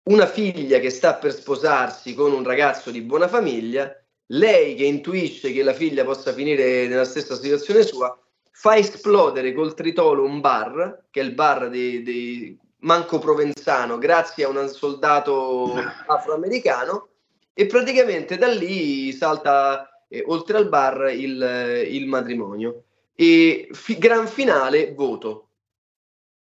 [0.05, 3.95] una figlia che sta per sposarsi con un ragazzo di buona famiglia,
[4.32, 8.19] lei che intuisce che la figlia possa finire nella stessa situazione sua,
[8.59, 14.43] fa esplodere col tritolo un bar, che è il bar di, di Manco Provenzano, grazie
[14.43, 15.74] a un soldato
[16.09, 17.09] afroamericano,
[17.55, 22.82] e praticamente da lì salta eh, oltre al bar il, il matrimonio.
[23.14, 25.51] E fi- gran finale, voto.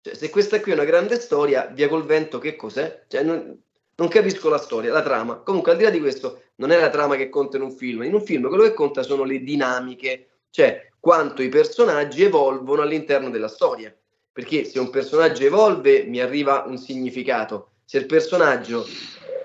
[0.01, 3.05] Cioè, se questa qui è una grande storia, Via col vento che cos'è?
[3.07, 3.57] Cioè, non,
[3.95, 5.37] non, capisco la storia, la trama.
[5.37, 8.03] Comunque, al di là di questo, non è la trama che conta in un film.
[8.03, 13.31] In un film quello che conta sono le dinamiche, cioè quanto i personaggi evolvono all'interno
[13.31, 13.95] della storia.
[14.33, 17.73] Perché se un personaggio evolve, mi arriva un significato.
[17.85, 18.87] Se il personaggio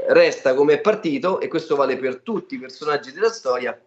[0.10, 3.80] resta come è partito, e questo vale per tutti i personaggi della storia,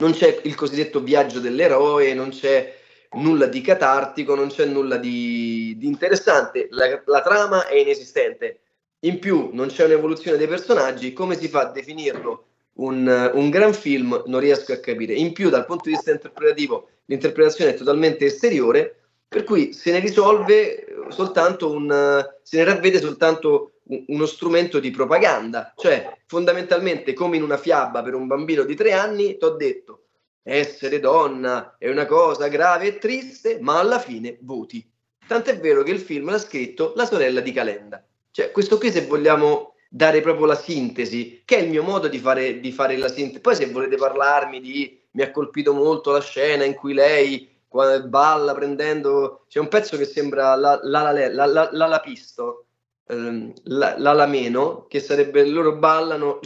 [0.00, 2.76] non c'è il cosiddetto viaggio dell'eroe, non c'è
[3.12, 8.60] nulla di catartico, non c'è nulla di, di interessante, la, la, trama è inesistente.
[9.00, 12.47] In più non c'è un'evoluzione dei personaggi, come si fa a definirlo
[12.78, 14.22] un, un gran film?
[14.26, 15.14] Non riesco a capire.
[15.14, 18.96] In più dal punto di vista interpretativo l'interpretazione è totalmente esteriore,
[19.28, 25.72] per cui se ne risolve soltanto un, se ne ravvede soltanto uno strumento di propaganda,
[25.76, 30.04] cioè fondamentalmente come in una fiaba per un bambino di tre anni, ti ho detto,
[30.42, 34.86] essere donna è una cosa grave e triste, ma alla fine voti.
[35.26, 38.02] Tant'è vero che il film l'ha scritto la sorella di Calenda.
[38.30, 42.18] Cioè, questo qui se vogliamo dare proprio la sintesi, che è il mio modo di
[42.18, 43.40] fare, di fare la sintesi.
[43.40, 48.54] Poi se volete parlarmi di, mi ha colpito molto la scena in cui lei balla
[48.54, 52.66] prendendo, c'è un pezzo che sembra la, la, la, la, la, la, la pisto,
[53.06, 56.40] ehm, l'alameno, che sarebbe loro ballano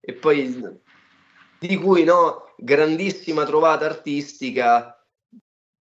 [0.00, 0.80] e poi
[1.58, 5.04] di cui no, grandissima trovata artistica.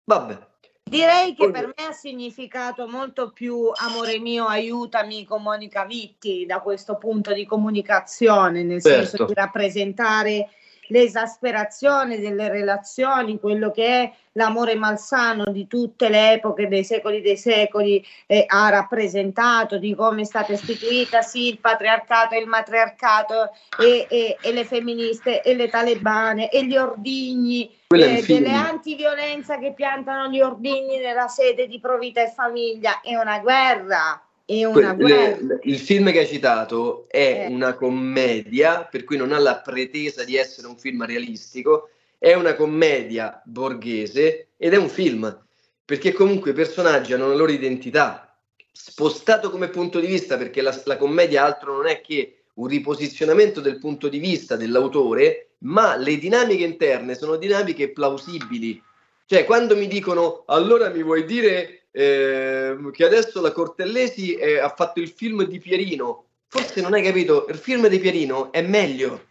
[0.04, 0.47] Vabbè.
[0.88, 6.60] Direi che per me ha significato molto più amore mio, aiutami con Monica Vitti da
[6.60, 9.06] questo punto di comunicazione, nel certo.
[9.06, 10.50] senso di rappresentare
[10.88, 17.38] l'esasperazione delle relazioni, quello che è l'amore malsano di tutte le epoche dei secoli dei
[17.38, 23.52] secoli eh, ha rappresentato, di come è stata istituita sì il patriarcato e il matriarcato
[23.80, 29.74] e, e, e le femministe e le talebane e gli ordigni eh, delle antiviolenza che
[29.74, 35.60] piantano gli ordigni nella sede di Provita e Famiglia, è una guerra è una guerra.
[35.64, 37.52] Il film che hai citato è eh.
[37.52, 42.56] una commedia, per cui non ha la pretesa di essere un film realistico, è una
[42.56, 45.46] commedia borghese ed è un film,
[45.84, 48.40] perché comunque i personaggi hanno la loro identità,
[48.72, 53.60] spostato come punto di vista, perché la, la commedia altro non è che un riposizionamento
[53.60, 58.82] del punto di vista dell'autore, ma le dinamiche interne sono dinamiche plausibili.
[59.26, 64.70] Cioè, quando mi dicono allora mi vuoi dire eh, che adesso la Cortellesi eh, ha
[64.70, 66.26] fatto il film di Pierino.
[66.46, 69.26] Forse non hai capito, il film di Pierino è meglio.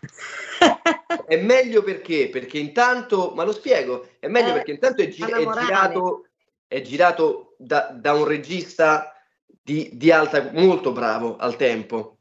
[1.27, 2.29] è meglio perché?
[2.29, 6.27] Perché intanto, ma lo spiego, è meglio eh, perché intanto è, gi- è girato,
[6.67, 9.15] è girato da, da, un regista
[9.63, 12.19] di, di, alta, molto bravo al tempo,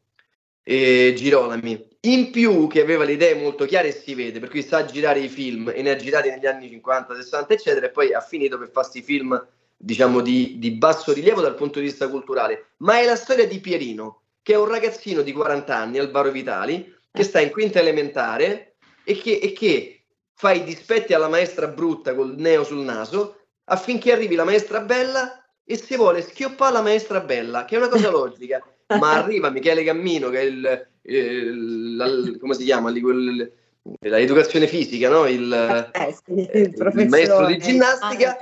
[0.61, 1.93] eh, Girolami.
[2.01, 5.21] In più che aveva le idee molto chiare e si vede, per cui sa girare
[5.21, 8.59] i film e ne ha girati negli anni 50, 60, eccetera, e poi ha finito
[8.59, 9.43] per farsi film
[9.77, 13.59] diciamo, di, di, basso rilievo dal punto di vista culturale, ma è la storia di
[13.59, 18.75] Pierino, che è un ragazzino di 40 anni, Alvaro Vitali, che sta in quinta elementare
[19.03, 20.03] e che, e che
[20.33, 25.43] fa i dispetti alla maestra brutta col neo sul naso affinché arrivi la maestra bella
[25.63, 28.63] e si vuole schioppare la maestra bella, che è una cosa logica.
[28.99, 32.07] Ma arriva Michele Cammino, che è il, il, la,
[32.39, 33.51] come si chiama lì, quel,
[33.99, 35.25] l'educazione fisica, no?
[35.25, 38.37] il, eh, sì, il, il maestro di ginnastica,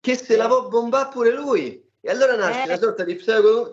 [0.00, 1.88] che se la può bombare pure lui.
[2.00, 2.64] E allora nasce eh.
[2.64, 3.22] una sorta di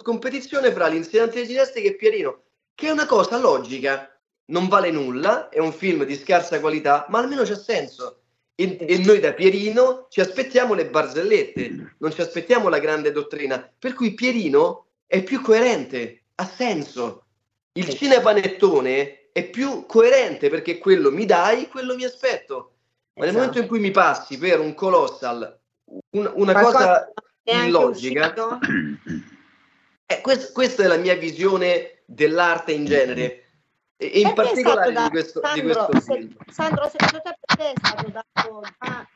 [0.04, 2.44] competizione fra l'insegnante di ginnastica e Pierino,
[2.76, 4.12] che è una cosa logica,
[4.48, 8.22] non vale nulla, è un film di scarsa qualità, ma almeno c'ha senso.
[8.54, 13.72] E, e, noi da Pierino ci aspettiamo le barzellette, non ci aspettiamo la grande dottrina.
[13.78, 17.24] Per cui Pierino è più coerente, ha senso.
[17.74, 22.72] Il cinepanettone è più coerente perché quello mi dai, quello mi aspetto.
[23.14, 25.58] Ma nel momento in cui mi passi per un colossal
[26.12, 27.12] un, una cosa
[27.44, 28.34] illogica.
[30.10, 33.44] Eh, quest, questa è la mia visione dell'arte in genere.
[33.98, 37.74] E in particolare da, di questo, Sandro, di questo se, Sandro, secondo te perché è
[37.76, 39.08] stato dato da,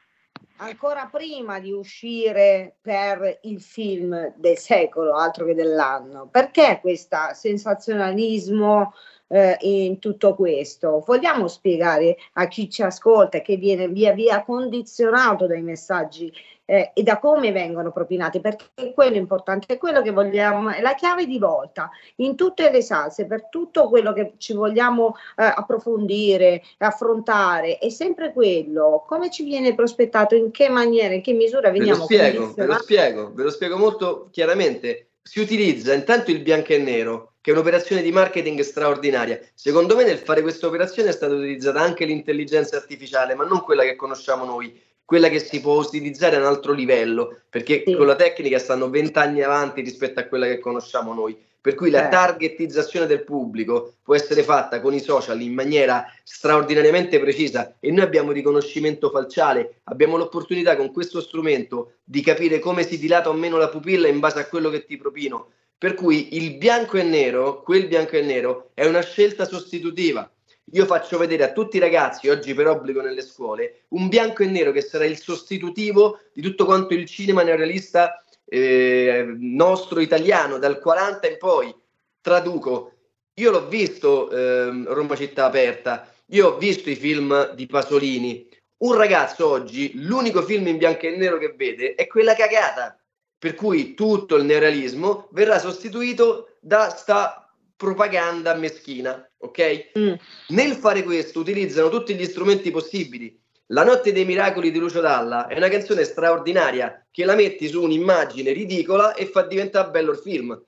[0.57, 6.27] ancora prima di uscire per il film del secolo, altro che dell'anno.
[6.31, 8.93] Perché questo sensazionalismo
[9.27, 11.03] eh, in tutto questo?
[11.05, 16.33] Vogliamo spiegare a chi ci ascolta e che viene via via condizionato dai messaggi
[16.71, 20.79] eh, e da come vengono propinati, perché quello è importante, è quello che vogliamo, è
[20.79, 25.43] la chiave di volta in tutte le salse, per tutto quello che ci vogliamo eh,
[25.43, 31.71] approfondire, affrontare, è sempre quello, come ci viene prospettato, in che maniera, in che misura
[31.71, 35.07] veniamo ve lo spiego, ve lo spiego, ve lo spiego molto chiaramente.
[35.21, 39.39] Si utilizza intanto il bianco e nero, che è un'operazione di marketing straordinaria.
[39.53, 43.83] Secondo me nel fare questa operazione è stata utilizzata anche l'intelligenza artificiale, ma non quella
[43.83, 47.95] che conosciamo noi quella che si può utilizzare a un altro livello, perché sì.
[47.97, 51.37] con la tecnica stanno vent'anni avanti rispetto a quella che conosciamo noi.
[51.59, 57.19] Per cui la targetizzazione del pubblico può essere fatta con i social in maniera straordinariamente
[57.19, 62.97] precisa e noi abbiamo riconoscimento falciale, abbiamo l'opportunità con questo strumento di capire come si
[62.97, 65.49] dilata o meno la pupilla in base a quello che ti propino.
[65.77, 70.31] Per cui il bianco e nero, quel bianco e nero, è una scelta sostitutiva
[70.73, 74.47] io faccio vedere a tutti i ragazzi, oggi per obbligo nelle scuole, un bianco e
[74.47, 80.79] nero che sarà il sostitutivo di tutto quanto il cinema neorealista eh, nostro italiano, dal
[80.79, 81.75] 40 in poi.
[82.21, 82.93] Traduco,
[83.35, 88.47] io l'ho visto eh, Roma città aperta, io ho visto i film di Pasolini.
[88.77, 92.97] Un ragazzo oggi, l'unico film in bianco e nero che vede è quella cagata.
[93.37, 97.50] Per cui tutto il neorealismo verrà sostituito da sta
[97.81, 99.91] propaganda meschina, ok?
[99.97, 100.13] Mm.
[100.49, 103.35] Nel fare questo utilizzano tutti gli strumenti possibili.
[103.67, 107.81] La notte dei miracoli di Lucio Dalla è una canzone straordinaria che la metti su
[107.81, 110.61] un'immagine ridicola e fa diventare bello il film.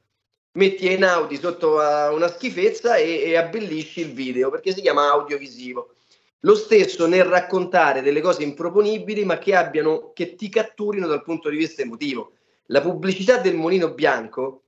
[0.53, 5.11] Metti in Audi sotto a una schifezza e, e abbellisci il video perché si chiama
[5.11, 5.93] audiovisivo.
[6.39, 11.49] Lo stesso nel raccontare delle cose improponibili ma che abbiano, che ti catturino dal punto
[11.49, 12.33] di vista emotivo.
[12.67, 14.62] La pubblicità del Molino Bianco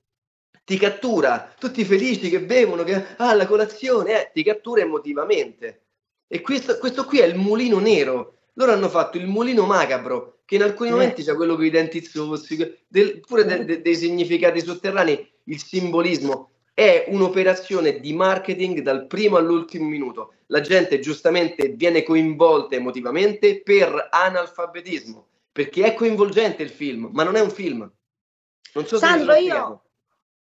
[0.66, 5.84] ti cattura, tutti felici che bevono, che ah, la colazione, eh, ti cattura emotivamente.
[6.28, 8.40] E questo, questo, qui è il mulino nero.
[8.54, 10.94] Loro hanno fatto il mulino macabro, che in alcuni eh.
[10.94, 15.62] momenti c'è quello con i denti zozzi, del, pure de, de, dei significati sotterranei, il
[15.62, 16.50] simbolismo.
[16.74, 20.34] È un'operazione di marketing dal primo all'ultimo minuto.
[20.48, 27.36] La gente giustamente viene coinvolta emotivamente per analfabetismo, perché è coinvolgente il film, ma non
[27.36, 27.90] è un film.
[28.74, 29.85] Non so Sandro, io,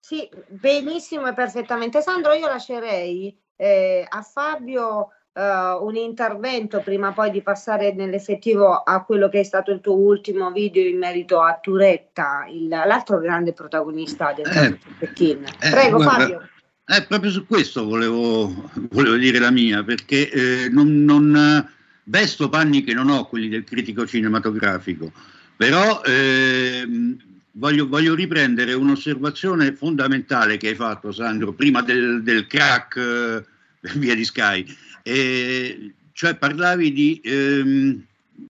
[0.05, 1.99] sì, benissimo e perfettamente.
[1.99, 5.41] Sandro, io lascerei eh, a Fabio eh,
[5.81, 10.51] un intervento prima poi di passare nell'effettivo a quello che è stato il tuo ultimo
[10.51, 15.43] video in merito a Turetta, il, l'altro grande protagonista del eh, Pechin.
[15.43, 16.49] Eh, Prego guarda, Fabio.
[16.85, 21.67] Eh, proprio su questo volevo, volevo dire la mia, perché eh, non, non
[22.03, 25.11] vesto panni che non ho, quelli del critico cinematografico,
[25.55, 32.97] però ehm, voglio, voglio, riprendere un'osservazione fondamentale che hai fatto, Sandro, prima del, del crack
[32.97, 33.43] eh,
[33.97, 34.65] via di Sky.
[35.03, 38.03] E, cioè parlavi di, ehm,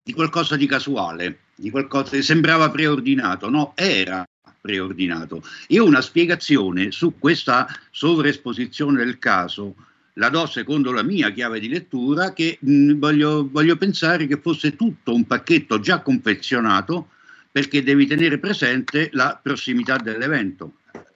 [0.04, 4.26] di, qualcosa di casuale, di qualcosa che sembrava preordinato, no, era
[4.60, 5.44] preordinato.
[5.70, 9.76] Io una spiegazione su questa sovraesposizione del caso
[10.18, 14.76] la do secondo la mia chiave di lettura che mh, voglio, voglio pensare che fosse
[14.76, 17.10] tutto un pacchetto già confezionato
[17.56, 20.74] perché devi tenere presente la prossimità dell'evento.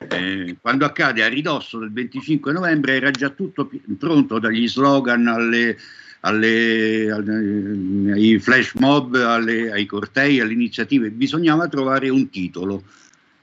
[0.07, 5.77] Eh, quando accade a ridosso del 25 novembre era già tutto pronto dagli slogan alle,
[6.21, 12.83] alle, alle, ai flash mob, alle, ai cortei, alle iniziative, bisognava trovare un titolo,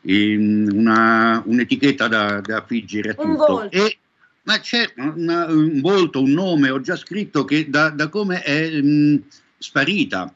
[0.00, 3.70] una, un'etichetta da, da affiggere a tutto.
[3.70, 3.98] E,
[4.44, 8.80] ma c'è una, un volto, un nome, ho già scritto che da, da come è
[8.80, 9.22] mh,
[9.58, 10.32] sparita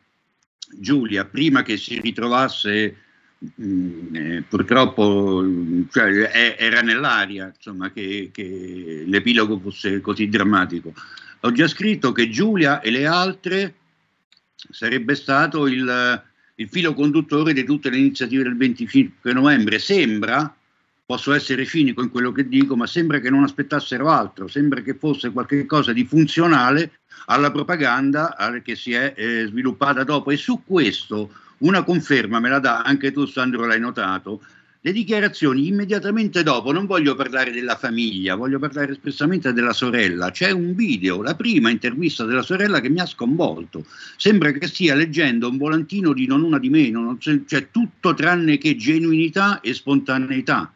[0.79, 2.97] Giulia, prima che si ritrovasse,
[3.39, 5.45] mh, mm, eh, purtroppo
[5.91, 10.93] cioè, è, era nell'aria insomma, che, che l'epilogo fosse così drammatico.
[11.41, 13.75] Ho già scritto che Giulia e le altre
[14.71, 16.23] sarebbe stato il,
[16.57, 19.79] il filo conduttore di tutte le iniziative del 25 novembre.
[19.79, 20.55] Sembra,
[21.07, 24.95] posso essere cinico in quello che dico, ma sembra che non aspettassero altro, sembra che
[24.95, 30.31] fosse qualcosa di funzionale alla propaganda che si è eh, sviluppata dopo.
[30.31, 34.41] E su questo una conferma me la dà, anche tu Sandro l'hai notato,
[34.83, 40.31] le dichiarazioni immediatamente dopo, non voglio parlare della famiglia, voglio parlare espressamente della sorella.
[40.31, 43.85] C'è un video, la prima intervista della sorella che mi ha sconvolto.
[44.17, 48.77] Sembra che stia leggendo un volantino di non una di meno, c'è, tutto tranne che
[48.77, 50.73] genuinità e spontaneità.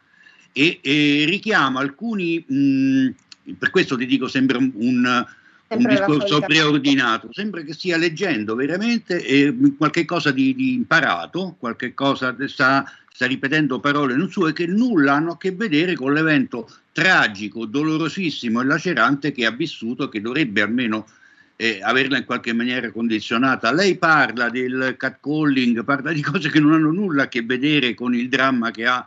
[0.51, 3.09] E, e richiama alcuni, mh,
[3.57, 5.25] per questo ti dico, sembra un, un
[5.67, 11.93] un discorso preordinato, sembra che stia leggendo veramente eh, qualche cosa di, di imparato, qualche
[11.93, 16.69] cosa sta, sta ripetendo parole non sue che nulla hanno a che vedere con l'evento
[16.91, 21.07] tragico, dolorosissimo e lacerante che ha vissuto, che dovrebbe almeno
[21.55, 23.73] eh, averla in qualche maniera condizionata.
[23.73, 28.13] Lei parla del catcalling, parla di cose che non hanno nulla a che vedere con
[28.13, 29.05] il dramma che ha,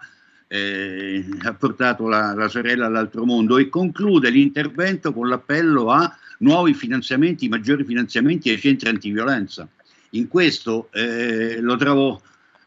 [0.49, 6.74] eh, ha portato la, la, sorella all'altro mondo e conclude l'intervento con l'appello a nuovi
[6.74, 9.69] finanziamenti, maggiori finanziamenti ai centri antiviolenza.
[10.10, 12.20] In questo eh, lo trovo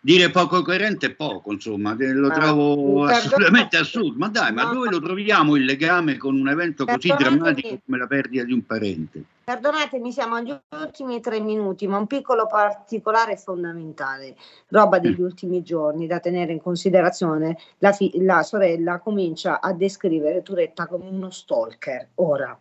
[0.04, 4.18] dire poco coerente è poco, insomma, lo trovo ah, assolutamente assurdo.
[4.18, 8.08] Ma dai, ma dove lo troviamo il legame con un evento così drammatico come la
[8.08, 9.24] perdita di un parente?
[9.44, 14.36] Perdonatemi, siamo agli ultimi tre minuti, ma un piccolo particolare fondamentale,
[14.70, 15.26] roba degli mm.
[15.26, 17.58] ultimi giorni da tenere in considerazione.
[17.78, 22.10] La, fi- la sorella comincia a descrivere Turetta come uno stalker.
[22.16, 22.58] Ora,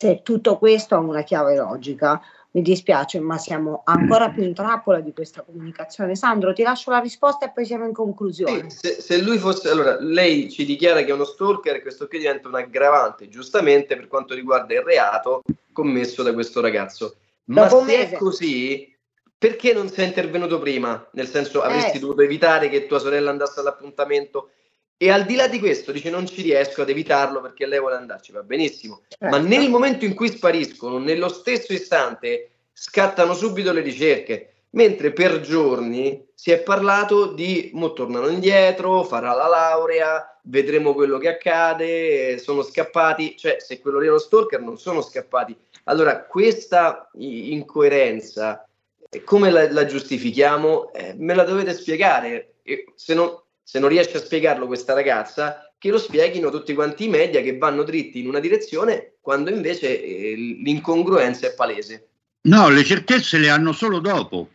[0.00, 2.18] se tutto questo ha una chiave logica,
[2.52, 6.16] mi dispiace, ma siamo ancora più in trappola di questa comunicazione.
[6.16, 8.70] Sandro, ti lascio la risposta e poi siamo in conclusione.
[8.70, 12.16] Sì, se, se, lui fosse, allora, lei ci dichiara che è uno stalker questo qui
[12.16, 17.16] diventa un aggravante, giustamente per quanto riguarda il reato commesso da questo ragazzo.
[17.44, 18.96] Ma Dopo se è così,
[19.36, 21.06] perché non sei intervenuto prima?
[21.12, 22.00] Nel senso, avresti eh.
[22.00, 24.52] dovuto evitare che tua sorella andasse all'appuntamento
[25.02, 27.94] e al di là di questo dice non ci riesco ad evitarlo perché lei vuole
[27.94, 29.34] andarci, va benissimo, certo.
[29.34, 35.40] ma nel momento in cui spariscono, nello stesso istante scattano subito le ricerche, mentre per
[35.40, 42.36] giorni si è parlato di mo tornano indietro, farà la laurea, vedremo quello che accade,
[42.36, 45.56] sono scappati, cioè se quello lì è uno stalker non sono scappati.
[45.84, 48.68] Allora questa incoerenza,
[49.24, 50.92] come la, la giustifichiamo?
[50.92, 52.56] Eh, me la dovete spiegare.
[52.94, 53.34] Se non,
[53.70, 57.56] se non riesce a spiegarlo questa ragazza, che lo spieghino tutti quanti i media che
[57.56, 62.08] vanno dritti in una direzione quando invece eh, l'incongruenza è palese.
[62.48, 64.50] No, le certezze le hanno solo dopo.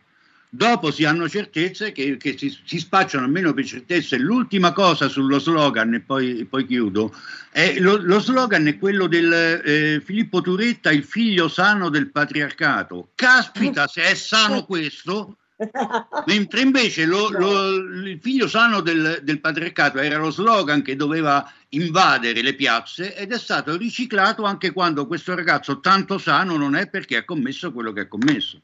[0.50, 4.18] Dopo si hanno certezze che, che si, si, spacciano almeno per certezze.
[4.18, 7.10] L'ultima cosa sullo slogan, e poi, poi chiudo,
[7.50, 13.12] è lo, lo, slogan è quello del eh, Filippo Turetta, il figlio sano del patriarcato.
[13.14, 15.38] Caspita, se è sano questo,
[16.26, 21.50] Mentre invece lo, lo, il figlio sano del, del, patriarcato era lo slogan che doveva
[21.70, 26.88] invadere le piazze ed è stato riciclato anche quando questo ragazzo tanto sano non è
[26.88, 28.60] perché ha commesso quello che ha commesso.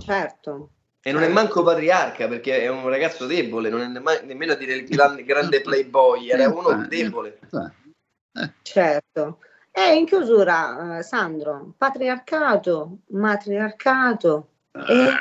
[0.00, 0.70] Certo.
[1.02, 4.56] E non è manco patriarca perché è un ragazzo debole, non è nemm- nemmeno a
[4.56, 7.40] dire il grande, playboy, era uno debole.
[8.32, 8.52] Eh.
[8.62, 9.38] Certo.
[9.72, 14.48] E in chiusura, Sandro, patriarcato, matriarcato.
[14.72, 15.12] E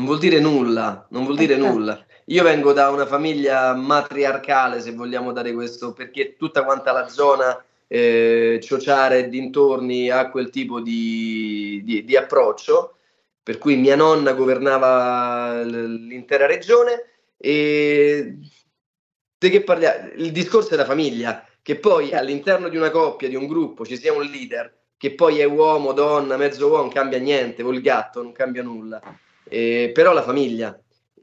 [0.00, 2.02] non vuol dire nulla, non vuol dire nulla.
[2.26, 7.62] Io vengo da una famiglia matriarcale, se vogliamo dare questo, perché tutta quanta la zona
[7.86, 12.96] eh, Ciociare e dintorni ha quel tipo di, di, di approccio,
[13.42, 17.04] per cui mia nonna governava l'intera regione
[17.36, 18.38] e?
[19.42, 23.96] Il discorso è la famiglia, che poi all'interno di una coppia, di un gruppo, ci
[23.96, 27.80] sia un leader, che poi è uomo, donna, mezzo uomo, non cambia niente, o il
[27.80, 29.00] gatto, non cambia nulla
[29.50, 30.78] eh, però la famiglia,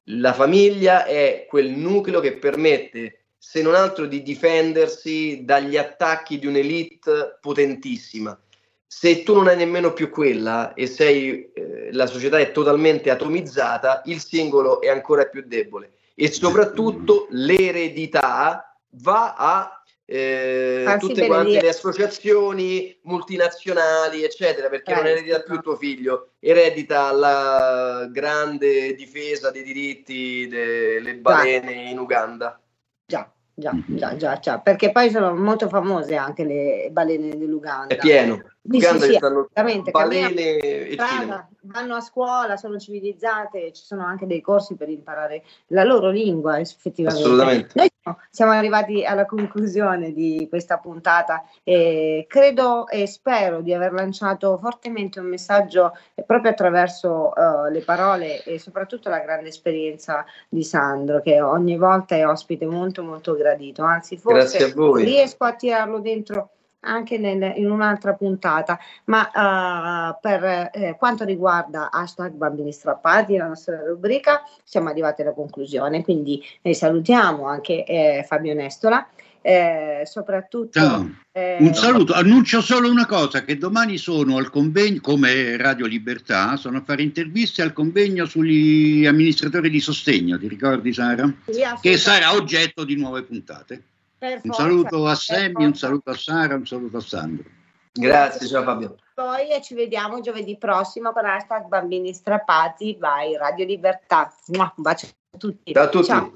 [0.06, 6.45] la famiglia è quel nucleo che permette, se non altro, di difendersi dagli attacchi di
[6.45, 8.40] un'elite potentissima.
[8.86, 14.02] Se tu non hai nemmeno più quella e sei, eh, la società è totalmente atomizzata,
[14.06, 21.68] il singolo è ancora più debole e soprattutto l'eredità va a eh, tutte quante le
[21.68, 25.04] associazioni multinazionali, eccetera, perché certo.
[25.04, 31.90] non eredita più tuo figlio, eredita la grande difesa dei diritti delle balene Già.
[31.90, 32.58] in Uganda.
[33.06, 37.94] Già, già, già, già, già, perché poi sono molto famose anche le balene dell'Uganda.
[37.94, 38.42] È pieno.
[38.69, 39.48] Uganda sì, sì, stanno
[39.91, 45.44] balene e strada, vanno a scuola, sono civilizzate, ci sono anche dei corsi per imparare
[45.68, 47.23] la loro lingua, effettivamente.
[47.23, 47.72] Assolutamente.
[47.76, 47.89] Noi
[48.30, 55.19] siamo arrivati alla conclusione di questa puntata e credo e spero di aver lanciato fortemente
[55.19, 55.94] un messaggio
[56.26, 62.15] proprio attraverso uh, le parole e soprattutto la grande esperienza di Sandro, che ogni volta
[62.15, 66.52] è ospite molto molto gradito, anzi forse riesco a tirarlo dentro
[66.82, 73.48] anche nel, in un'altra puntata, ma uh, per eh, quanto riguarda hashtag bambini strappati, la
[73.48, 79.08] nostra rubrica, siamo arrivati alla conclusione, quindi eh, salutiamo anche eh, Fabio Nestola.
[79.40, 85.56] Eh, soprattutto eh, un saluto, annuncio solo una cosa che domani sono al convegno come
[85.56, 91.32] Radio Libertà sono a fare interviste al convegno sugli amministratori di sostegno ti ricordi Sara?
[91.45, 93.84] Sì, che sarà oggetto di nuove puntate
[94.19, 97.49] un saluto a Semmi, un saluto a Sara, un saluto a Sandro.
[97.91, 98.95] Grazie, ciao Fabio.
[99.15, 102.95] voi e ci vediamo giovedì prossimo con hashtag Bambini Strappati.
[102.99, 104.31] Vai, Radio Libertà.
[104.48, 105.73] Un bacio a tutti.
[105.73, 106.06] Ciao a tutti.
[106.06, 106.34] Ciao.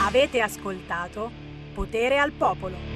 [0.00, 1.30] Avete ascoltato
[1.74, 2.95] Potere al Popolo.